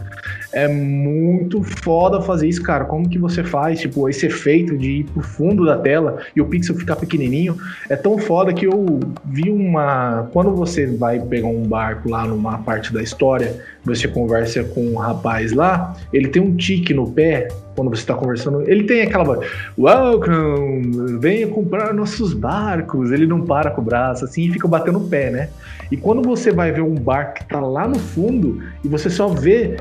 é 0.53 0.67
muito 0.67 1.63
foda 1.63 2.21
fazer 2.21 2.47
isso, 2.47 2.61
cara. 2.61 2.85
Como 2.85 3.09
que 3.09 3.17
você 3.17 3.43
faz, 3.43 3.79
tipo, 3.79 4.07
esse 4.07 4.27
efeito 4.27 4.77
de 4.77 4.99
ir 4.99 5.03
pro 5.05 5.21
fundo 5.21 5.65
da 5.65 5.77
tela 5.77 6.19
e 6.35 6.41
o 6.41 6.45
pixel 6.45 6.75
ficar 6.75 6.95
pequenininho? 6.95 7.57
É 7.89 7.95
tão 7.95 8.17
foda 8.17 8.53
que 8.53 8.65
eu 8.65 8.99
vi 9.25 9.49
uma... 9.49 10.29
Quando 10.31 10.55
você 10.55 10.85
vai 10.85 11.19
pegar 11.19 11.47
um 11.47 11.63
barco 11.63 12.09
lá 12.09 12.25
numa 12.25 12.59
parte 12.59 12.93
da 12.93 13.01
história, 13.01 13.59
você 13.83 14.07
conversa 14.07 14.63
com 14.63 14.85
um 14.85 14.95
rapaz 14.95 15.51
lá, 15.51 15.95
ele 16.13 16.27
tem 16.29 16.41
um 16.41 16.55
tique 16.55 16.93
no 16.93 17.09
pé, 17.11 17.47
quando 17.75 17.89
você 17.89 18.01
está 18.01 18.13
conversando, 18.13 18.61
ele 18.69 18.83
tem 18.83 19.01
aquela 19.01 19.23
voz, 19.23 19.49
welcome, 19.77 21.17
venha 21.19 21.47
comprar 21.47 21.93
nossos 21.93 22.33
barcos. 22.33 23.11
Ele 23.11 23.25
não 23.25 23.41
para 23.41 23.71
com 23.71 23.81
o 23.81 23.83
braço 23.83 24.25
assim 24.25 24.43
e 24.43 24.51
fica 24.51 24.67
batendo 24.67 24.99
o 24.99 25.09
pé, 25.09 25.31
né? 25.31 25.49
E 25.91 25.97
quando 25.97 26.21
você 26.21 26.51
vai 26.51 26.71
ver 26.71 26.81
um 26.81 26.95
barco 26.95 27.35
que 27.35 27.45
tá 27.47 27.59
lá 27.59 27.87
no 27.87 27.97
fundo 27.97 28.61
e 28.83 28.87
você 28.87 29.09
só 29.09 29.27
vê 29.27 29.77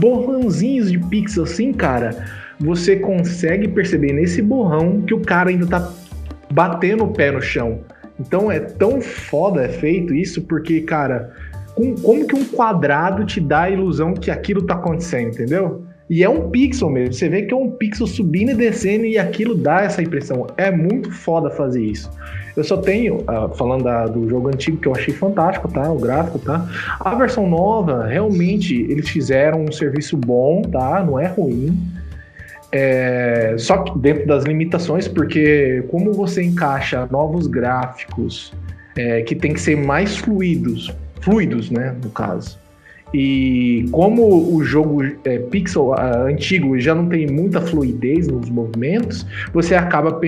borrãozinhos 0.00 0.90
de 0.90 0.98
pixel 0.98 1.44
assim, 1.44 1.72
cara, 1.72 2.26
você 2.58 2.96
consegue 2.96 3.68
perceber 3.68 4.12
nesse 4.12 4.40
borrão 4.40 5.00
que 5.02 5.14
o 5.14 5.20
cara 5.20 5.50
ainda 5.50 5.66
tá 5.66 5.92
batendo 6.52 7.04
o 7.04 7.12
pé 7.12 7.30
no 7.30 7.42
chão. 7.42 7.80
Então 8.18 8.50
é 8.50 8.60
tão 8.60 9.00
foda 9.00 9.62
é 9.62 9.68
feito 9.68 10.14
isso, 10.14 10.42
porque, 10.42 10.80
cara, 10.82 11.32
com, 11.74 11.94
como 11.96 12.26
que 12.26 12.36
um 12.36 12.44
quadrado 12.44 13.24
te 13.24 13.40
dá 13.40 13.62
a 13.62 13.70
ilusão 13.70 14.14
que 14.14 14.30
aquilo 14.30 14.62
tá 14.62 14.74
acontecendo, 14.74 15.30
entendeu? 15.30 15.84
E 16.14 16.22
é 16.22 16.28
um 16.28 16.48
pixel 16.48 16.88
mesmo. 16.88 17.12
Você 17.12 17.28
vê 17.28 17.42
que 17.42 17.52
é 17.52 17.56
um 17.56 17.68
pixel 17.68 18.06
subindo 18.06 18.52
e 18.52 18.54
descendo 18.54 19.04
e 19.04 19.18
aquilo 19.18 19.52
dá 19.52 19.80
essa 19.80 20.00
impressão. 20.00 20.46
É 20.56 20.70
muito 20.70 21.10
foda 21.10 21.50
fazer 21.50 21.84
isso. 21.84 22.08
Eu 22.56 22.62
só 22.62 22.76
tenho, 22.76 23.16
uh, 23.22 23.52
falando 23.56 23.82
da, 23.82 24.06
do 24.06 24.28
jogo 24.28 24.46
antigo, 24.46 24.76
que 24.76 24.86
eu 24.86 24.94
achei 24.94 25.12
fantástico, 25.12 25.66
tá? 25.66 25.90
O 25.90 25.98
gráfico, 25.98 26.38
tá? 26.38 26.68
A 27.00 27.16
versão 27.16 27.50
nova, 27.50 28.06
realmente, 28.06 28.80
eles 28.88 29.08
fizeram 29.08 29.64
um 29.64 29.72
serviço 29.72 30.16
bom, 30.16 30.62
tá? 30.62 31.02
Não 31.02 31.18
é 31.18 31.26
ruim. 31.26 31.76
É, 32.70 33.56
só 33.58 33.78
que 33.78 33.98
dentro 33.98 34.24
das 34.24 34.44
limitações, 34.44 35.08
porque 35.08 35.82
como 35.88 36.12
você 36.12 36.44
encaixa 36.44 37.08
novos 37.10 37.48
gráficos 37.48 38.52
é, 38.96 39.22
que 39.22 39.34
tem 39.34 39.52
que 39.52 39.60
ser 39.60 39.76
mais 39.76 40.16
fluidos, 40.16 40.94
fluidos, 41.20 41.72
né, 41.72 41.92
no 42.00 42.10
caso, 42.10 42.56
e 43.16 43.88
como 43.92 44.56
o 44.56 44.64
jogo 44.64 45.04
é, 45.24 45.38
pixel 45.38 45.90
uh, 45.90 46.26
antigo 46.26 46.76
já 46.80 46.96
não 46.96 47.08
tem 47.08 47.28
muita 47.28 47.60
fluidez 47.60 48.26
nos 48.26 48.50
movimentos, 48.50 49.24
você 49.52 49.76
acaba 49.76 50.20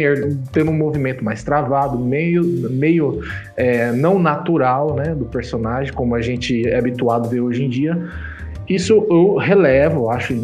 tendo 0.53 0.71
um 0.71 0.77
movimento 0.77 1.25
mais 1.25 1.43
travado, 1.43 1.99
meio, 1.99 2.45
meio 2.71 3.23
é, 3.57 3.91
não 3.91 4.21
natural 4.21 4.95
né, 4.95 5.17
do 5.17 5.25
personagem, 5.25 5.93
como 5.93 6.15
a 6.15 6.23
gente 6.23 6.65
é 6.65 6.79
habituado 6.79 7.27
a 7.27 7.29
ver 7.29 7.41
hoje 7.41 7.65
em 7.65 7.69
dia. 7.69 8.01
Isso 8.69 9.05
eu 9.11 9.35
relevo, 9.35 10.09
acho, 10.09 10.35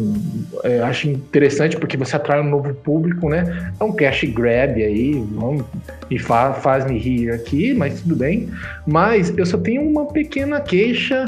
é, 0.65 0.79
acho 0.79 1.09
interessante 1.09 1.77
porque 1.77 1.95
você 1.95 2.17
atrai 2.17 2.41
um 2.41 2.49
novo 2.49 2.73
público, 2.73 3.29
né? 3.29 3.71
É 3.79 3.83
um 3.83 3.93
cash 3.93 4.25
grab 4.25 4.81
aí, 4.81 5.13
vamos, 5.31 5.63
e 6.09 6.19
fa 6.19 6.53
faz 6.53 6.85
me 6.85 6.97
rir 6.97 7.31
aqui, 7.31 7.73
mas 7.73 8.01
tudo 8.01 8.17
bem. 8.17 8.49
Mas 8.85 9.33
eu 9.37 9.45
só 9.45 9.57
tenho 9.57 9.81
uma 9.81 10.05
pequena 10.05 10.59
queixa 10.59 11.25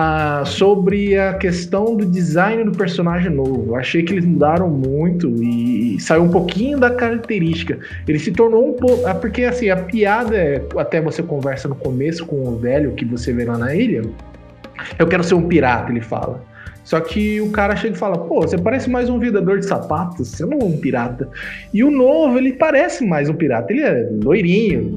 ah, 0.00 0.44
sobre 0.44 1.18
a 1.18 1.34
questão 1.34 1.96
do 1.96 2.06
design 2.06 2.62
do 2.62 2.70
personagem 2.70 3.30
novo. 3.30 3.74
Achei 3.74 4.00
que 4.00 4.12
eles 4.12 4.24
mudaram 4.24 4.70
muito 4.70 5.28
e, 5.42 5.98
saiu 5.98 6.22
um 6.22 6.30
pouquinho 6.30 6.78
da 6.78 6.88
característica. 6.88 7.80
Ele 8.06 8.20
se 8.20 8.30
tornou 8.30 8.68
um 8.68 8.74
pouco. 8.74 9.04
Ah, 9.04 9.14
porque 9.14 9.42
assim, 9.42 9.70
a 9.70 9.76
piada 9.76 10.36
é. 10.36 10.62
Até 10.76 11.00
você 11.00 11.20
conversa 11.20 11.66
no 11.66 11.74
começo 11.74 12.24
com 12.24 12.44
o 12.46 12.56
velho 12.56 12.92
que 12.92 13.04
você 13.04 13.32
vê 13.32 13.44
lá 13.44 13.58
na 13.58 13.74
ilha. 13.74 14.02
Eu 15.00 15.08
quero 15.08 15.24
ser 15.24 15.34
um 15.34 15.48
pirata, 15.48 15.90
ele 15.90 16.00
fala. 16.00 16.44
Só 16.84 17.00
que 17.00 17.40
o 17.40 17.50
cara 17.50 17.74
chega 17.74 17.96
e 17.96 17.98
fala: 17.98 18.18
pô, 18.18 18.42
você 18.42 18.56
parece 18.56 18.88
mais 18.88 19.10
um 19.10 19.18
vendedor 19.18 19.58
de 19.58 19.66
sapatos, 19.66 20.28
você 20.28 20.46
não 20.46 20.60
é 20.60 20.64
um 20.64 20.76
pirata. 20.78 21.28
E 21.74 21.82
o 21.82 21.90
novo, 21.90 22.38
ele 22.38 22.52
parece 22.52 23.04
mais 23.04 23.28
um 23.28 23.34
pirata. 23.34 23.72
Ele 23.72 23.82
é 23.82 24.08
loirinho, 24.22 24.96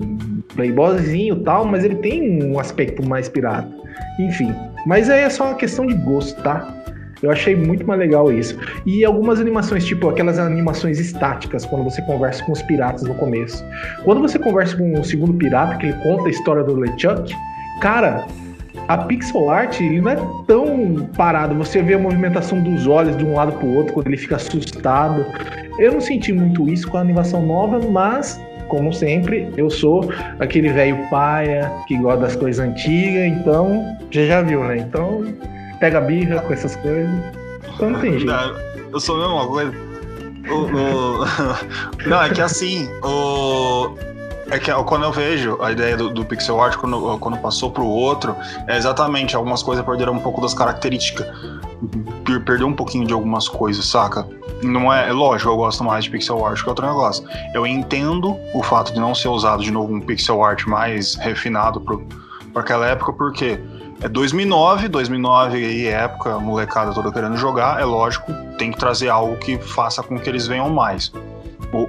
playboyzinho 0.53 1.37
tal, 1.37 1.65
mas 1.65 1.83
ele 1.83 1.95
tem 1.95 2.43
um 2.43 2.59
aspecto 2.59 3.03
mais 3.03 3.27
pirata. 3.27 3.67
Enfim. 4.19 4.53
Mas 4.85 5.09
aí 5.09 5.21
é 5.21 5.29
só 5.29 5.45
uma 5.45 5.55
questão 5.55 5.85
de 5.85 5.93
gosto, 5.93 6.41
tá? 6.41 6.81
Eu 7.21 7.29
achei 7.29 7.55
muito 7.55 7.85
mais 7.85 7.99
legal 7.99 8.31
isso. 8.31 8.57
E 8.85 9.05
algumas 9.05 9.39
animações, 9.39 9.85
tipo 9.85 10.09
aquelas 10.09 10.39
animações 10.39 10.99
estáticas, 10.99 11.65
quando 11.65 11.83
você 11.83 12.01
conversa 12.01 12.43
com 12.43 12.51
os 12.51 12.61
piratas 12.63 13.03
no 13.03 13.13
começo. 13.15 13.63
Quando 14.03 14.21
você 14.21 14.39
conversa 14.39 14.75
com 14.75 14.99
o 14.99 15.03
segundo 15.03 15.33
pirata, 15.33 15.77
que 15.77 15.87
ele 15.87 15.97
conta 16.01 16.27
a 16.27 16.31
história 16.31 16.63
do 16.63 16.75
LeChuck, 16.75 17.35
cara, 17.79 18.25
a 18.87 18.97
pixel 18.97 19.49
art 19.49 19.79
ele 19.79 20.01
não 20.01 20.11
é 20.11 20.17
tão 20.47 21.07
parado. 21.15 21.53
Você 21.55 21.81
vê 21.83 21.93
a 21.93 21.99
movimentação 21.99 22.61
dos 22.61 22.87
olhos 22.87 23.15
de 23.15 23.23
um 23.23 23.35
lado 23.35 23.51
pro 23.53 23.67
outro 23.67 23.93
quando 23.93 24.07
ele 24.07 24.17
fica 24.17 24.37
assustado. 24.37 25.25
Eu 25.77 25.93
não 25.93 26.01
senti 26.01 26.33
muito 26.33 26.67
isso 26.69 26.87
com 26.89 26.97
a 26.97 27.01
animação 27.01 27.45
nova, 27.45 27.79
mas 27.79 28.41
como 28.71 28.93
sempre, 28.93 29.51
eu 29.57 29.69
sou 29.69 30.09
aquele 30.39 30.71
velho 30.71 30.97
paia 31.09 31.69
que 31.85 31.97
gosta 31.97 32.21
das 32.21 32.37
coisas 32.37 32.65
antigas, 32.65 33.37
então 33.37 33.85
já 34.09 34.25
já 34.25 34.41
viu, 34.41 34.63
né? 34.63 34.77
Então 34.77 35.25
pega 35.77 35.99
birra 35.99 36.39
com 36.39 36.53
essas 36.53 36.77
coisas. 36.77 37.09
Então 37.75 37.89
não 37.89 37.99
tem 37.99 38.17
jeito. 38.17 38.33
Eu 38.93 38.99
sou 39.01 39.21
a 39.21 39.27
mesma 39.27 39.47
coisa. 39.47 39.73
O, 40.49 40.55
o... 40.55 42.07
Não, 42.07 42.23
é 42.23 42.29
que 42.29 42.41
assim, 42.41 42.89
o... 43.03 43.93
É 44.49 44.57
que 44.57 44.71
quando 44.83 45.03
eu 45.03 45.11
vejo 45.11 45.61
a 45.61 45.71
ideia 45.71 45.95
do, 45.95 46.09
do 46.09 46.25
pixel 46.25 46.59
art, 46.61 46.75
quando, 46.77 47.17
quando 47.19 47.37
passou 47.37 47.71
pro 47.71 47.85
outro, 47.85 48.35
é 48.67 48.77
exatamente, 48.77 49.35
algumas 49.35 49.61
coisas 49.61 49.85
perderam 49.85 50.13
um 50.13 50.19
pouco 50.19 50.41
das 50.41 50.53
características. 50.53 51.27
Perdeu 52.45 52.67
um 52.67 52.73
pouquinho 52.73 53.05
de 53.05 53.13
algumas 53.13 53.47
coisas, 53.47 53.85
saca? 53.85 54.27
Não 54.63 54.93
é, 54.93 55.09
é 55.09 55.11
lógico, 55.11 55.49
eu 55.49 55.57
gosto 55.57 55.83
mais 55.83 56.05
de 56.05 56.11
pixel 56.11 56.45
art 56.45 56.61
que 56.61 56.69
outro 56.69 56.85
negócio. 56.85 57.27
Eu 57.53 57.65
entendo 57.65 58.37
o 58.53 58.61
fato 58.61 58.93
de 58.93 58.99
não 58.99 59.15
ser 59.15 59.27
usado 59.27 59.63
de 59.63 59.71
novo 59.71 59.93
um 59.93 59.99
pixel 59.99 60.43
art 60.43 60.65
mais 60.65 61.15
refinado 61.15 61.81
para 61.81 62.61
aquela 62.61 62.87
época, 62.87 63.13
porque 63.13 63.59
é 64.01 64.09
2009, 64.09 64.87
2009 64.87 65.57
aí 65.57 65.87
época, 65.87 66.39
molecada 66.39 66.93
toda 66.93 67.11
querendo 67.11 67.37
jogar, 67.37 67.79
é 67.79 67.85
lógico, 67.85 68.31
tem 68.57 68.71
que 68.71 68.77
trazer 68.77 69.09
algo 69.09 69.35
que 69.37 69.57
faça 69.57 70.01
com 70.01 70.19
que 70.19 70.29
eles 70.29 70.47
venham 70.47 70.69
mais. 70.69 71.11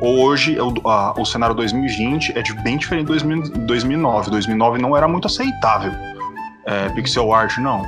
Hoje, 0.00 0.58
o, 0.60 0.88
a, 0.88 1.12
o 1.20 1.24
cenário 1.24 1.56
2020 1.56 2.38
é 2.38 2.42
de, 2.42 2.54
bem 2.62 2.76
diferente 2.76 3.12
de 3.12 3.58
2009. 3.66 4.30
2009 4.30 4.78
não 4.78 4.96
era 4.96 5.08
muito 5.08 5.26
aceitável. 5.26 5.92
É, 6.64 6.88
pixel 6.90 7.32
art, 7.32 7.58
não. 7.58 7.82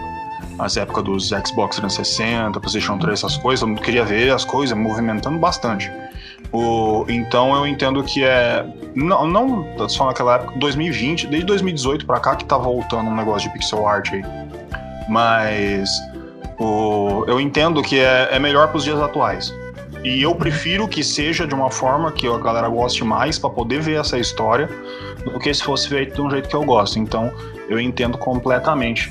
As 0.59 0.77
épocas 0.77 1.05
dos 1.05 1.29
Xbox 1.29 1.77
360, 1.77 2.61
PlayStation 2.61 2.99
3, 2.99 3.19
essas 3.19 3.37
coisas, 3.37 3.69
eu 3.69 3.75
queria 3.77 4.05
ver 4.05 4.33
as 4.33 4.45
coisas 4.45 4.77
movimentando 4.77 5.38
bastante. 5.38 5.90
O, 6.53 7.05
então 7.09 7.55
eu 7.57 7.67
entendo 7.67 8.03
que 8.05 8.23
é. 8.23 8.64
Não, 8.95 9.27
não 9.27 9.88
só 9.88 10.07
naquela 10.07 10.37
época, 10.37 10.57
2020, 10.59 11.27
desde 11.27 11.47
2018 11.47 12.07
para 12.07 12.21
cá 12.21 12.37
que 12.37 12.45
tá 12.45 12.57
voltando 12.57 13.11
um 13.11 13.17
negócio 13.17 13.49
de 13.49 13.55
pixel 13.55 13.87
art 13.87 14.12
aí. 14.12 14.23
Mas 15.09 15.90
o, 16.59 17.25
eu 17.27 17.40
entendo 17.40 17.83
que 17.83 17.99
é, 17.99 18.29
é 18.31 18.38
melhor 18.38 18.69
para 18.69 18.77
os 18.77 18.85
dias 18.85 19.01
atuais. 19.01 19.53
E 20.05 20.23
eu 20.23 20.35
prefiro 20.35 20.87
que 20.87 21.03
seja 21.03 21.47
de 21.47 21.55
uma 21.55 21.71
forma 21.71 22.12
que 22.12 22.29
a 22.29 22.38
galera 22.38 22.69
goste 22.69 23.03
mais 23.03 23.38
para 23.38 23.51
poder 23.51 23.81
ver 23.81 23.99
essa 23.99 24.19
história 24.19 24.69
do 25.25 25.38
que 25.40 25.53
se 25.53 25.64
fosse 25.64 25.88
feito 25.88 26.14
de 26.14 26.21
um 26.21 26.31
jeito 26.31 26.49
que 26.49 26.55
eu 26.55 26.62
gosto. 26.62 26.99
Então, 26.99 27.33
eu 27.69 27.81
entendo 27.81 28.19
completamente 28.19 29.11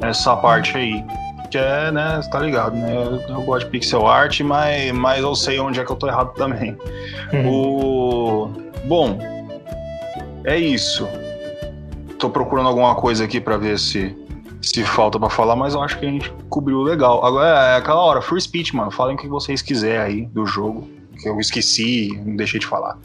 essa 0.00 0.36
parte 0.36 0.76
aí. 0.76 1.04
Que 1.50 1.56
é, 1.56 1.90
né, 1.90 2.20
você 2.20 2.28
tá 2.28 2.40
ligado, 2.40 2.76
né? 2.76 2.94
Eu, 2.94 3.36
eu, 3.36 3.42
gosto 3.42 3.64
de 3.64 3.70
pixel 3.70 4.06
art, 4.06 4.38
mas, 4.40 4.92
mas 4.92 5.22
eu 5.22 5.34
sei 5.34 5.58
onde 5.58 5.80
é 5.80 5.84
que 5.84 5.90
eu 5.90 5.96
tô 5.96 6.06
errado 6.06 6.34
também. 6.34 6.76
Uhum. 7.32 7.50
O... 7.50 8.52
Bom, 8.84 9.18
é 10.44 10.58
isso. 10.58 11.08
Tô 12.18 12.28
procurando 12.28 12.68
alguma 12.68 12.94
coisa 12.96 13.24
aqui 13.24 13.40
para 13.40 13.56
ver 13.56 13.78
se 13.78 14.14
se 14.60 14.84
falta 14.84 15.18
para 15.18 15.30
falar, 15.30 15.56
mas 15.56 15.74
eu 15.74 15.82
acho 15.82 15.98
que 15.98 16.06
a 16.06 16.10
gente 16.10 16.32
cobriu 16.48 16.82
legal. 16.82 17.24
Agora 17.24 17.48
é 17.48 17.76
aquela 17.76 18.00
hora, 18.00 18.20
free 18.20 18.40
speech, 18.40 18.74
mano. 18.74 18.90
Falem 18.90 19.16
o 19.16 19.18
que 19.18 19.28
vocês 19.28 19.62
quiserem 19.62 20.00
aí 20.00 20.26
do 20.26 20.44
jogo, 20.44 20.88
que 21.20 21.28
eu 21.28 21.38
esqueci, 21.38 22.20
não 22.24 22.36
deixei 22.36 22.58
de 22.60 22.66
falar. 22.66 22.98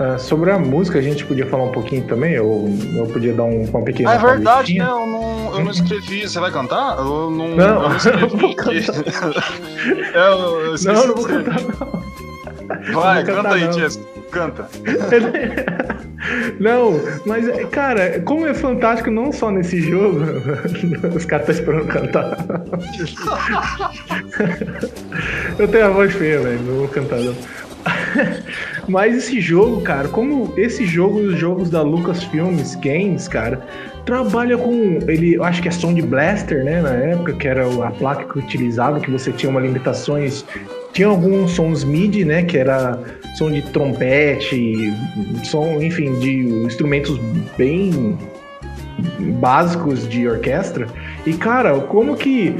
Uh, 0.00 0.18
sobre 0.18 0.50
a 0.50 0.58
música, 0.58 0.98
a 0.98 1.02
gente 1.02 1.26
podia 1.26 1.46
falar 1.46 1.64
um 1.64 1.72
pouquinho 1.72 2.02
também? 2.06 2.32
Eu, 2.32 2.74
eu 2.96 3.06
podia 3.08 3.34
dar 3.34 3.44
um, 3.44 3.64
uma 3.64 3.82
pequena. 3.82 4.12
Ah, 4.12 4.14
é 4.14 4.18
verdade, 4.18 4.78
né? 4.78 4.84
Eu 4.84 5.06
não, 5.06 5.54
eu 5.56 5.64
não 5.64 5.70
escrevi. 5.70 6.22
Você 6.26 6.40
vai 6.40 6.50
cantar? 6.50 6.96
Eu 6.96 7.30
não, 7.30 7.48
não, 7.48 7.58
eu 7.58 7.80
não 7.82 7.96
escrevi. 7.96 8.86
eu, 10.14 10.74
eu 10.74 10.94
não, 10.94 11.06
não 11.06 11.14
vou 11.14 11.24
cantar, 11.26 11.60
não. 11.60 12.00
Vai, 12.94 13.24
canta 13.24 13.48
aí, 13.50 13.68
Tiesco. 13.68 14.02
Canta. 14.30 14.68
Não, 16.60 17.00
mas, 17.24 17.46
cara, 17.70 18.20
como 18.20 18.46
é 18.46 18.52
fantástico 18.52 19.10
não 19.10 19.32
só 19.32 19.50
nesse 19.50 19.80
jogo, 19.80 20.20
os 21.16 21.24
caras 21.24 21.48
estão 21.48 21.74
esperando 21.74 21.88
cantar. 21.88 22.36
Eu 25.58 25.66
tenho 25.66 25.86
a 25.86 25.88
voz 25.88 26.12
feia, 26.12 26.40
velho, 26.40 26.60
não 26.60 26.76
vou 26.80 26.88
cantar 26.88 27.20
não. 27.20 27.34
Mas 28.88 29.16
esse 29.16 29.40
jogo, 29.40 29.80
cara, 29.82 30.08
como 30.08 30.52
esse 30.56 30.84
jogo, 30.86 31.18
os 31.20 31.38
jogos 31.38 31.70
da 31.70 31.82
Lucasfilms 31.82 32.74
Games, 32.76 33.28
cara, 33.28 33.60
trabalha 34.04 34.56
com. 34.56 34.98
Ele, 35.06 35.34
eu 35.34 35.44
acho 35.44 35.62
que 35.62 35.68
é 35.68 35.70
Sound 35.70 36.00
Blaster, 36.02 36.64
né? 36.64 36.82
Na 36.82 36.90
época, 36.90 37.32
que 37.34 37.46
era 37.48 37.66
a 37.86 37.90
placa 37.90 38.24
que 38.24 38.38
utilizava, 38.38 39.00
que 39.00 39.10
você 39.10 39.32
tinha 39.32 39.50
uma 39.50 39.60
limitações 39.60 40.44
tinha 40.92 41.08
alguns 41.08 41.52
sons 41.52 41.84
MIDI, 41.84 42.24
né? 42.24 42.42
Que 42.42 42.58
era 42.58 42.98
som 43.36 43.50
de 43.50 43.62
trompete, 43.62 44.92
som, 45.44 45.80
enfim, 45.80 46.18
de 46.18 46.40
instrumentos 46.64 47.18
bem 47.56 48.18
básicos 49.38 50.08
de 50.08 50.26
orquestra. 50.26 50.86
E, 51.26 51.32
cara, 51.34 51.78
como 51.80 52.16
que 52.16 52.56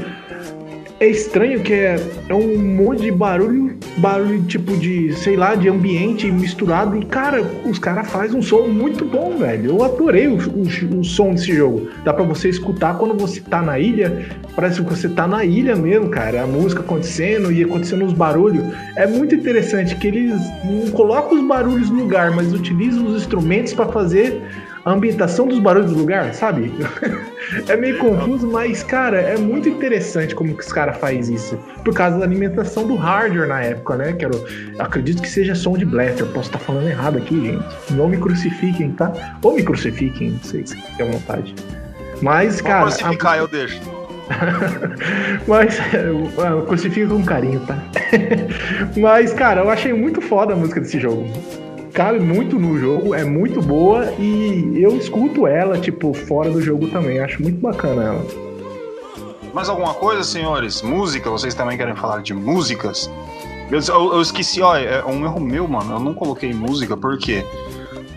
é 1.01 1.07
estranho 1.07 1.61
que 1.61 1.73
é, 1.73 1.99
é 2.29 2.33
um 2.33 2.59
monte 2.59 3.01
de 3.01 3.11
barulho, 3.11 3.75
barulho 3.97 4.43
tipo 4.43 4.77
de, 4.77 5.11
sei 5.13 5.35
lá, 5.35 5.55
de 5.55 5.67
ambiente 5.67 6.31
misturado. 6.31 6.95
E, 6.95 7.03
cara, 7.03 7.41
os 7.65 7.79
caras 7.79 8.07
fazem 8.11 8.37
um 8.37 8.41
som 8.41 8.67
muito 8.67 9.03
bom, 9.03 9.35
velho. 9.35 9.71
Eu 9.71 9.83
adorei 9.83 10.27
o, 10.27 10.35
o, 10.35 10.99
o, 10.99 11.03
som 11.03 11.33
desse 11.33 11.55
jogo. 11.55 11.87
Dá 12.03 12.13
pra 12.13 12.23
você 12.23 12.49
escutar 12.49 12.99
quando 12.99 13.15
você 13.15 13.41
tá 13.41 13.63
na 13.63 13.79
ilha. 13.79 14.27
Parece 14.55 14.83
que 14.83 14.87
você 14.87 15.09
tá 15.09 15.27
na 15.27 15.43
ilha 15.43 15.75
mesmo, 15.75 16.07
cara. 16.09 16.43
A 16.43 16.45
música 16.45 16.81
acontecendo 16.81 17.51
e 17.51 17.63
acontecendo 17.63 18.05
os 18.05 18.13
barulhos. 18.13 18.63
É 18.95 19.07
muito 19.07 19.33
interessante 19.33 19.95
que 19.95 20.05
eles 20.05 20.39
não 20.63 20.91
colocam 20.91 21.39
os 21.39 21.47
barulhos 21.47 21.89
no 21.89 22.01
lugar, 22.01 22.29
mas 22.29 22.53
utilizam 22.53 23.07
os 23.07 23.23
instrumentos 23.23 23.73
para 23.73 23.87
fazer 23.87 24.39
a 24.83 24.91
ambientação 24.91 25.47
dos 25.47 25.59
barulhos 25.59 25.91
do 25.91 25.99
lugar, 25.99 26.33
sabe? 26.33 26.73
é 27.67 27.75
meio 27.75 27.97
confuso, 27.99 28.47
mas, 28.47 28.83
cara, 28.83 29.19
é 29.19 29.37
muito 29.37 29.69
interessante 29.69 30.33
como 30.33 30.55
que 30.55 30.63
os 30.63 30.71
caras 30.71 30.97
fazem 30.97 31.35
isso. 31.35 31.57
Por 31.83 31.93
causa 31.93 32.17
da 32.17 32.25
alimentação 32.25 32.87
do 32.87 32.95
hardware 32.95 33.47
na 33.47 33.61
época, 33.61 33.97
né? 33.97 34.13
Que 34.13 34.25
era, 34.25 34.33
acredito 34.79 35.21
que 35.21 35.29
seja 35.29 35.53
som 35.53 35.77
de 35.77 35.85
blaster. 35.85 36.25
Posso 36.27 36.49
estar 36.49 36.59
falando 36.59 36.87
errado 36.87 37.17
aqui, 37.17 37.39
gente. 37.39 37.93
Não 37.93 38.07
me 38.07 38.17
crucifiquem, 38.17 38.91
tá? 38.91 39.11
Ou 39.43 39.53
me 39.53 39.63
crucifiquem, 39.63 40.31
não 40.31 40.43
sei 40.43 40.65
se 40.65 40.75
tem 40.97 41.11
vontade. 41.11 41.55
Mas, 42.21 42.59
cara. 42.61 42.85
Vou 42.85 42.89
crucificar, 42.89 43.33
a... 43.33 43.37
eu 43.37 43.47
deixo. 43.47 43.79
Mas, 45.47 45.77
crucifica 46.67 47.07
com 47.07 47.23
carinho, 47.23 47.59
tá? 47.61 47.77
Mas, 48.97 49.33
cara, 49.33 49.61
eu 49.61 49.69
achei 49.69 49.93
muito 49.93 50.21
foda 50.21 50.53
a 50.53 50.55
música 50.55 50.79
desse 50.79 50.99
jogo 50.99 51.29
cabe 51.93 52.19
muito 52.19 52.57
no 52.57 52.77
jogo, 52.77 53.13
é 53.13 53.23
muito 53.23 53.61
boa 53.61 54.11
e 54.17 54.81
eu 54.81 54.97
escuto 54.97 55.45
ela, 55.45 55.77
tipo, 55.77 56.13
fora 56.13 56.49
do 56.49 56.61
jogo 56.61 56.87
também. 56.87 57.19
Acho 57.19 57.41
muito 57.41 57.59
bacana 57.59 58.03
ela. 58.03 58.25
Mais 59.53 59.67
alguma 59.67 59.93
coisa, 59.93 60.23
senhores? 60.23 60.81
Música? 60.81 61.29
Vocês 61.29 61.53
também 61.53 61.77
querem 61.77 61.95
falar 61.95 62.21
de 62.21 62.33
músicas? 62.33 63.09
Eu, 63.69 63.79
eu, 63.79 64.13
eu 64.13 64.21
esqueci, 64.21 64.61
ó, 64.61 64.75
é 64.75 65.03
um 65.05 65.23
erro 65.25 65.39
meu, 65.39 65.67
mano. 65.67 65.93
Eu 65.93 65.99
não 65.99 66.13
coloquei 66.13 66.53
música 66.53 66.95
porque 66.95 67.43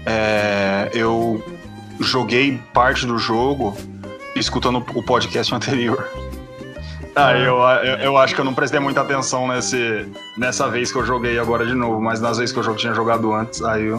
é, 0.06 0.90
eu 0.92 1.42
joguei 2.00 2.60
parte 2.72 3.06
do 3.06 3.18
jogo 3.18 3.74
escutando 4.36 4.84
o 4.94 5.02
podcast 5.02 5.54
anterior. 5.54 6.08
Ah, 7.16 7.32
eu, 7.38 7.58
eu, 7.58 7.96
eu, 7.98 8.18
acho 8.18 8.34
que 8.34 8.40
eu 8.40 8.44
não 8.44 8.54
prestei 8.54 8.80
muita 8.80 9.00
atenção 9.00 9.46
nesse, 9.46 10.08
nessa 10.36 10.68
vez 10.68 10.90
que 10.90 10.98
eu 10.98 11.06
joguei 11.06 11.38
agora 11.38 11.64
de 11.64 11.74
novo, 11.74 12.00
mas 12.00 12.20
nas 12.20 12.38
vezes 12.38 12.52
que 12.52 12.58
eu 12.58 12.74
tinha 12.74 12.92
jogado 12.92 13.32
antes, 13.32 13.62
aí 13.62 13.84
eu. 13.84 13.98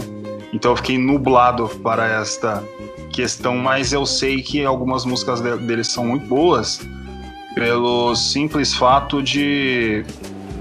Então 0.52 0.72
eu 0.72 0.76
fiquei 0.76 0.98
nublado 0.98 1.68
para 1.82 2.06
esta 2.08 2.62
questão, 3.12 3.58
mas 3.58 3.94
eu 3.94 4.06
sei 4.06 4.42
que 4.42 4.66
algumas 4.66 5.06
músicas 5.06 5.40
deles 5.40 5.88
são 5.88 6.06
muito 6.06 6.28
boas 6.28 6.82
pelo 7.56 8.14
simples 8.16 8.74
fato 8.74 9.24
de 9.24 10.06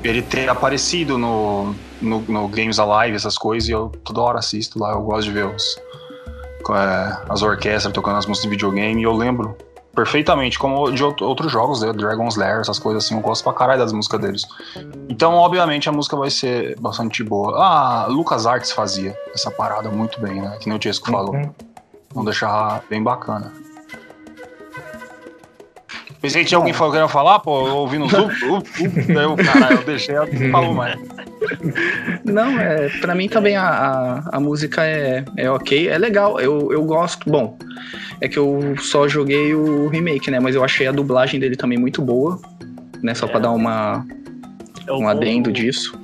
ele 0.04 0.22
ter 0.22 0.48
aparecido 0.48 1.18
no, 1.18 1.74
no, 2.00 2.20
no 2.20 2.48
Games 2.48 2.78
Alive, 2.78 3.16
essas 3.16 3.36
coisas, 3.36 3.68
e 3.68 3.72
eu 3.72 3.90
toda 4.04 4.20
hora 4.20 4.38
assisto 4.38 4.78
lá, 4.78 4.92
eu 4.92 5.02
gosto 5.02 5.24
de 5.24 5.32
ver 5.32 5.46
os, 5.46 5.76
é, 6.70 7.16
as 7.28 7.42
orquestras 7.42 7.92
tocando 7.92 8.18
as 8.18 8.26
músicas 8.26 8.48
de 8.48 8.56
videogame, 8.56 9.00
e 9.00 9.04
eu 9.04 9.12
lembro 9.12 9.56
perfeitamente, 9.94 10.58
como 10.58 10.90
de 10.90 11.02
outros 11.02 11.50
jogos, 11.50 11.80
né? 11.80 11.92
Dragon's 11.92 12.36
Lair, 12.36 12.60
essas 12.60 12.78
coisas 12.78 13.04
assim, 13.04 13.14
eu 13.14 13.20
gosto 13.20 13.44
pra 13.44 13.52
caralho 13.52 13.80
das 13.80 13.92
músicas 13.92 14.20
deles. 14.20 14.46
Então, 15.08 15.34
obviamente, 15.34 15.88
a 15.88 15.92
música 15.92 16.16
vai 16.16 16.30
ser 16.30 16.78
bastante 16.80 17.22
boa. 17.22 17.56
Ah, 17.56 18.06
Lucas 18.08 18.46
Arts 18.46 18.72
fazia 18.72 19.16
essa 19.34 19.50
parada 19.50 19.88
muito 19.88 20.20
bem, 20.20 20.40
né? 20.40 20.56
Que 20.60 20.68
nem 20.68 20.78
o 20.78 20.94
falou. 21.06 21.34
Uhum. 21.34 21.54
Vamos 22.10 22.26
deixar 22.26 22.82
bem 22.88 23.02
bacana. 23.02 23.52
Pensei 26.24 26.42
que 26.42 26.48
tinha 26.48 26.56
alguém 26.58 26.72
falando 26.72 26.94
querendo 26.94 27.08
falar, 27.10 27.38
pô, 27.40 27.68
eu 27.68 27.76
ouvi 27.76 27.98
no 27.98 28.08
Zoom, 28.08 28.28
daí 29.12 29.24
eu, 29.24 29.36
caralho, 29.36 29.76
eu 29.76 29.84
deixei, 29.84 30.14
ela 30.14 30.24
não 30.26 30.50
falou 30.50 30.72
mais. 30.72 30.98
Não, 32.24 32.58
é, 32.58 32.88
pra 32.98 33.14
mim 33.14 33.28
também 33.28 33.56
a, 33.56 33.68
a, 33.68 34.36
a, 34.38 34.40
música 34.40 34.82
é, 34.86 35.22
é 35.36 35.50
ok, 35.50 35.86
é 35.86 35.98
legal, 35.98 36.40
eu, 36.40 36.72
eu 36.72 36.82
gosto, 36.84 37.28
bom, 37.28 37.58
é 38.22 38.26
que 38.28 38.38
eu 38.38 38.74
só 38.78 39.06
joguei 39.06 39.54
o 39.54 39.86
remake, 39.88 40.30
né? 40.30 40.40
Mas 40.40 40.54
eu 40.54 40.64
achei 40.64 40.86
a 40.86 40.92
dublagem 40.92 41.38
dele 41.38 41.56
também 41.56 41.76
muito 41.76 42.00
boa, 42.00 42.40
né? 43.02 43.12
Só 43.14 43.26
É. 43.26 43.28
pra 43.28 43.40
dar 43.40 43.50
uma, 43.50 44.06
É 44.86 44.92
o 44.92 45.00
um 45.00 45.08
adendo 45.08 45.52
disso. 45.52 46.00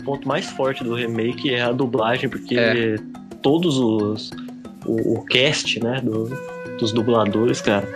O 0.00 0.02
ponto 0.02 0.26
mais 0.26 0.46
forte 0.46 0.82
do 0.82 0.96
remake 0.96 1.54
é 1.54 1.62
a 1.62 1.70
dublagem, 1.70 2.28
porque 2.28 2.58
É. 2.58 2.96
todos 3.40 3.78
os. 3.78 4.32
O, 4.84 5.18
o 5.18 5.24
cast, 5.26 5.78
né? 5.78 6.00
do- 6.02 6.28
dos 6.80 6.90
dubladores, 6.90 7.60
cara. 7.60 7.86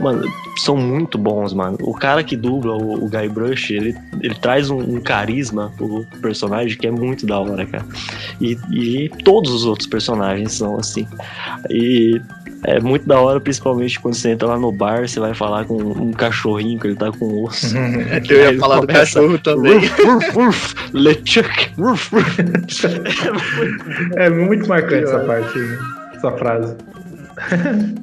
Mano, 0.00 0.26
são 0.56 0.76
muito 0.76 1.18
bons, 1.18 1.52
mano. 1.52 1.76
O 1.82 1.94
cara 1.94 2.24
que 2.24 2.36
dubla 2.36 2.74
o, 2.74 3.04
o 3.04 3.08
Guybrush, 3.08 3.70
ele, 3.70 3.96
ele 4.20 4.34
traz 4.34 4.70
um, 4.70 4.78
um 4.78 5.00
carisma 5.00 5.72
pro 5.76 6.06
personagem 6.22 6.76
que 6.76 6.86
é 6.86 6.90
muito 6.90 7.26
da 7.26 7.38
hora, 7.38 7.66
cara. 7.66 7.84
E, 8.40 8.58
e 8.70 9.08
todos 9.24 9.52
os 9.52 9.64
outros 9.64 9.86
personagens 9.86 10.52
são 10.52 10.78
assim. 10.78 11.06
E 11.68 12.20
é 12.64 12.80
muito 12.80 13.06
da 13.06 13.18
hora, 13.20 13.40
principalmente 13.40 13.98
quando 14.00 14.14
você 14.14 14.30
entra 14.30 14.48
lá 14.48 14.58
no 14.58 14.70
bar, 14.72 15.08
você 15.08 15.20
vai 15.20 15.34
falar 15.34 15.64
com 15.64 15.76
um 15.76 16.12
cachorrinho 16.12 16.78
que 16.78 16.86
ele 16.88 16.96
tá 16.96 17.10
com 17.12 17.44
osso. 17.44 17.74
Eu 18.28 18.52
ia 18.52 18.58
falar 18.58 18.80
do 18.80 18.86
cachorro 18.86 19.38
também. 19.40 19.78
Ruf, 19.78 20.02
ruf, 20.02 20.30
ruf, 20.32 20.74
LeChuck, 20.92 21.72
ruf, 21.78 22.14
ruf. 22.14 22.36
É 24.16 24.28
muito 24.28 24.68
marcante 24.68 25.04
essa 25.04 25.20
parte, 25.20 25.58
essa 26.14 26.32
frase. 26.32 26.76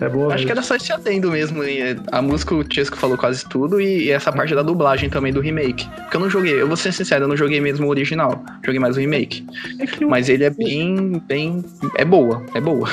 É 0.00 0.08
boa. 0.08 0.34
Acho 0.34 0.44
que 0.46 0.52
era 0.52 0.62
só 0.62 0.76
esse 0.76 0.92
adendo 0.92 1.30
mesmo. 1.30 1.60
A 2.12 2.22
música 2.22 2.54
o 2.54 2.64
Chesco 2.72 2.96
falou 2.96 3.16
quase 3.18 3.44
tudo 3.48 3.80
e 3.80 4.10
essa 4.10 4.32
parte 4.32 4.54
da 4.54 4.62
dublagem 4.62 5.10
também 5.10 5.32
do 5.32 5.40
remake. 5.40 5.88
Porque 6.02 6.16
eu 6.16 6.20
não 6.20 6.30
joguei, 6.30 6.60
eu 6.60 6.66
vou 6.68 6.76
ser 6.76 6.92
sincero, 6.92 7.24
eu 7.24 7.28
não 7.28 7.36
joguei 7.36 7.60
mesmo 7.60 7.86
o 7.86 7.90
original. 7.90 8.42
Joguei 8.64 8.78
mais 8.80 8.96
o 8.96 9.00
remake. 9.00 9.44
É 9.78 10.04
o, 10.04 10.08
Mas 10.08 10.28
ele 10.28 10.44
é 10.44 10.50
bem, 10.50 11.20
bem. 11.26 11.64
É 11.96 12.04
boa, 12.04 12.42
é 12.54 12.60
boa. 12.60 12.88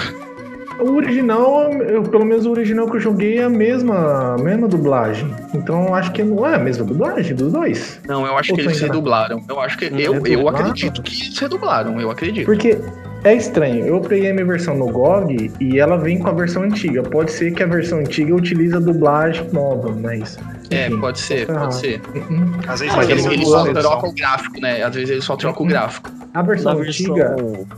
o 0.80 0.92
original, 0.96 1.72
eu- 1.74 2.04
pelo 2.04 2.26
menos 2.26 2.46
o 2.46 2.52
original 2.52 2.90
que 2.90 2.98
eu 2.98 3.00
joguei 3.00 3.38
é 3.38 3.44
a 3.44 3.50
mesma, 3.50 4.34
a 4.36 4.38
mesma 4.38 4.68
dublagem. 4.68 5.34
Então 5.54 5.86
eu 5.88 5.94
acho 5.96 6.12
que 6.12 6.24
não 6.24 6.46
é 6.46 6.56
a 6.56 6.60
mesma 6.60 6.84
dublagem 6.86 7.36
dos 7.36 7.52
dois. 7.52 8.02
Não, 8.08 8.26
eu 8.26 8.38
acho 8.38 8.52
Ou 8.52 8.58
que 8.58 8.64
eles 8.66 8.80
redublaram. 8.82 9.42
Eu 9.48 9.60
acho 9.62 9.78
que. 9.78 9.86
Eu, 9.86 9.98
eu 10.16 10.22
redublaram? 10.22 10.58
acredito 10.60 11.02
que 11.02 11.14
eles 11.28 11.38
redublaram, 11.40 12.02
eu 12.02 12.10
acredito. 12.12 12.46
Porque 12.46 12.78
é 13.26 13.36
estranho, 13.36 13.86
eu 13.86 14.00
peguei 14.00 14.30
a 14.30 14.34
minha 14.34 14.46
versão 14.46 14.76
no 14.78 14.88
GOG 14.92 15.52
e 15.60 15.80
ela 15.80 15.98
vem 15.98 16.20
com 16.20 16.30
a 16.30 16.32
versão 16.32 16.64
antiga. 16.64 17.04
Pode 17.04 17.32
ser 17.32 17.52
que 17.54 17.62
a 17.64 17.66
versão 17.66 18.00
antiga 18.00 18.34
utilize 18.34 18.76
a 18.76 18.80
dublagem 18.80 19.50
nova, 19.52 19.92
mas. 19.94 20.38
É, 20.70 20.88
enfim. 20.88 21.00
pode 21.00 21.20
ser, 21.20 21.50
Ah. 21.52 21.60
pode 21.62 21.76
ser. 21.76 22.02
Uhum. 22.16 22.52
Às 22.68 22.80
vezes 22.80 22.96
Mas 22.96 23.10
eles, 23.10 23.48
só 23.48 23.64
versão. 23.64 23.82
trocam 23.92 24.10
o 24.10 24.14
gráfico, 24.14 24.62
né? 24.62 24.84
Às 24.84 24.96
vezes 24.96 25.10
eles 25.10 25.24
só 25.26 25.36
trocam 25.36 25.66
o 25.66 25.70
gráfico. 25.70 26.10
A 26.34 26.42
versão 26.42 26.74
Na 26.74 26.80
versão 26.82 27.12
antiga. 27.16 27.36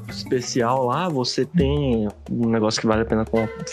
especial 0.10 0.86
lá, 0.86 1.08
você 1.10 1.46
tem 1.46 2.08
um 2.32 2.50
negócio 2.50 2.82
que 2.82 2.88
vale 2.88 3.02
a 3.02 3.06
pena 3.06 3.26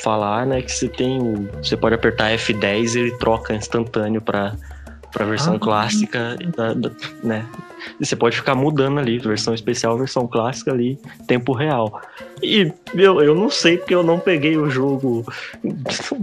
falar, 0.03 0.47
né? 0.47 0.63
Que 0.63 0.71
você 0.73 0.89
tem 0.89 1.21
o. 1.21 1.49
Você 1.63 1.77
pode 1.77 1.95
apertar 1.95 2.31
F10 2.33 2.95
e 2.95 2.99
ele 3.01 3.11
troca 3.19 3.55
instantâneo 3.55 4.21
pra, 4.21 4.55
pra 5.15 5.25
versão 5.25 5.55
Ah. 5.55 5.59
clássica, 5.59 6.37
da- 6.57 6.75
da- 6.75 6.91
né? 7.23 7.47
E 8.01 8.05
você 8.05 8.17
pode 8.17 8.37
ficar 8.37 8.55
mudando 8.55 8.99
ali, 8.99 9.19
versão 9.19 9.55
especial, 9.55 9.97
versão 9.99 10.27
clássica 10.27 10.73
ali, 10.73 10.99
tempo 11.29 11.53
real. 11.53 12.01
E 12.43 12.73
eu, 12.95 13.23
eu 13.23 13.35
não 13.35 13.49
sei 13.51 13.77
porque 13.79 13.95
eu 13.95 14.03
não 14.03 14.19
peguei 14.19 14.57
o 14.57 14.69
jogo 14.71 15.25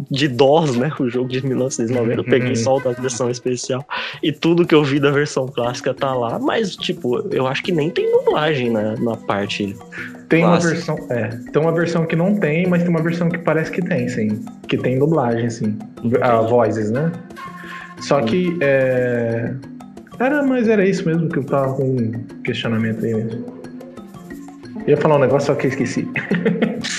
de 0.10 0.28
DOS, 0.28 0.76
né? 0.76 0.92
O 1.00 1.08
jogo 1.10 1.30
de 1.30 1.46
1990. 1.46 2.20
Eu 2.20 2.24
peguei 2.24 2.56
só 2.56 2.78
o 2.78 2.80
da 2.82 2.92
versão 2.92 3.30
especial. 3.30 3.86
E 4.22 4.32
tudo 4.32 4.66
que 4.66 4.74
eu 4.76 4.84
vi 4.84 5.00
da 5.00 5.12
versão 5.12 5.48
clássica 5.48 5.94
tá 5.94 6.14
lá, 6.14 6.38
mas, 6.40 6.76
tipo, 6.76 7.20
eu 7.34 7.48
acho 7.48 7.64
que 7.64 7.72
nem 7.72 7.90
tem 7.90 8.12
dublagem 8.12 8.70
na, 8.72 8.96
na 8.98 9.16
parte. 9.16 9.76
Tem 10.28 10.44
uma 10.44 10.60
versão. 10.60 10.96
É, 11.10 11.28
tem 11.52 11.62
uma 11.62 11.72
versão 11.72 12.06
que 12.06 12.16
não 12.16 12.36
tem, 12.36 12.68
mas 12.68 12.82
tem 12.82 12.90
uma 12.90 13.02
versão 13.04 13.30
que 13.30 13.38
parece 13.38 13.72
que 13.72 13.82
tem, 13.82 14.08
sim. 14.10 14.44
Que 14.68 14.78
tem 14.78 14.98
dublagem, 14.98 15.50
sim. 15.50 15.78
A 16.22 16.42
voices, 16.42 16.90
né? 16.90 17.12
Só 18.02 18.22
que. 18.22 18.58
É... 18.62 19.54
Era, 20.20 20.44
mas 20.44 20.68
era 20.68 20.86
isso 20.88 21.06
mesmo 21.08 21.30
que 21.30 21.40
eu 21.40 21.44
tava 21.44 21.74
com 21.74 21.84
um 21.84 22.12
questionamento 22.44 23.04
aí 23.04 23.16
mesmo. 23.16 23.62
Eu 24.86 24.90
ia 24.90 24.98
falar 24.98 25.16
um 25.16 25.20
negócio, 25.20 25.48
só 25.48 25.56
que 25.56 25.68
eu 25.68 25.70
esqueci. 25.70 26.08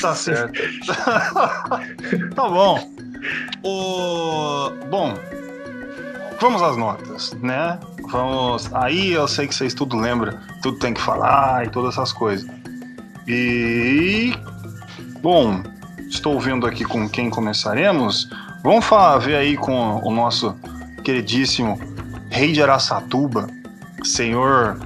Tá 0.01 0.15
certo. 0.15 0.61
tá 2.35 2.49
bom. 2.49 2.79
O... 3.65 4.71
Bom, 4.89 5.15
vamos 6.41 6.63
às 6.63 6.77
notas, 6.77 7.33
né? 7.41 7.79
Vamos. 8.11 8.73
Aí 8.75 9.13
eu 9.13 9.27
sei 9.27 9.47
que 9.47 9.55
vocês 9.55 9.75
tudo 9.75 9.97
lembram, 9.97 10.39
tudo 10.63 10.79
tem 10.79 10.95
que 10.95 11.01
falar 11.01 11.67
e 11.67 11.71
todas 11.71 11.95
essas 11.95 12.13
coisas. 12.13 12.49
E. 13.27 14.33
Bom, 15.21 15.63
estou 16.09 16.39
vendo 16.41 16.67
aqui 16.67 16.85
com 16.85 17.09
quem 17.09 17.31
começaremos. 17.31 18.29
Vamos 18.63 18.85
falar, 18.85 19.19
ver 19.19 19.37
aí 19.37 19.57
com 19.57 20.01
o 20.05 20.13
nosso 20.13 20.57
queridíssimo 21.03 21.79
Rei 22.31 22.53
de 22.53 22.63
Araçatuba, 22.63 23.47
senhor 24.03 24.79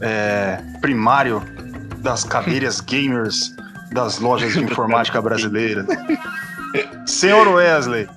é, 0.00 0.62
primário 0.80 1.42
das 1.98 2.24
cadeiras 2.24 2.80
gamers 2.84 3.54
das 3.92 4.18
lojas 4.18 4.52
de 4.52 4.62
informática 4.62 5.20
brasileiras. 5.22 5.86
Senhor 7.06 7.46
Wesley, 7.48 8.08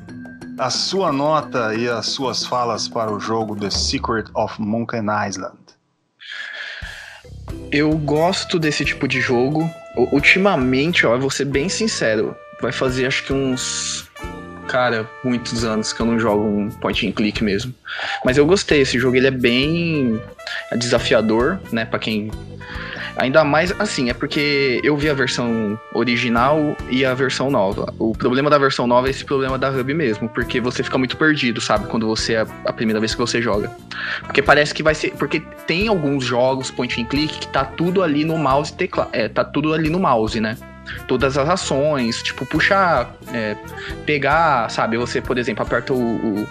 a 0.58 0.70
sua 0.70 1.12
nota 1.12 1.76
e 1.76 1.88
as 1.90 2.08
suas 2.08 2.46
falas 2.46 2.88
para 2.88 3.12
o 3.12 3.20
jogo 3.20 3.56
The 3.56 3.70
Secret 3.70 4.26
of 4.34 4.60
Monkey 4.62 5.00
Island. 5.00 5.58
Eu 7.72 7.92
gosto 7.98 8.58
desse 8.58 8.86
tipo 8.86 9.08
de 9.08 9.20
jogo. 9.20 9.70
Ultimamente, 10.12 11.06
ó, 11.06 11.16
eu 11.16 11.20
vou 11.20 11.30
ser 11.30 11.46
bem 11.46 11.70
sincero, 11.70 12.36
vai 12.62 12.72
fazer 12.72 13.06
acho 13.06 13.24
que 13.24 13.34
uns. 13.34 14.05
Cara, 14.76 15.10
muitos 15.24 15.64
anos 15.64 15.94
que 15.94 16.02
eu 16.02 16.06
não 16.06 16.20
jogo 16.20 16.44
um 16.44 16.70
point 16.70 17.08
and 17.08 17.14
click 17.14 17.42
mesmo. 17.42 17.74
Mas 18.26 18.38
eu 18.38 18.46
gostei, 18.46 18.82
esse 18.82 19.00
jogo 19.00 19.16
ele 19.16 19.28
é 19.28 19.32
bem 19.32 20.22
desafiador, 20.76 21.58
né, 21.72 21.86
Pra 21.86 21.98
quem 21.98 22.30
Ainda 23.16 23.46
mais 23.46 23.72
assim, 23.80 24.10
é 24.10 24.14
porque 24.14 24.82
eu 24.84 24.98
vi 24.98 25.10
a 25.10 25.14
versão 25.14 25.80
original 25.94 26.76
e 26.90 27.06
a 27.06 27.14
versão 27.14 27.50
nova. 27.50 27.94
O 27.98 28.12
problema 28.12 28.50
da 28.50 28.58
versão 28.58 28.86
nova 28.86 29.08
é 29.08 29.12
esse 29.12 29.24
problema 29.24 29.58
da 29.58 29.70
hub 29.70 29.94
mesmo, 29.94 30.28
porque 30.28 30.60
você 30.60 30.84
fica 30.84 30.98
muito 30.98 31.16
perdido, 31.16 31.62
sabe, 31.62 31.88
quando 31.88 32.06
você 32.06 32.34
é 32.34 32.46
a 32.66 32.74
primeira 32.74 33.00
vez 33.00 33.16
que 33.16 33.22
você 33.22 33.42
joga. 33.42 33.72
Porque 34.24 34.42
parece 34.42 34.74
que 34.74 34.84
vai 34.84 34.94
ser, 34.94 35.12
porque 35.12 35.40
tem 35.66 35.88
alguns 35.88 36.26
jogos 36.26 36.70
point 36.70 37.02
and 37.02 37.06
click 37.06 37.40
que 37.40 37.48
tá 37.48 37.64
tudo 37.64 38.04
ali 38.04 38.26
no 38.26 38.38
mouse 38.38 38.74
teclado, 38.74 39.10
é, 39.14 39.30
tá 39.30 39.46
tudo 39.46 39.74
ali 39.74 39.90
no 39.90 40.02
mouse, 40.02 40.38
né? 40.42 40.58
Todas 41.08 41.38
as 41.38 41.50
ações, 41.50 42.22
tipo 42.22 42.46
puxar, 42.46 43.16
é, 43.34 43.56
pegar, 44.06 44.70
sabe, 44.70 44.98
você, 44.98 45.22
por 45.22 45.38
exemplo, 45.38 45.64
aperta 45.64 45.94
o, 45.94 45.98
o 45.98 46.48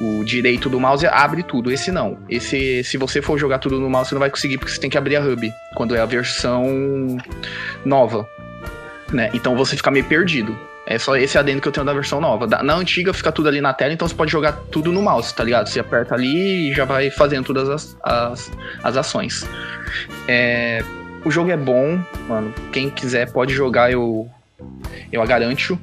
o 0.00 0.22
direito 0.24 0.68
do 0.68 0.78
mouse 0.78 1.06
abre 1.06 1.42
tudo. 1.42 1.70
Esse 1.70 1.90
não. 1.90 2.18
Esse, 2.28 2.84
se 2.84 2.96
você 2.96 3.20
for 3.20 3.38
jogar 3.38 3.58
tudo 3.58 3.80
no 3.80 3.90
mouse, 3.90 4.08
você 4.08 4.14
não 4.14 4.20
vai 4.20 4.30
conseguir, 4.30 4.58
porque 4.58 4.72
você 4.72 4.80
tem 4.80 4.90
que 4.90 4.96
abrir 4.96 5.16
a 5.16 5.20
hub 5.20 5.52
quando 5.74 5.94
é 5.94 6.00
a 6.00 6.06
versão 6.06 7.18
nova. 7.84 8.28
Né? 9.12 9.30
Então 9.34 9.56
você 9.56 9.76
fica 9.76 9.90
meio 9.90 10.04
perdido. 10.04 10.56
É 10.86 10.98
só 10.98 11.16
esse 11.16 11.36
adendo 11.36 11.60
que 11.60 11.68
eu 11.68 11.72
tenho 11.72 11.84
da 11.84 11.92
versão 11.92 12.18
nova. 12.18 12.46
Na 12.46 12.74
antiga 12.74 13.12
fica 13.12 13.30
tudo 13.30 13.48
ali 13.48 13.60
na 13.60 13.74
tela, 13.74 13.92
então 13.92 14.08
você 14.08 14.14
pode 14.14 14.32
jogar 14.32 14.52
tudo 14.70 14.90
no 14.90 15.02
mouse, 15.02 15.34
tá 15.34 15.44
ligado? 15.44 15.66
Você 15.66 15.80
aperta 15.80 16.14
ali 16.14 16.70
e 16.70 16.74
já 16.74 16.86
vai 16.86 17.10
fazendo 17.10 17.44
todas 17.44 17.68
as, 17.68 17.96
as, 18.02 18.50
as 18.82 18.96
ações. 18.96 19.46
É, 20.26 20.82
o 21.24 21.30
jogo 21.30 21.50
é 21.50 21.56
bom, 21.56 22.00
mano. 22.28 22.54
Quem 22.72 22.90
quiser 22.90 23.30
pode 23.32 23.52
jogar, 23.54 23.90
eu, 23.90 24.28
eu 25.12 25.22
a 25.22 25.26
garanto. 25.26 25.78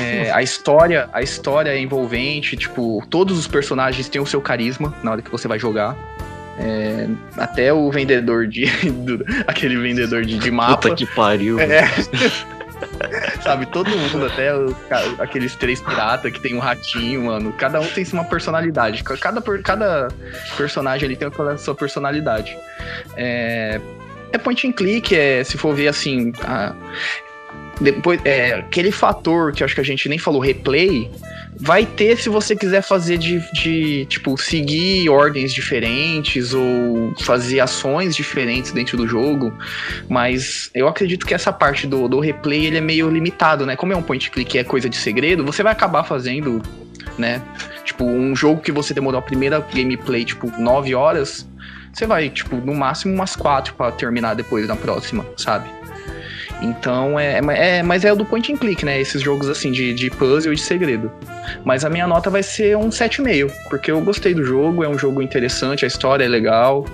É, 0.00 0.30
a 0.32 0.42
história, 0.42 1.08
a 1.12 1.22
história 1.22 1.70
é 1.70 1.78
envolvente, 1.78 2.56
tipo, 2.56 3.02
todos 3.08 3.38
os 3.38 3.46
personagens 3.46 4.08
têm 4.08 4.20
o 4.20 4.26
seu 4.26 4.40
carisma 4.40 4.92
na 5.02 5.12
hora 5.12 5.22
que 5.22 5.30
você 5.30 5.46
vai 5.46 5.58
jogar. 5.58 5.96
É, 6.58 7.08
até 7.36 7.72
o 7.72 7.90
vendedor 7.90 8.46
de. 8.46 8.66
do- 8.90 9.24
aquele 9.46 9.76
vendedor 9.76 10.24
de, 10.24 10.38
de 10.38 10.50
mapa. 10.50 10.76
Puta 10.76 10.94
que 10.94 11.06
pariu. 11.06 11.58
É. 11.58 11.84
Sabe, 13.42 13.66
todo 13.66 13.88
mundo, 13.90 14.26
até 14.26 14.54
os 14.54 14.74
aqueles 15.18 15.54
três 15.54 15.80
piratas 15.80 16.32
que 16.32 16.40
tem 16.40 16.54
um 16.54 16.58
ratinho, 16.58 17.24
mano. 17.24 17.52
Cada 17.52 17.80
um 17.80 17.86
tem 17.86 18.04
uma 18.12 18.24
personalidade. 18.24 19.02
Cada, 19.02 19.40
cada 19.62 20.08
personagem 20.56 21.06
ali 21.06 21.16
tem 21.16 21.28
a 21.28 21.56
sua 21.58 21.74
personalidade. 21.74 22.56
É, 23.16 23.80
é 24.36 24.38
point 24.38 24.66
and 24.66 24.72
click, 24.72 25.14
é, 25.14 25.42
se 25.44 25.56
for 25.56 25.74
ver 25.74 25.88
assim. 25.88 26.32
a- 26.42 26.74
depois, 27.80 28.20
é, 28.24 28.54
aquele 28.54 28.92
fator 28.92 29.52
que 29.52 29.64
acho 29.64 29.74
que 29.74 29.80
a 29.80 29.84
gente 29.84 30.08
nem 30.08 30.16
falou, 30.18 30.40
replay, 30.40 31.10
vai 31.56 31.84
ter 31.84 32.16
se 32.16 32.28
você 32.28 32.54
quiser 32.54 32.82
fazer 32.82 33.18
de, 33.18 33.40
de, 33.52 34.06
tipo, 34.06 34.36
seguir 34.38 35.08
ordens 35.08 35.52
diferentes 35.52 36.54
ou 36.54 37.12
fazer 37.20 37.58
ações 37.60 38.14
diferentes 38.14 38.70
dentro 38.70 38.96
do 38.96 39.08
jogo. 39.08 39.52
Mas 40.08 40.70
eu 40.72 40.86
acredito 40.86 41.26
que 41.26 41.34
essa 41.34 41.52
parte 41.52 41.86
do, 41.86 42.06
do 42.08 42.20
replay 42.20 42.66
ele 42.66 42.78
é 42.78 42.80
meio 42.80 43.10
limitado, 43.10 43.66
né? 43.66 43.74
Como 43.74 43.92
é 43.92 43.96
um 43.96 44.02
point 44.02 44.30
click 44.30 44.56
e 44.56 44.60
é 44.60 44.64
coisa 44.64 44.88
de 44.88 44.96
segredo, 44.96 45.44
você 45.44 45.62
vai 45.62 45.72
acabar 45.72 46.04
fazendo, 46.04 46.62
né? 47.18 47.42
Tipo, 47.84 48.04
um 48.04 48.36
jogo 48.36 48.60
que 48.60 48.70
você 48.70 48.94
demorou 48.94 49.18
a 49.18 49.22
primeira 49.22 49.58
gameplay, 49.74 50.24
tipo, 50.24 50.48
9 50.60 50.94
horas, 50.94 51.46
você 51.94 52.06
vai, 52.06 52.28
tipo, 52.28 52.56
no 52.56 52.74
máximo 52.74 53.14
umas 53.14 53.36
4 53.36 53.74
pra 53.74 53.92
terminar 53.92 54.34
depois 54.34 54.66
na 54.66 54.76
próxima, 54.76 55.24
sabe? 55.36 55.68
Então 56.60 57.18
é, 57.18 57.40
é, 57.40 57.78
é, 57.78 57.82
Mas 57.82 58.04
é 58.04 58.12
o 58.12 58.16
do 58.16 58.24
point 58.24 58.52
and 58.52 58.56
click, 58.56 58.84
né? 58.84 59.00
Esses 59.00 59.20
jogos 59.22 59.48
assim 59.48 59.70
de, 59.70 59.92
de 59.92 60.10
puzzle 60.10 60.52
e 60.52 60.56
de 60.56 60.62
segredo. 60.62 61.10
Mas 61.64 61.84
a 61.84 61.90
minha 61.90 62.06
nota 62.06 62.30
vai 62.30 62.42
ser 62.42 62.76
um 62.76 62.88
7,5, 62.88 63.50
porque 63.68 63.90
eu 63.90 64.00
gostei 64.00 64.34
do 64.34 64.44
jogo, 64.44 64.82
é 64.82 64.88
um 64.88 64.98
jogo 64.98 65.20
interessante, 65.20 65.84
a 65.84 65.88
história 65.88 66.24
é 66.24 66.28
legal. 66.28 66.86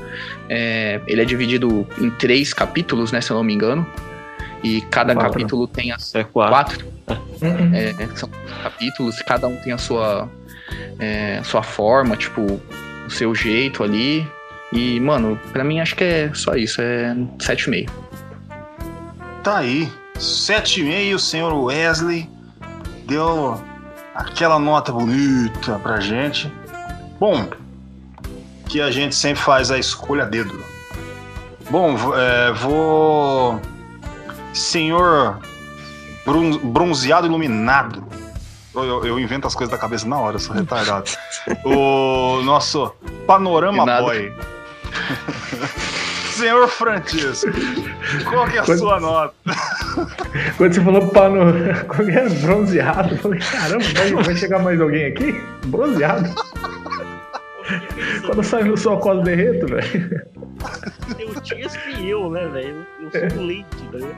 É, 0.48 1.00
ele 1.06 1.22
é 1.22 1.24
dividido 1.24 1.86
em 1.98 2.10
três 2.10 2.52
capítulos, 2.52 3.12
né? 3.12 3.20
Se 3.20 3.30
eu 3.30 3.36
não 3.36 3.44
me 3.44 3.54
engano. 3.54 3.86
E 4.62 4.80
cada 4.82 5.14
quatro. 5.14 5.32
capítulo 5.32 5.66
tem 5.66 5.92
as. 5.92 6.14
É 6.14 6.24
quatro. 6.24 6.84
quatro. 7.06 7.24
Uhum. 7.40 7.74
É, 7.74 7.94
são 8.14 8.28
capítulos, 8.62 9.22
cada 9.22 9.48
um 9.48 9.56
tem 9.56 9.72
a 9.72 9.78
sua, 9.78 10.28
é, 10.98 11.40
sua 11.42 11.62
forma, 11.62 12.16
tipo, 12.16 12.60
o 13.06 13.10
seu 13.10 13.34
jeito 13.34 13.82
ali. 13.82 14.26
E, 14.72 15.00
mano, 15.00 15.38
pra 15.52 15.64
mim 15.64 15.80
acho 15.80 15.96
que 15.96 16.04
é 16.04 16.30
só 16.34 16.54
isso, 16.54 16.80
é 16.80 17.14
7,5. 17.38 17.90
Tá 19.42 19.58
aí. 19.58 19.90
7,5, 20.16 21.14
o 21.14 21.18
senhor 21.18 21.54
Wesley 21.54 22.28
deu 23.06 23.60
aquela 24.14 24.58
nota 24.58 24.92
bonita 24.92 25.78
pra 25.78 25.98
gente. 25.98 26.52
Bom, 27.18 27.48
que 28.68 28.80
a 28.80 28.90
gente 28.90 29.14
sempre 29.14 29.42
faz 29.42 29.70
a 29.70 29.78
escolha 29.78 30.24
a 30.24 30.26
dedo. 30.26 30.62
Bom, 31.70 31.96
é, 32.14 32.52
vou. 32.52 33.60
Senhor 34.52 35.40
bronzeado 36.62 37.26
iluminado. 37.26 38.04
Eu, 38.74 39.04
eu, 39.04 39.18
invento 39.18 39.46
as 39.46 39.54
coisas 39.54 39.70
da 39.70 39.78
cabeça 39.78 40.06
na 40.06 40.18
hora, 40.18 40.38
sou 40.38 40.54
retardado. 40.54 41.10
o 41.64 42.40
nosso 42.42 42.94
Panorama 43.26 43.84
Boy. 44.00 44.32
Senhor 46.32 46.68
Francisco, 46.68 47.50
qual 48.24 48.48
que 48.48 48.56
é 48.56 48.60
a 48.60 48.64
Quando... 48.64 48.78
sua 48.78 49.00
nota? 49.00 49.34
Quando 50.56 50.74
você 50.74 50.80
falou 50.80 51.08
pano, 51.08 51.52
qual 51.86 52.06
que 52.06 52.12
é? 52.12 52.28
Bronzeado, 52.28 53.14
eu 53.14 53.18
falei, 53.18 53.40
caramba, 53.40 53.84
vai, 53.94 54.24
vai 54.24 54.36
chegar 54.36 54.58
mais 54.60 54.80
alguém 54.80 55.06
aqui? 55.06 55.40
Bronzeado. 55.66 56.34
Quando 58.26 58.42
sai 58.42 58.64
no 58.64 58.76
sol, 58.76 58.98
quase 58.98 59.22
derreto, 59.22 59.66
velho. 59.66 60.22
Eu 61.18 61.40
tinha 61.40 61.68
que 61.68 62.08
eu, 62.08 62.30
né, 62.30 62.46
velho? 62.48 62.86
Eu 63.00 63.10
sou 63.10 63.40
é. 63.40 63.42
leite, 63.42 63.88
né? 63.92 64.08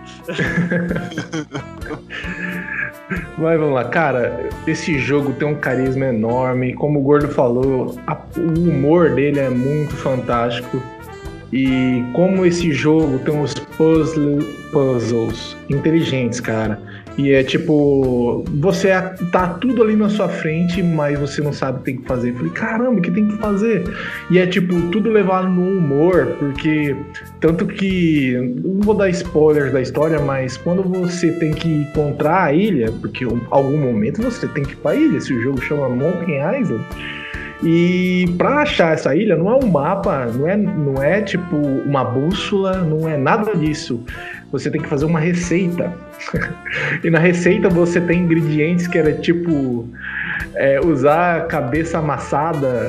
Mas 3.39 3.59
vamos 3.59 3.75
lá, 3.75 3.85
cara. 3.85 4.49
Esse 4.67 4.99
jogo 4.99 5.33
tem 5.35 5.47
um 5.49 5.55
carisma 5.55 6.07
enorme. 6.07 6.75
Como 6.75 7.01
o 7.01 7.03
Gordo 7.03 7.29
falou, 7.29 7.97
a, 8.07 8.17
o 8.37 8.71
humor 8.71 9.11
dele 9.11 9.39
é 9.41 9.51
muito 9.51 9.95
fantástico. 9.97 10.83
E 11.53 12.03
como 12.15 12.47
esse 12.47 12.73
jogo 12.73 13.19
tem 13.19 13.39
os 13.39 13.55
puzzle, 13.55 14.39
puzzles 14.73 15.57
inteligentes, 15.69 16.41
cara. 16.41 16.81
E 17.19 17.31
é 17.33 17.43
tipo, 17.43 18.45
você 18.55 18.89
tá 19.31 19.49
tudo 19.61 19.83
ali 19.83 19.95
na 19.95 20.09
sua 20.09 20.29
frente, 20.29 20.83
mas 20.83 21.19
você 21.19 21.43
não 21.43 21.53
sabe 21.53 21.77
o 21.77 21.79
que 21.81 21.85
tem 21.85 21.97
que 21.99 22.09
fazer. 22.09 22.31
Eu 22.31 22.37
falei, 22.37 22.53
caramba, 22.53 22.99
o 22.99 23.03
que 23.03 23.11
tem 23.11 23.29
que 23.29 23.37
fazer? 23.37 23.85
E 24.31 24.39
é 24.39 24.47
tipo, 24.47 24.81
tudo 24.91 25.11
levado 25.11 25.49
no 25.49 25.79
humor, 25.79 26.37
porque 26.39 26.97
tanto 27.41 27.67
que 27.67 28.33
não 28.65 28.81
vou 28.81 28.95
dar 28.95 29.11
spoilers 29.11 29.73
da 29.73 29.81
história, 29.81 30.21
mas 30.21 30.57
quando 30.57 30.83
você 30.83 31.33
tem 31.33 31.53
que 31.53 31.69
encontrar 31.69 32.45
a 32.45 32.53
ilha, 32.53 32.91
porque 33.01 33.25
em 33.25 33.41
algum 33.51 33.79
momento 33.79 34.23
você 34.23 34.49
tem 34.49 34.65
que 34.65 34.73
ir 34.73 34.77
pra 34.77 34.95
ilha, 34.95 35.21
se 35.21 35.35
o 35.35 35.43
jogo 35.43 35.61
chama 35.61 35.89
Monkey 35.91 36.37
Island 36.37 36.85
e 37.65 38.25
para 38.37 38.63
achar 38.63 38.95
essa 38.95 39.15
ilha 39.15 39.37
não 39.37 39.49
é 39.49 39.55
um 39.55 39.69
mapa, 39.69 40.27
não 40.27 40.49
é, 40.49 40.57
não 40.57 41.03
é 41.03 41.23
tipo 41.23 41.57
uma 41.57 42.03
bússola, 42.03 42.79
não 42.79 43.09
é 43.09 43.17
nada 43.17 43.55
disso. 43.55 44.05
Você 44.53 44.71
tem 44.71 44.81
que 44.81 44.89
fazer 44.89 45.07
uma 45.07 45.19
receita. 45.19 45.93
e 47.03 47.11
na 47.11 47.19
receita 47.19 47.69
você 47.69 48.01
tem 48.01 48.21
ingredientes 48.21 48.87
que 48.87 48.99
era 48.99 49.13
tipo 49.13 49.89
é, 50.55 50.81
usar 50.81 51.47
cabeça 51.47 51.99
amassada 51.99 52.89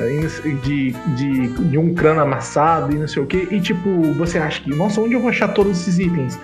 de, 0.62 0.92
de, 0.92 1.48
de, 1.48 1.78
um 1.78 1.94
crânio 1.94 2.22
amassado 2.22 2.92
e 2.92 2.98
não 2.98 3.08
sei 3.08 3.22
o 3.22 3.26
que. 3.26 3.48
E 3.50 3.60
tipo, 3.60 3.88
você 4.14 4.38
acha 4.38 4.62
que, 4.62 4.70
nossa, 4.70 5.00
onde 5.00 5.14
eu 5.14 5.20
vou 5.20 5.30
achar 5.30 5.48
todos 5.48 5.80
esses 5.80 5.98
itens? 5.98 6.38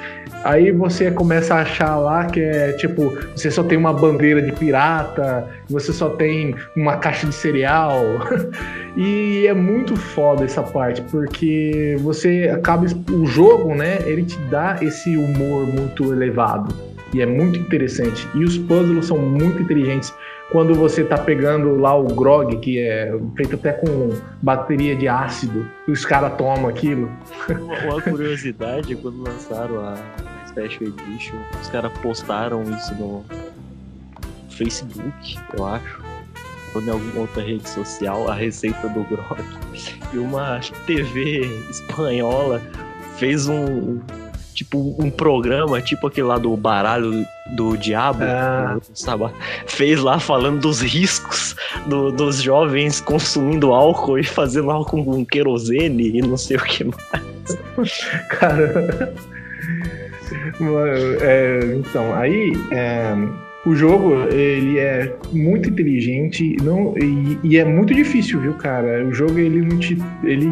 Aí 0.45 0.73
você 0.73 1.11
começa 1.11 1.55
a 1.55 1.61
achar 1.61 1.97
lá 1.97 2.25
que 2.25 2.41
é 2.41 2.73
tipo, 2.73 3.15
você 3.35 3.51
só 3.51 3.63
tem 3.63 3.77
uma 3.77 3.93
bandeira 3.93 4.41
de 4.41 4.53
pirata, 4.53 5.47
você 5.69 5.93
só 5.93 6.09
tem 6.11 6.55
uma 6.75 6.97
caixa 6.97 7.27
de 7.27 7.35
cereal. 7.35 7.95
e 8.97 9.47
é 9.47 9.53
muito 9.53 9.97
foda 9.97 10.45
essa 10.45 10.63
parte, 10.63 11.03
porque 11.03 11.97
você 12.01 12.51
acaba. 12.53 12.87
O 13.13 13.27
jogo, 13.27 13.75
né? 13.75 13.99
Ele 14.07 14.23
te 14.23 14.39
dá 14.51 14.79
esse 14.81 15.17
humor 15.17 15.67
muito 15.67 16.13
elevado. 16.13 16.75
E 17.13 17.21
é 17.21 17.27
muito 17.27 17.59
interessante. 17.59 18.27
E 18.35 18.45
os 18.45 18.57
puzzles 18.57 19.07
são 19.07 19.19
muito 19.19 19.61
inteligentes 19.61 20.15
quando 20.51 20.75
você 20.75 21.05
tá 21.05 21.17
pegando 21.17 21.77
lá 21.77 21.97
o 21.97 22.05
grog, 22.09 22.57
que 22.59 22.79
é 22.79 23.13
feito 23.37 23.55
até 23.55 23.73
com 23.73 24.11
bateria 24.43 24.97
de 24.97 25.07
ácido, 25.07 25.67
e 25.87 25.93
os 25.93 26.05
caras 26.05 26.37
tomam 26.37 26.69
aquilo. 26.69 27.11
Uma, 27.49 27.95
uma 27.95 28.03
curiosidade, 28.03 28.97
quando 28.97 29.23
lançaram 29.23 29.81
a 29.81 29.97
Special 30.49 30.91
Edition, 30.91 31.37
os 31.61 31.69
caras 31.69 31.93
postaram 31.99 32.63
isso 32.65 32.95
no 32.97 33.25
Facebook, 34.51 35.39
eu 35.57 35.65
acho, 35.65 36.03
ou 36.75 36.83
em 36.83 36.91
alguma 36.91 37.21
outra 37.21 37.43
rede 37.43 37.69
social, 37.69 38.29
a 38.29 38.35
receita 38.35 38.89
do 38.89 39.05
grog. 39.05 39.43
E 40.13 40.19
uma 40.19 40.61
TV 40.87 41.43
espanhola 41.71 42.61
fez 43.17 43.49
um, 43.49 44.01
tipo 44.55 44.97
um 44.99 45.11
programa, 45.11 45.81
tipo 45.81 46.07
aquele 46.07 46.27
lá 46.27 46.39
do 46.39 46.57
baralho 46.57 47.25
do 47.57 47.77
diabo, 47.77 48.23
ah. 48.23 48.79
sabe? 48.95 49.31
fez 49.67 50.01
lá 50.01 50.19
falando 50.19 50.61
dos 50.61 50.81
riscos 50.81 51.57
do, 51.87 52.11
dos 52.13 52.43
jovens 52.43 53.01
consumindo 53.01 53.73
álcool 53.73 54.19
e 54.19 54.25
fazendo 54.25 54.71
álcool 54.71 55.05
com 55.05 55.25
querosene 55.25 56.19
e 56.19 56.23
não 56.23 56.37
sei 56.37 56.57
o 56.57 56.63
que 56.63 56.85
mais. 56.85 57.99
Cara. 58.29 59.15
É, 61.21 61.75
então, 61.77 62.15
aí 62.15 62.53
é, 62.71 63.15
o 63.67 63.75
jogo 63.75 64.15
ele 64.31 64.79
é 64.79 65.15
muito 65.33 65.69
inteligente 65.69 66.57
não, 66.63 66.95
e, 66.97 67.39
e, 67.43 67.59
é 67.59 67.65
muito 67.65 67.95
difícil, 67.95 68.41
viu, 68.41 68.55
cara? 68.55 69.05
O 69.05 69.13
jogo 69.13 69.39
ele 69.39 69.61
não 69.61 69.79
te. 69.79 69.99
Ele, 70.25 70.51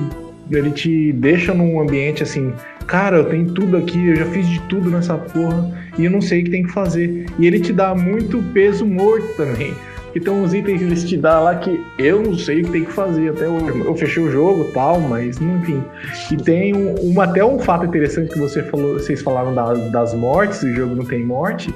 ele 0.50 0.70
te 0.70 1.12
deixa 1.12 1.52
num 1.54 1.80
ambiente 1.80 2.22
assim 2.22 2.52
cara, 2.88 3.18
eu 3.18 3.24
tenho 3.26 3.52
tudo 3.52 3.76
aqui, 3.76 4.08
eu 4.08 4.16
já 4.16 4.24
fiz 4.26 4.48
de 4.48 4.60
tudo 4.62 4.90
nessa 4.90 5.16
porra 5.16 5.70
e 5.96 6.06
eu 6.06 6.10
não 6.10 6.20
sei 6.20 6.40
o 6.40 6.44
que 6.44 6.50
tem 6.50 6.62
que 6.64 6.72
fazer. 6.72 7.26
E 7.38 7.46
ele 7.46 7.60
te 7.60 7.72
dá 7.72 7.94
muito 7.94 8.42
peso 8.52 8.84
morto 8.84 9.28
também. 9.36 9.74
Então 10.16 10.42
os 10.42 10.54
itens 10.54 10.78
que 10.78 10.84
eles 10.84 11.04
te 11.04 11.16
dão 11.18 11.44
lá 11.44 11.54
que 11.54 11.84
eu 11.98 12.22
não 12.22 12.34
sei 12.34 12.62
o 12.62 12.64
que 12.64 12.70
tem 12.72 12.84
que 12.84 12.92
fazer 12.92 13.28
até 13.28 13.46
hoje. 13.46 13.78
Eu 13.80 13.94
fechei 13.94 14.22
o 14.22 14.30
jogo 14.30 14.64
tal, 14.72 15.00
mas 15.00 15.40
enfim. 15.40 15.84
E 16.32 16.36
tem 16.36 16.74
um, 16.74 17.12
um 17.12 17.20
até 17.20 17.44
um 17.44 17.58
fato 17.58 17.84
interessante 17.84 18.32
que 18.32 18.38
você 18.38 18.62
falou, 18.62 18.94
vocês 18.94 19.20
falaram 19.20 19.54
da, 19.54 19.74
das 19.74 20.14
mortes, 20.14 20.62
o 20.62 20.74
jogo 20.74 20.94
não 20.94 21.04
tem 21.04 21.24
morte. 21.24 21.72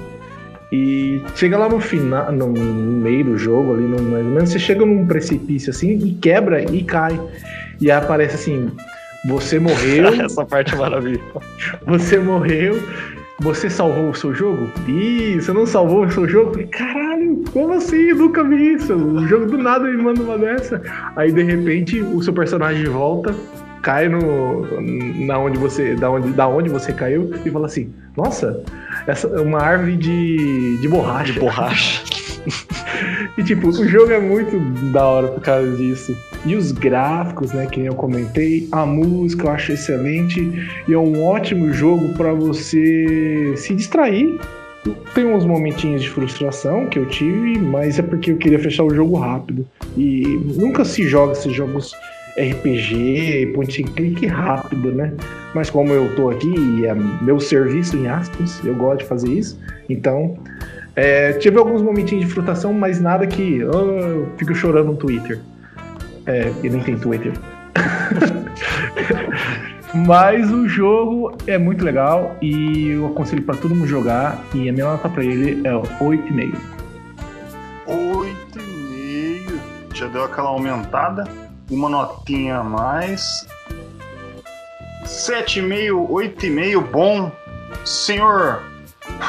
E 0.71 1.21
chega 1.35 1.55
lá 1.55 1.69
no 1.69 1.79
final, 1.79 2.31
no 2.31 2.47
meio 2.47 3.23
do 3.23 3.37
jogo, 3.37 3.75
ali, 3.75 3.83
no, 3.83 4.01
mais 4.01 4.25
ou 4.25 4.31
menos, 4.31 4.49
você 4.49 4.57
chega 4.57 4.83
num 4.83 5.05
precipício 5.05 5.69
assim 5.69 5.91
e 5.91 6.15
quebra 6.15 6.63
e 6.63 6.83
cai. 6.83 7.19
E 7.79 7.91
aparece 7.91 8.35
assim, 8.35 8.71
você 9.25 9.59
morreu. 9.59 10.07
Essa 10.23 10.45
parte 10.45 10.73
é 10.73 10.77
maravilhosa. 10.77 11.41
Você 11.85 12.17
morreu. 12.17 12.81
Você 13.41 13.69
salvou 13.69 14.11
o 14.11 14.15
seu 14.15 14.33
jogo? 14.33 14.69
Ih, 14.87 15.41
você 15.41 15.51
não 15.51 15.65
salvou 15.65 16.05
o 16.05 16.11
seu 16.11 16.27
jogo? 16.27 16.55
Caralho, 16.67 17.43
como 17.51 17.73
assim? 17.73 18.09
Eu 18.09 18.15
nunca 18.15 18.43
vi 18.43 18.73
isso. 18.73 18.93
O 18.93 19.27
jogo 19.27 19.47
do 19.47 19.57
nada 19.57 19.85
me 19.85 19.97
manda 20.01 20.21
uma 20.21 20.37
dessa. 20.37 20.81
Aí 21.15 21.31
de 21.31 21.43
repente 21.43 21.99
o 21.99 22.21
seu 22.21 22.31
personagem 22.31 22.85
volta, 22.85 23.35
cai 23.81 24.07
no. 24.07 24.65
Na 25.25 25.39
onde 25.39 25.57
você. 25.57 25.95
Da 25.95 26.09
onde, 26.09 26.29
da 26.29 26.47
onde 26.47 26.69
você 26.69 26.93
caiu 26.93 27.31
e 27.43 27.49
fala 27.49 27.65
assim: 27.65 27.93
Nossa, 28.15 28.63
essa 29.07 29.27
é 29.27 29.41
uma 29.41 29.59
árvore 29.59 29.97
de, 29.97 30.77
de 30.77 30.87
borracha. 30.87 31.33
De 31.33 31.39
borracha. 31.39 32.03
e 33.37 33.43
tipo, 33.43 33.67
o 33.67 33.87
jogo 33.87 34.11
é 34.11 34.19
muito 34.19 34.57
da 34.91 35.03
hora 35.05 35.27
por 35.27 35.41
causa 35.41 35.75
disso. 35.75 36.15
E 36.45 36.55
os 36.55 36.71
gráficos, 36.71 37.53
né, 37.53 37.65
que 37.67 37.79
eu 37.79 37.95
comentei, 37.95 38.67
a 38.71 38.85
música 38.85 39.47
eu 39.47 39.51
acho 39.51 39.71
excelente 39.71 40.41
e 40.87 40.93
é 40.93 40.97
um 40.97 41.23
ótimo 41.23 41.71
jogo 41.71 42.09
para 42.15 42.33
você 42.33 43.53
se 43.55 43.73
distrair. 43.73 44.37
Tem 45.15 45.25
uns 45.25 45.45
momentinhos 45.45 46.01
de 46.01 46.09
frustração 46.09 46.87
que 46.87 46.99
eu 46.99 47.05
tive, 47.05 47.57
mas 47.57 47.97
é 47.97 48.01
porque 48.01 48.31
eu 48.31 48.37
queria 48.37 48.59
fechar 48.59 48.83
o 48.83 48.93
jogo 48.93 49.17
rápido. 49.17 49.65
E 49.95 50.23
nunca 50.57 50.83
se 50.83 51.07
joga 51.07 51.31
esses 51.31 51.53
jogos 51.53 51.93
RPG, 52.37 53.51
point 53.53 53.81
and 53.81 53.87
click 53.93 54.25
rápido, 54.25 54.91
né? 54.91 55.13
Mas 55.53 55.69
como 55.69 55.93
eu 55.93 56.13
tô 56.15 56.29
aqui 56.29 56.53
e 56.53 56.85
é 56.85 56.93
meu 56.93 57.39
serviço 57.39 57.95
em 57.95 58.07
aspas, 58.07 58.59
eu 58.65 58.75
gosto 58.75 58.99
de 58.99 59.05
fazer 59.05 59.29
isso. 59.29 59.57
Então, 59.87 60.37
é, 60.95 61.33
tive 61.33 61.57
alguns 61.57 61.81
momentinhos 61.81 62.25
de 62.25 62.31
frustração, 62.31 62.73
mas 62.73 62.99
nada 62.99 63.25
que 63.25 63.63
oh, 63.63 63.99
eu 63.99 64.29
fico 64.37 64.53
chorando 64.53 64.87
no 64.87 64.97
Twitter. 64.97 65.39
É, 66.25 66.53
e 66.63 66.69
nem 66.69 66.81
tem 66.81 66.97
Twitter. 66.97 67.33
Mas 69.93 70.49
o 70.49 70.67
jogo 70.67 71.37
é 71.45 71.55
muito 71.57 71.85
legal 71.85 72.35
e 72.41 72.89
eu 72.89 73.05
aconselho 73.07 73.43
pra 73.43 73.55
todo 73.55 73.75
mundo 73.75 73.87
jogar. 73.87 74.43
E 74.53 74.67
a 74.67 74.73
minha 74.73 74.85
nota 74.85 75.07
pra 75.07 75.23
ele 75.23 75.65
é 75.67 75.71
8,5. 75.71 76.57
8,5. 77.87 79.59
Já 79.93 80.07
deu 80.07 80.23
aquela 80.23 80.49
aumentada. 80.49 81.25
Uma 81.69 81.89
notinha 81.89 82.57
a 82.57 82.63
mais. 82.63 83.47
7,5, 85.05 86.07
8,5, 86.09 86.91
bom. 86.91 87.31
Senhor 87.85 88.63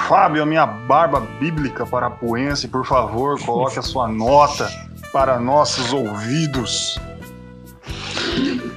Fábio, 0.08 0.42
a 0.42 0.46
minha 0.46 0.64
barba 0.64 1.20
bíblica 1.38 1.84
parapuense, 1.84 2.68
por 2.68 2.86
favor, 2.86 3.38
coloque 3.40 3.78
a 3.78 3.82
sua 3.82 4.08
nota 4.08 4.70
para 5.14 5.38
nossos 5.38 5.92
ouvidos. 5.92 6.98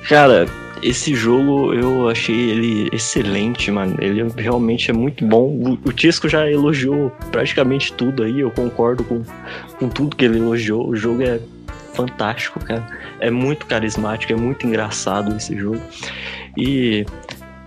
Cara, 0.08 0.46
esse 0.84 1.16
jogo 1.16 1.74
eu 1.74 2.08
achei 2.08 2.52
ele 2.52 2.90
excelente, 2.94 3.72
mano. 3.72 3.96
Ele 4.00 4.24
realmente 4.38 4.92
é 4.92 4.94
muito 4.94 5.26
bom. 5.26 5.78
O, 5.84 5.92
Tisco 5.92 6.30
já 6.30 6.48
elogiou 6.48 7.12
praticamente 7.32 7.92
tudo 7.92 8.22
aí, 8.22 8.42
eu 8.42 8.52
concordo 8.52 9.04
com, 9.04 9.24
com 9.80 9.90
tudo 9.90 10.16
que 10.16 10.26
ele 10.26 10.38
elogiou. 10.38 10.88
O 10.88 10.96
jogo 10.96 11.24
é 11.24 11.40
fantástico, 11.96 12.60
cara. 12.60 12.88
É 13.20 13.32
muito 13.32 13.66
carismático, 13.66 14.32
é 14.32 14.36
muito 14.36 14.68
engraçado 14.68 15.36
esse 15.36 15.58
jogo. 15.58 15.82
E, 16.56 17.04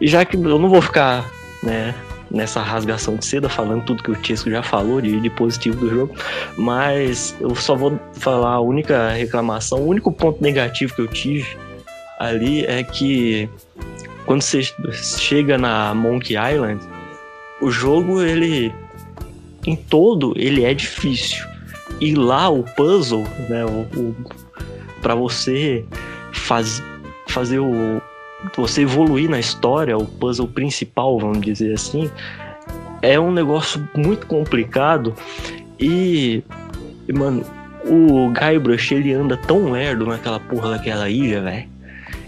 e 0.00 0.06
já 0.06 0.24
que 0.24 0.36
eu 0.36 0.58
não 0.60 0.68
vou 0.70 0.80
ficar, 0.80 1.28
né, 1.60 1.92
nessa 2.30 2.62
rasgação 2.62 3.16
de 3.16 3.24
seda, 3.24 3.48
falando 3.48 3.84
tudo 3.84 4.02
que 4.02 4.10
o 4.10 4.16
Tisco 4.16 4.50
já 4.50 4.62
falou 4.62 5.00
de, 5.00 5.20
de 5.20 5.30
positivo 5.30 5.76
do 5.76 5.90
jogo, 5.90 6.14
mas 6.56 7.34
eu 7.40 7.54
só 7.54 7.74
vou 7.74 7.98
falar 8.14 8.52
a 8.52 8.60
única 8.60 9.10
reclamação, 9.10 9.80
o 9.80 9.88
único 9.88 10.12
ponto 10.12 10.42
negativo 10.42 10.94
que 10.94 11.00
eu 11.00 11.08
tive 11.08 11.56
ali 12.18 12.64
é 12.66 12.82
que 12.82 13.48
quando 14.26 14.42
você 14.42 14.62
chega 14.92 15.58
na 15.58 15.94
Monkey 15.94 16.36
Island, 16.36 16.80
o 17.60 17.70
jogo 17.70 18.22
ele 18.22 18.72
em 19.66 19.74
todo 19.74 20.34
ele 20.36 20.64
é 20.64 20.72
difícil. 20.72 21.44
E 22.00 22.14
lá 22.14 22.48
o 22.48 22.62
puzzle, 22.62 23.24
né, 23.48 23.64
o, 23.64 23.80
o 23.98 24.16
para 25.02 25.14
você 25.14 25.84
faz, 26.32 26.82
fazer 27.28 27.58
o 27.58 28.00
você 28.56 28.82
evoluir 28.82 29.28
na 29.28 29.38
história, 29.38 29.96
o 29.96 30.04
puzzle 30.04 30.48
principal, 30.48 31.18
vamos 31.18 31.40
dizer 31.40 31.74
assim, 31.74 32.10
é 33.02 33.18
um 33.18 33.30
negócio 33.32 33.86
muito 33.94 34.26
complicado 34.26 35.14
e, 35.78 36.42
mano, 37.12 37.44
o 37.84 38.30
Guybrush 38.30 38.92
ele 38.94 39.12
anda 39.12 39.36
tão 39.36 39.70
lerdo 39.70 40.06
naquela 40.06 40.38
porra 40.40 40.70
daquela 40.70 41.08
ilha, 41.08 41.40
velho, 41.40 41.68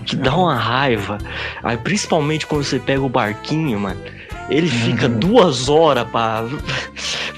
que 0.07 0.17
dá 0.17 0.35
uma 0.37 0.55
raiva. 0.55 1.19
Aí, 1.63 1.77
principalmente 1.77 2.47
quando 2.47 2.65
você 2.65 2.79
pega 2.79 3.03
o 3.03 3.09
barquinho, 3.09 3.79
mano, 3.79 4.01
ele 4.49 4.69
fica 4.69 5.07
Uhum. 5.07 5.19
duas 5.19 5.69
horas 5.69 6.09
pra, 6.09 6.45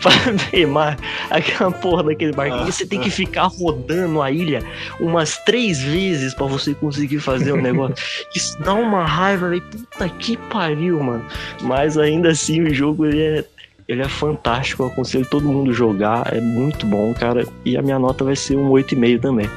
pra 0.04 0.12
remar 0.52 0.98
aquela 1.30 1.72
porra 1.72 2.04
daquele 2.04 2.32
barquinho. 2.32 2.66
Você 2.66 2.86
tem 2.86 3.00
que 3.00 3.08
ficar 3.08 3.46
rodando 3.46 4.20
a 4.20 4.30
ilha 4.30 4.62
umas 5.00 5.38
três 5.38 5.80
vezes 5.82 6.34
pra 6.34 6.46
você 6.46 6.74
conseguir 6.74 7.20
fazer 7.20 7.52
o 7.52 7.56
negócio. 7.56 7.96
Isso 8.36 8.60
dá 8.62 8.74
uma 8.74 9.04
raiva, 9.04 9.48
velho. 9.48 9.62
Puta 9.62 10.08
que 10.10 10.36
pariu, 10.36 11.02
mano. 11.02 11.24
Mas 11.62 11.96
ainda 11.96 12.30
assim, 12.30 12.62
o 12.62 12.74
jogo 12.74 13.06
ele 13.06 13.22
é, 13.22 13.44
ele 13.88 14.02
é 14.02 14.08
fantástico. 14.08 14.82
Eu 14.82 14.88
aconselho 14.88 15.26
todo 15.26 15.48
mundo 15.48 15.70
a 15.70 15.74
jogar. 15.74 16.34
É 16.34 16.40
muito 16.40 16.84
bom, 16.84 17.14
cara. 17.14 17.46
E 17.64 17.76
a 17.76 17.82
minha 17.82 17.98
nota 17.98 18.24
vai 18.24 18.36
ser 18.36 18.56
um 18.56 18.68
8,5 18.68 19.20
também. 19.20 19.50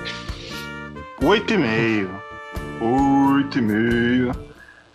8,5. 1.21 2.07
8,5. 2.79 4.46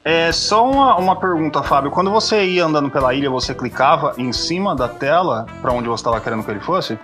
É 0.05 0.33
só 0.33 0.69
uma, 0.69 0.97
uma 0.97 1.17
pergunta, 1.17 1.63
Fábio. 1.63 1.91
Quando 1.91 2.11
você 2.11 2.45
ia 2.45 2.65
andando 2.65 2.91
pela 2.91 3.15
ilha, 3.15 3.31
você 3.31 3.55
clicava 3.55 4.15
em 4.19 4.33
cima 4.33 4.75
da 4.75 4.89
tela 4.89 5.47
pra 5.61 5.71
onde 5.73 5.89
você 5.89 6.01
estava 6.01 6.21
querendo 6.21 6.43
que 6.43 6.51
ele 6.51 6.61
fosse? 6.61 6.99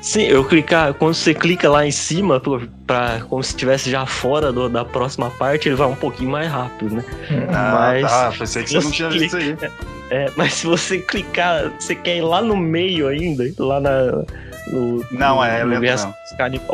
Sim, 0.00 0.22
eu 0.22 0.42
clicar, 0.42 0.94
quando 0.94 1.12
você 1.12 1.34
clica 1.34 1.68
lá 1.68 1.84
em 1.86 1.90
cima, 1.90 2.40
pra, 2.86 3.20
como 3.28 3.42
se 3.42 3.50
estivesse 3.50 3.90
já 3.90 4.06
fora 4.06 4.50
do- 4.50 4.66
da 4.70 4.82
próxima 4.82 5.28
parte, 5.28 5.68
ele 5.68 5.74
vai 5.76 5.86
um 5.88 5.94
pouquinho 5.94 6.30
mais 6.30 6.50
rápido, 6.50 6.94
né? 6.96 7.04
Mas- 7.52 8.10
tá. 8.10 8.32
Pensei 8.38 8.62
que 8.64 8.70
você 8.70 8.80
não 8.80 8.90
tinha 8.90 9.10
visto 9.10 9.38
isso 9.38 9.64
aí. 9.64 9.70
É, 10.10 10.32
mas 10.36 10.54
se 10.54 10.66
você 10.66 10.98
clicar, 10.98 11.70
você 11.78 11.94
quer 11.94 12.16
ir 12.16 12.22
lá 12.22 12.40
no 12.40 12.56
meio 12.56 13.08
ainda, 13.08 13.44
lá 13.58 13.78
na. 13.78 14.24
No, 14.72 15.04
Não, 15.10 15.36
no, 15.36 15.44
é, 15.44 15.60
é 15.60 15.64
no 15.64 15.70
lento 15.70 15.80
verso 15.80 16.06
não. 16.06 16.14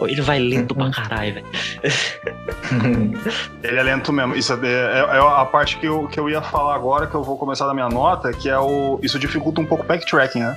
ele 0.09 0.21
vai 0.23 0.39
lento 0.39 0.75
pra 0.75 0.91
caralho, 0.91 1.35
velho. 1.35 1.47
Ele 3.63 3.77
é 3.79 3.83
lento 3.83 4.13
mesmo. 4.13 4.35
Isso 4.35 4.53
é, 4.53 4.57
é- 4.67 5.17
é 5.17 5.19
a 5.19 5.45
parte 5.45 5.79
que 5.79 5.87
eu, 5.87 6.07
que 6.09 6.19
eu 6.19 6.29
ia 6.29 6.41
falar 6.43 6.75
agora, 6.75 7.07
que 7.07 7.15
eu 7.15 7.23
vou 7.23 7.37
começar 7.37 7.67
da 7.67 7.75
minha 7.75 7.89
nota, 7.89 8.33
que 8.33 8.49
é 8.49 8.59
o. 8.59 8.99
Isso 9.03 9.19
dificulta 9.19 9.61
um 9.61 9.67
pouco 9.67 9.85
o 9.85 9.87
backtracking, 9.87 10.41
né? 10.41 10.57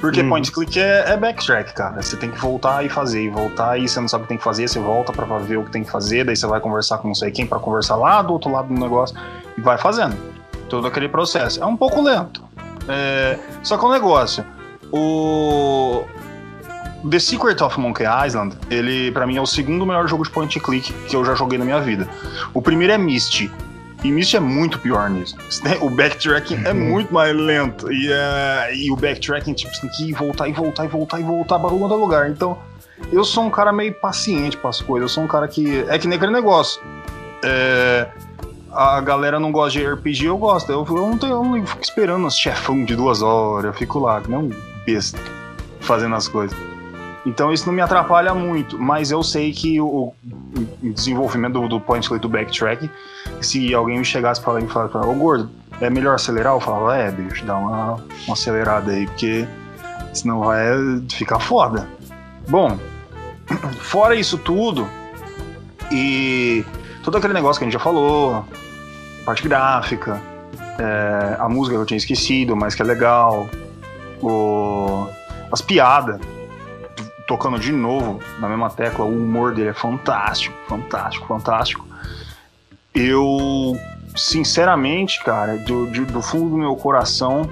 Porque 0.00 0.20
Uhum. 0.20 0.28
point 0.28 0.52
click 0.52 0.78
é, 0.78 1.10
é 1.12 1.16
backtrack, 1.16 1.72
cara. 1.74 2.00
Você 2.00 2.16
tem 2.16 2.30
que 2.30 2.38
voltar 2.38 2.84
e 2.84 2.88
fazer, 2.88 3.20
e 3.24 3.28
voltar, 3.28 3.78
e 3.78 3.88
você 3.88 3.98
não 4.00 4.06
sabe 4.06 4.22
o 4.22 4.26
que 4.26 4.28
tem 4.28 4.38
que 4.38 4.44
fazer, 4.44 4.68
você 4.68 4.78
volta 4.78 5.12
pra 5.12 5.24
ver 5.38 5.56
o 5.56 5.64
que 5.64 5.72
tem 5.72 5.82
que 5.82 5.90
fazer, 5.90 6.24
daí 6.24 6.36
você 6.36 6.46
vai 6.46 6.60
conversar 6.60 6.98
com 6.98 7.08
não 7.08 7.14
sei 7.16 7.32
quem 7.32 7.44
pra 7.46 7.58
conversar 7.58 7.96
lá 7.96 8.22
do 8.22 8.32
outro 8.32 8.50
lado 8.52 8.72
do 8.72 8.80
negócio, 8.80 9.16
e 9.56 9.60
vai 9.60 9.76
fazendo. 9.76 10.16
Todo 10.68 10.86
aquele 10.86 11.08
processo. 11.08 11.60
É 11.60 11.66
um 11.66 11.76
pouco 11.76 12.00
lento. 12.00 12.44
É, 12.88 13.38
só 13.62 13.76
que 13.76 13.84
o 13.84 13.90
negócio. 13.90 14.44
O. 14.92 16.04
The 17.08 17.18
Secret 17.18 17.62
of 17.62 17.78
Monkey 17.78 18.04
Island, 18.04 18.56
ele 18.70 19.12
para 19.12 19.26
mim 19.26 19.36
é 19.36 19.40
o 19.40 19.46
segundo 19.46 19.86
melhor 19.86 20.08
jogo 20.08 20.24
de 20.24 20.30
point 20.30 20.58
and 20.58 20.62
click 20.62 20.92
que 20.92 21.14
eu 21.14 21.24
já 21.24 21.34
joguei 21.34 21.58
na 21.58 21.64
minha 21.64 21.80
vida. 21.80 22.08
O 22.52 22.60
primeiro 22.60 22.92
é 22.92 22.98
Misty. 22.98 23.50
E 24.02 24.10
Misty 24.10 24.36
é 24.36 24.40
muito 24.40 24.78
pior 24.78 25.08
nisso. 25.10 25.36
O 25.80 25.90
backtracking 25.90 26.64
é 26.64 26.72
muito 26.72 27.12
mais 27.12 27.34
lento. 27.34 27.90
E, 27.92 28.10
é, 28.10 28.74
e 28.74 28.90
o 28.90 28.96
backtracking, 28.96 29.54
tipo, 29.54 29.74
você 29.74 29.80
tem 29.80 29.90
que 29.90 30.10
ir, 30.10 30.12
voltar 30.12 30.48
e 30.48 30.52
voltar 30.52 30.84
e 30.84 30.88
voltar 30.88 31.20
e 31.20 31.22
voltar 31.22 31.58
para 31.58 31.70
algum 31.70 31.86
lugar. 31.86 32.30
Então, 32.30 32.58
eu 33.12 33.24
sou 33.24 33.44
um 33.44 33.50
cara 33.50 33.72
meio 33.72 33.94
paciente 33.94 34.56
para 34.56 34.70
as 34.70 34.80
coisas. 34.80 35.10
Eu 35.10 35.14
sou 35.14 35.24
um 35.24 35.28
cara 35.28 35.46
que. 35.48 35.84
É 35.88 35.98
que 35.98 36.06
nem 36.06 36.16
aquele 36.16 36.32
negócio. 36.32 36.80
É, 37.44 38.08
a 38.72 39.00
galera 39.00 39.40
não 39.40 39.50
gosta 39.50 39.78
de 39.78 39.86
RPG, 39.86 40.26
eu 40.26 40.36
gosto. 40.36 40.70
Eu, 40.70 40.84
eu 40.88 40.96
não 40.96 41.18
tenho, 41.18 41.32
eu 41.32 41.44
não 41.44 41.66
fico 41.66 41.82
esperando 41.82 42.26
os 42.26 42.36
chefão 42.36 42.84
de 42.84 42.94
duas 42.94 43.22
horas. 43.22 43.66
Eu 43.66 43.74
fico 43.74 43.98
lá, 43.98 44.20
que 44.20 44.30
nem 44.30 44.38
um 44.38 44.50
besta, 44.84 45.18
fazendo 45.80 46.14
as 46.14 46.28
coisas. 46.28 46.56
Então 47.26 47.52
isso 47.52 47.66
não 47.66 47.72
me 47.72 47.82
atrapalha 47.82 48.32
muito, 48.32 48.78
mas 48.78 49.10
eu 49.10 49.22
sei 49.22 49.52
que 49.52 49.80
o, 49.80 50.12
o 50.82 50.92
desenvolvimento 50.92 51.60
do, 51.60 51.68
do 51.68 51.80
point 51.80 52.06
click 52.08 52.22
do 52.22 52.28
backtrack, 52.28 52.90
se 53.40 53.74
alguém 53.74 53.98
me 53.98 54.04
chegasse 54.04 54.40
para 54.40 54.54
mim 54.54 54.66
e 54.66 54.68
falasse, 54.68 54.96
ô 54.96 55.14
gordo, 55.14 55.50
é 55.80 55.90
melhor 55.90 56.14
acelerar? 56.14 56.54
Eu 56.54 56.60
falava, 56.60 56.96
é, 56.96 57.10
bicho, 57.10 57.44
dá 57.44 57.56
uma, 57.56 57.94
uma 58.26 58.32
acelerada 58.32 58.92
aí, 58.92 59.06
porque 59.06 59.46
senão 60.12 60.40
vai 60.40 60.70
ficar 61.10 61.38
foda. 61.38 61.88
Bom, 62.48 62.78
fora 63.80 64.14
isso 64.14 64.38
tudo, 64.38 64.88
e 65.90 66.64
todo 67.02 67.16
aquele 67.16 67.34
negócio 67.34 67.58
que 67.58 67.64
a 67.64 67.66
gente 67.66 67.74
já 67.74 67.80
falou, 67.80 68.44
parte 69.24 69.46
gráfica, 69.46 70.20
é, 70.78 71.36
a 71.38 71.48
música 71.48 71.76
que 71.76 71.82
eu 71.82 71.86
tinha 71.86 71.98
esquecido, 71.98 72.56
mas 72.56 72.74
que 72.74 72.82
é 72.82 72.84
legal, 72.84 73.48
o, 74.22 75.08
as 75.52 75.60
piadas 75.60 76.20
tocando 77.28 77.58
de 77.58 77.70
novo 77.70 78.18
na 78.40 78.48
mesma 78.48 78.70
tecla, 78.70 79.04
o 79.04 79.08
humor 79.16 79.54
dele 79.54 79.68
é 79.68 79.74
fantástico, 79.74 80.56
fantástico, 80.66 81.26
fantástico. 81.28 81.86
Eu, 82.94 83.76
sinceramente, 84.16 85.22
cara, 85.22 85.56
do, 85.58 85.86
de- 85.90 86.04
do 86.06 86.20
fundo 86.22 86.50
do 86.50 86.56
meu 86.56 86.74
coração, 86.74 87.48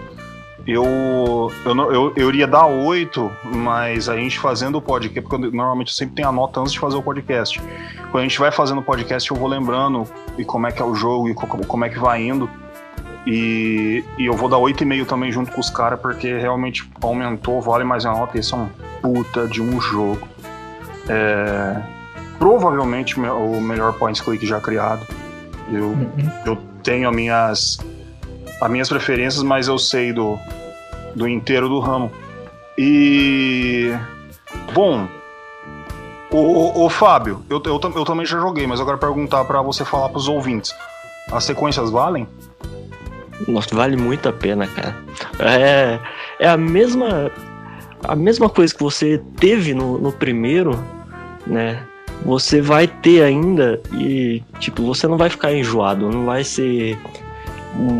eu, 0.66 1.52
eu, 1.64 1.76
eu, 1.92 2.12
eu 2.16 2.28
iria 2.30 2.46
dar 2.46 2.66
oito, 2.66 3.30
mas 3.44 4.08
a 4.08 4.16
gente 4.16 4.38
fazendo 4.38 4.78
o 4.78 4.82
podcast, 4.82 5.20
porque 5.28 5.50
normalmente 5.56 5.88
eu 5.88 5.94
sempre 5.94 6.16
tenho 6.16 6.28
a 6.28 6.32
nota 6.32 6.58
antes 6.60 6.72
de 6.72 6.80
fazer 6.80 6.96
o 6.96 7.02
podcast. 7.02 7.60
Quando 8.10 8.18
a 8.18 8.22
gente 8.22 8.38
vai 8.38 8.50
fazendo 8.50 8.78
o 8.78 8.82
podcast, 8.82 9.30
eu 9.30 9.36
vou 9.36 9.46
lembrando 9.46 10.04
e 10.36 10.44
como 10.44 10.66
é 10.66 10.72
que 10.72 10.82
é 10.82 10.84
o 10.84 10.94
jogo 10.94 11.28
e 11.28 11.34
co- 11.34 11.46
como 11.46 11.84
é 11.84 11.88
que 11.88 11.98
vai 11.98 12.22
indo. 12.22 12.50
E, 13.26 14.04
e 14.16 14.26
eu 14.26 14.34
vou 14.34 14.48
dar 14.48 14.56
8,5 14.58 15.04
também 15.06 15.32
junto 15.32 15.50
com 15.50 15.60
os 15.60 15.68
caras, 15.68 15.98
porque 16.00 16.38
realmente 16.38 16.88
aumentou, 17.02 17.60
vale 17.60 17.82
mais 17.84 18.06
a 18.06 18.12
nota. 18.12 18.38
Esse 18.38 18.54
é 18.54 18.56
um 18.56 18.68
puta 19.02 19.48
de 19.48 19.60
um 19.60 19.80
jogo. 19.80 20.28
É, 21.08 21.76
provavelmente 22.38 23.18
me- 23.18 23.28
o 23.28 23.60
melhor 23.60 23.92
point 23.94 24.22
click 24.22 24.46
já 24.46 24.60
criado. 24.60 25.04
Eu, 25.72 25.96
eu 26.44 26.56
tenho 26.84 27.08
as 27.08 27.14
minhas, 27.16 27.78
as 28.62 28.70
minhas 28.70 28.88
preferências, 28.88 29.42
mas 29.42 29.66
eu 29.66 29.78
sei 29.78 30.12
do, 30.12 30.38
do 31.14 31.26
inteiro 31.26 31.68
do 31.68 31.80
ramo. 31.80 32.12
E. 32.78 33.92
Bom. 34.72 35.08
O, 36.30 36.84
o, 36.84 36.90
Fábio, 36.90 37.42
eu, 37.48 37.62
eu, 37.64 37.80
eu 37.94 38.04
também 38.04 38.26
já 38.26 38.38
joguei, 38.38 38.66
mas 38.66 38.78
eu 38.78 38.84
quero 38.84 38.98
perguntar 38.98 39.44
pra 39.44 39.62
você 39.62 39.84
falar 39.84 40.08
pros 40.10 40.28
ouvintes. 40.28 40.72
As 41.32 41.44
sequências 41.44 41.88
valem? 41.90 42.28
Nossa, 43.46 43.74
vale 43.74 43.96
muito 43.96 44.28
a 44.28 44.32
pena, 44.32 44.66
cara. 44.66 44.96
É, 45.38 45.98
é 46.40 46.48
a 46.48 46.56
mesma 46.56 47.30
a 48.04 48.14
mesma 48.14 48.48
coisa 48.48 48.74
que 48.74 48.82
você 48.82 49.20
teve 49.38 49.74
no, 49.74 49.98
no 49.98 50.12
primeiro, 50.12 50.78
né? 51.46 51.82
você 52.24 52.60
vai 52.60 52.86
ter 52.86 53.22
ainda 53.22 53.80
e, 53.92 54.42
tipo, 54.58 54.82
você 54.82 55.06
não 55.06 55.16
vai 55.16 55.28
ficar 55.28 55.52
enjoado, 55.52 56.10
não 56.10 56.24
vai 56.24 56.44
ser 56.44 56.98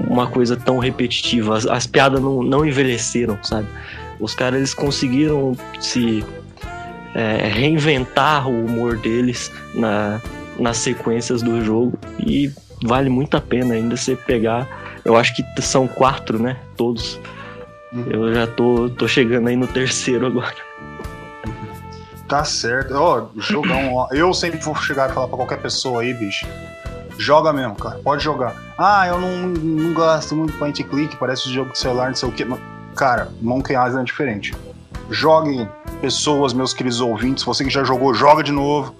uma 0.09 0.27
coisa 0.27 0.57
tão 0.57 0.79
repetitiva. 0.79 1.57
As, 1.57 1.67
as 1.67 1.87
piadas 1.87 2.21
não, 2.21 2.43
não 2.43 2.65
envelheceram, 2.65 3.39
sabe? 3.43 3.67
Os 4.19 4.35
caras 4.35 4.59
eles 4.59 4.75
conseguiram 4.75 5.57
se 5.79 6.25
é, 7.15 7.49
reinventar 7.49 8.49
o 8.49 8.65
humor 8.65 8.97
deles 8.97 9.53
na, 9.75 10.21
nas 10.59 10.79
sequências 10.79 11.43
do 11.43 11.63
jogo 11.63 11.99
e 12.19 12.51
vale 12.83 13.11
muito 13.11 13.37
a 13.37 13.41
pena 13.41 13.75
ainda 13.75 13.97
você 13.97 14.17
pegar. 14.17 14.67
Eu 15.07 15.17
acho 15.17 15.33
que 15.37 15.63
são 15.63 15.87
quatro, 15.87 16.37
né? 16.37 16.57
Todos. 16.77 17.21
Uhum. 17.93 18.07
Eu 18.11 18.35
já 18.35 18.47
tô, 18.49 18.91
tô 18.91 19.07
chegando 19.07 19.47
aí 19.47 19.55
no 19.55 19.69
terceiro 19.69 20.27
agora. 20.27 20.57
Tá 22.27 22.45
certo. 22.45 22.93
Ó, 22.95 23.23
oh, 23.23 23.41
jogar 23.41 23.77
um. 23.77 24.05
Eu 24.11 24.35
sempre 24.35 24.59
vou 24.59 24.75
chegar 24.75 25.09
e 25.09 25.13
falar 25.13 25.29
pra 25.29 25.37
qualquer 25.37 25.59
pessoa 25.59 26.03
aí, 26.03 26.13
bicho. 26.13 26.45
Joga 27.17 27.53
mesmo, 27.53 27.77
cara. 27.77 28.01
Pode 28.03 28.25
jogar. 28.25 28.61
Ah, 28.77 29.07
eu 29.07 29.21
não, 29.21 29.47
não 29.47 29.95
gosto 29.95 30.35
muito 30.35 30.53
point 30.59 30.83
click, 30.83 31.17
parece 31.17 31.49
um 31.49 31.53
jogo 31.53 31.71
de 31.71 31.79
celular, 31.79 32.09
não 32.09 32.17
sei 32.17 32.29
o 32.29 32.33
quê. 32.33 32.45
Cara, 32.97 33.31
Monkey 33.41 33.75
Island 33.75 34.01
é 34.01 34.05
diferente. 34.05 34.55
Joguem, 35.09 35.69
pessoas, 36.01 36.53
meus 36.53 36.75
queridos 36.75 37.01
ouvintes. 37.01 37.45
Você 37.45 37.63
que 37.63 37.71
já 37.71 37.85
jogou, 37.85 38.13
joga 38.13 38.43
de 38.43 38.51
novo. 38.51 38.93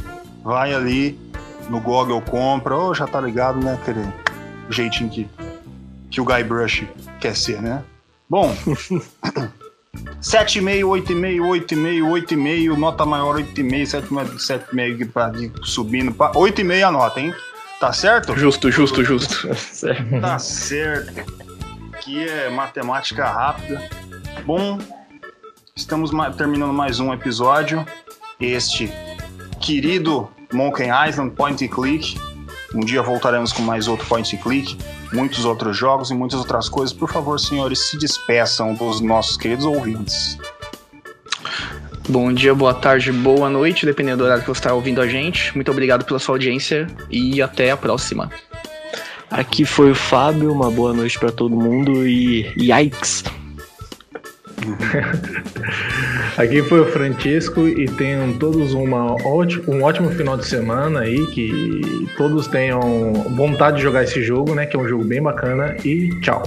Vai 0.45 0.73
ali 0.73 1.19
no 1.69 1.81
Google, 1.81 2.23
compra. 2.23 2.77
Ou 2.77 2.91
oh, 2.91 2.95
já 2.95 3.09
tá 3.09 3.21
ligado, 3.21 3.59
né? 3.59 3.75
Aquele 3.75 4.07
jeitinho 4.71 5.11
que, 5.11 5.29
que 6.11 6.21
o 6.21 6.25
Guybrush 6.25 6.87
quer 7.21 7.37
ser, 7.37 7.61
né? 7.61 7.83
Bom. 8.29 8.55
7,5, 10.21 10.83
8,5, 10.83 11.41
8,5, 11.41 12.27
8,5, 12.27 12.77
nota 12.77 13.07
maior 13.07 13.37
8,5, 13.37 14.05
7,5 14.37 15.65
subindo 15.65 16.13
para 16.13 16.33
8,5 16.33 16.87
a 16.87 16.91
nota, 16.91 17.21
hein? 17.21 17.35
Tá 17.81 17.93
certo? 17.93 18.37
Justo, 18.37 18.71
justo, 18.71 19.05
justo. 19.05 19.49
tá 20.21 20.39
certo. 20.39 21.13
Aqui 21.93 22.27
é 22.27 22.49
matemática 22.51 23.27
rápida. 23.27 23.89
Bom, 24.45 24.79
estamos 25.75 26.11
terminando 26.37 26.73
mais 26.73 27.01
um 27.01 27.13
episódio. 27.13 27.85
Este 28.41 28.91
querido 29.61 30.31
Monkey 30.53 30.87
Island 30.87 31.33
Point 31.35 31.65
and 31.65 31.69
Click. 31.69 32.19
Um 32.75 32.81
dia 32.81 33.03
voltaremos 33.03 33.53
com 33.53 33.63
mais 33.63 33.89
outro 33.89 34.07
Point 34.07 34.37
and 34.37 34.41
Click, 34.41 34.79
muitos 35.13 35.45
outros 35.45 35.77
jogos 35.77 36.11
e 36.11 36.15
muitas 36.15 36.39
outras 36.39 36.69
coisas. 36.69 36.97
Por 36.97 37.11
favor, 37.11 37.39
senhores, 37.39 37.91
se 37.91 37.99
despeçam 37.99 38.75
dos 38.75 39.01
nossos 39.01 39.37
queridos 39.37 39.65
ouvintes. 39.65 40.39
Bom 42.09 42.33
dia, 42.33 42.55
boa 42.55 42.73
tarde, 42.73 43.11
boa 43.11 43.51
noite, 43.51 43.85
dependendo 43.85 44.19
do 44.19 44.25
horário 44.25 44.43
que 44.43 44.49
você 44.49 44.61
está 44.61 44.73
ouvindo 44.73 45.01
a 45.01 45.09
gente. 45.09 45.53
Muito 45.55 45.71
obrigado 45.71 46.05
pela 46.05 46.21
sua 46.21 46.37
audiência 46.37 46.87
e 47.11 47.43
até 47.43 47.71
a 47.71 47.77
próxima. 47.77 48.31
Aqui 49.29 49.65
foi 49.65 49.91
o 49.91 49.95
Fábio, 49.95 50.53
uma 50.53 50.71
boa 50.71 50.93
noite 50.93 51.19
para 51.19 51.33
todo 51.33 51.57
mundo 51.57 52.07
e 52.07 52.47
yikes! 52.57 53.25
Aqui 56.37 56.63
foi 56.63 56.81
o 56.81 56.87
Francisco 56.87 57.67
e 57.67 57.87
tenham 57.87 58.35
todos 58.35 58.75
uma 58.75 59.17
um 59.69 59.83
ótimo 59.83 60.11
final 60.11 60.37
de 60.37 60.47
semana 60.47 61.01
aí, 61.01 61.27
que 61.29 61.81
todos 62.17 62.47
tenham 62.47 62.81
vontade 63.37 63.79
de 63.79 63.83
jogar 63.83 64.05
esse 64.05 64.23
jogo, 64.23 64.55
né? 64.55 64.67
Que 64.67 64.77
é 64.77 64.79
um 64.79 64.87
jogo 64.87 65.03
bem 65.05 65.23
bacana 65.23 65.75
e 65.85 66.11
tchau. 66.21 66.43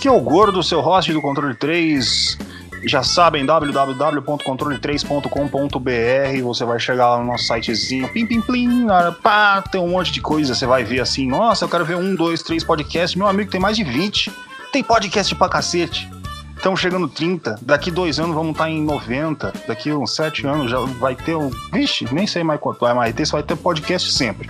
Que 0.00 0.08
é 0.08 0.10
o 0.10 0.20
Gordo, 0.20 0.60
seu 0.62 0.80
host 0.80 1.12
do 1.12 1.20
Controle 1.20 1.54
3. 1.54 2.38
Já 2.84 3.02
sabem, 3.02 3.44
www.controle3.com.br. 3.44 6.42
Você 6.42 6.64
vai 6.64 6.80
chegar 6.80 7.10
lá 7.10 7.18
no 7.18 7.26
nosso 7.26 7.44
sitezinho, 7.44 8.08
pim, 8.08 8.24
pim, 8.24 8.40
plim, 8.40 8.86
pá, 9.22 9.60
tem 9.62 9.78
um 9.80 9.90
monte 9.90 10.10
de 10.10 10.22
coisa. 10.22 10.54
Você 10.54 10.64
vai 10.64 10.82
ver 10.82 11.00
assim, 11.00 11.28
nossa, 11.28 11.66
eu 11.66 11.68
quero 11.68 11.84
ver 11.84 11.96
um, 11.96 12.14
dois, 12.14 12.42
três 12.42 12.64
podcasts. 12.64 13.14
Meu 13.14 13.26
amigo 13.26 13.50
tem 13.50 13.60
mais 13.60 13.76
de 13.76 13.84
20. 13.84 14.32
Tem 14.72 14.84
podcast 14.84 15.34
pra 15.34 15.48
cacete. 15.48 16.08
Estamos 16.56 16.78
chegando 16.78 17.08
30. 17.08 17.58
Daqui 17.62 17.90
dois 17.90 18.20
anos 18.20 18.34
vamos 18.34 18.52
estar 18.52 18.64
tá 18.64 18.70
em 18.70 18.82
90. 18.84 19.52
Daqui 19.66 19.92
uns 19.92 20.14
7 20.14 20.46
anos 20.46 20.70
já 20.70 20.78
vai 20.78 21.16
ter 21.16 21.34
um. 21.34 21.50
Vixe, 21.72 22.06
nem 22.12 22.26
sei 22.26 22.44
mais 22.44 22.60
quanto 22.60 22.80
vai 22.80 22.94
mais 22.94 23.14
ter. 23.14 23.26
Só 23.26 23.38
vai 23.38 23.42
ter 23.42 23.56
podcast 23.56 24.12
sempre. 24.12 24.48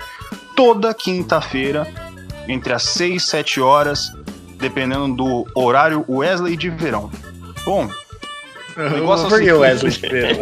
Toda 0.54 0.92
quinta-feira, 0.92 1.86
entre 2.48 2.72
as 2.72 2.82
6 2.82 3.22
e 3.22 3.26
7 3.26 3.60
horas, 3.60 4.12
dependendo 4.58 5.14
do 5.14 5.46
horário 5.54 6.04
Wesley 6.08 6.56
de 6.56 6.68
verão. 6.68 7.10
Bom. 7.64 7.88
Eu 8.76 8.90
negócio 8.90 9.28
Por 9.28 9.40
que 9.40 9.52
Wesley 9.52 9.92
de 9.92 10.00
verão? 10.00 10.40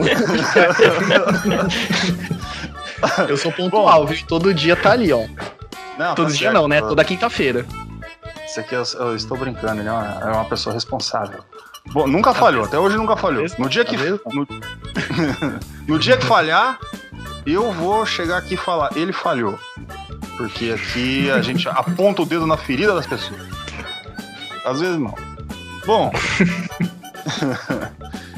Eu 3.29 3.37
sou 3.37 3.53
pontual, 3.53 4.07
viu? 4.07 4.18
Todo 4.26 4.53
dia 4.53 4.74
tá 4.74 4.91
ali, 4.93 5.12
ó. 5.12 5.24
Não, 5.97 6.14
Todo 6.14 6.26
tá 6.26 6.33
dia 6.33 6.49
certo, 6.49 6.55
não, 6.55 6.66
né? 6.66 6.81
Toda 6.81 7.05
quinta-feira. 7.05 7.64
Aqui 8.59 8.75
eu, 8.75 8.83
eu, 8.99 9.17
estou 9.17 9.37
brincando, 9.37 9.81
ele 9.81 9.89
é 9.89 9.93
uma, 9.93 10.19
é 10.21 10.33
uma 10.33 10.45
pessoa 10.45 10.75
responsável. 10.75 11.41
Bom, 11.93 12.07
nunca 12.07 12.33
tá 12.33 12.41
falhou, 12.41 12.65
até 12.65 12.79
hoje 12.79 12.97
nunca 12.97 13.17
falhou. 13.17 13.47
No 13.59 13.69
dia 13.69 13.85
que. 13.85 13.97
Tá 13.97 14.31
no, 14.33 14.47
no 15.87 15.99
dia 15.99 16.17
que 16.17 16.27
falhar, 16.27 16.79
eu 17.47 17.73
vou 17.73 18.05
chegar 18.05 18.39
aqui 18.39 18.55
e 18.55 18.57
falar, 18.57 18.91
ele 18.97 19.13
falhou. 19.13 19.59
Porque 20.37 20.71
aqui 20.71 21.31
a 21.31 21.41
gente 21.41 21.69
aponta 21.69 22.23
o 22.23 22.27
dedo 22.27 22.47
na 22.47 22.57
ferida 22.57 22.95
das 22.95 23.07
pessoas. 23.07 23.41
Às 24.65 24.81
vezes 24.81 24.99
não. 24.99 25.15
Bom. 25.87 26.13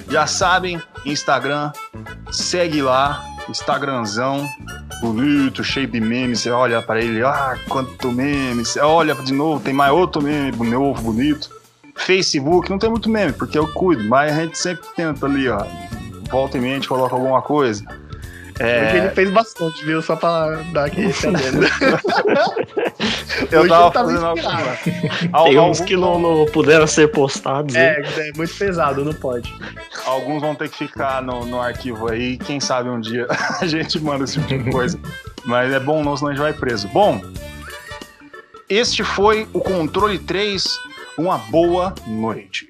já 0.08 0.26
sabem, 0.26 0.80
Instagram, 1.04 1.72
segue 2.30 2.82
lá, 2.82 3.24
Instagramzão, 3.48 4.46
bonito, 5.00 5.64
cheio 5.64 5.86
de 5.86 6.00
memes. 6.00 6.40
Você 6.40 6.50
olha 6.50 6.82
para 6.82 7.00
ele, 7.00 7.22
ah, 7.24 7.56
quanto 7.68 8.12
meme. 8.12 8.64
Você 8.64 8.80
olha 8.80 9.14
de 9.14 9.32
novo, 9.32 9.62
tem 9.62 9.74
mais 9.74 9.92
outro 9.92 10.22
meme 10.22 10.68
novo, 10.68 11.02
bonito. 11.02 11.50
Facebook, 11.96 12.70
não 12.70 12.78
tem 12.78 12.88
muito 12.88 13.10
meme, 13.10 13.32
porque 13.32 13.58
eu 13.58 13.66
cuido, 13.68 14.04
mas 14.08 14.32
a 14.32 14.42
gente 14.42 14.58
sempre 14.58 14.88
tenta 14.96 15.26
ali, 15.26 15.48
ó. 15.48 15.64
Volta 16.30 16.56
em 16.56 16.60
mente, 16.60 16.88
coloca 16.88 17.14
alguma 17.14 17.42
coisa. 17.42 17.84
É... 18.60 18.88
Hoje 18.88 18.96
ele 18.98 19.10
fez 19.10 19.30
bastante, 19.30 19.84
viu? 19.86 20.02
Só 20.02 20.14
pra 20.14 20.56
dar 20.72 20.84
aquele 20.84 21.08
entendendo. 21.08 21.66
eu 23.50 23.60
Hoje 23.60 23.68
tava 23.70 23.90
fazendo 23.90 24.26
algo. 24.26 25.48
Tem 25.48 25.58
uns 25.58 25.80
que 25.80 25.96
não, 25.96 26.18
não, 26.18 26.44
puderam 26.44 26.86
ser 26.86 27.10
postados. 27.10 27.74
É, 27.74 27.98
é 28.00 28.32
muito 28.36 28.54
pesado, 28.54 29.02
não 29.02 29.14
pode. 29.14 29.52
Alguns 30.04 30.42
vão 30.42 30.54
ter 30.54 30.68
que 30.68 30.76
ficar 30.76 31.22
no, 31.22 31.46
no 31.46 31.58
arquivo 31.58 32.10
aí. 32.10 32.36
Quem 32.36 32.60
sabe 32.60 32.90
um 32.90 33.00
dia 33.00 33.26
a 33.60 33.66
gente 33.66 33.98
manda 33.98 34.24
esse 34.24 34.38
tipo 34.38 34.62
de 34.62 34.70
coisa. 34.70 35.00
Mas 35.46 35.72
é 35.72 35.80
bom 35.80 36.04
não, 36.04 36.14
senão 36.14 36.30
a 36.30 36.34
gente 36.34 36.42
vai 36.42 36.52
preso. 36.52 36.86
Bom, 36.88 37.18
este 38.68 39.02
foi 39.02 39.48
o 39.54 39.60
Controle 39.60 40.18
3. 40.18 40.68
Uma 41.16 41.38
boa 41.38 41.94
noite. 42.06 42.69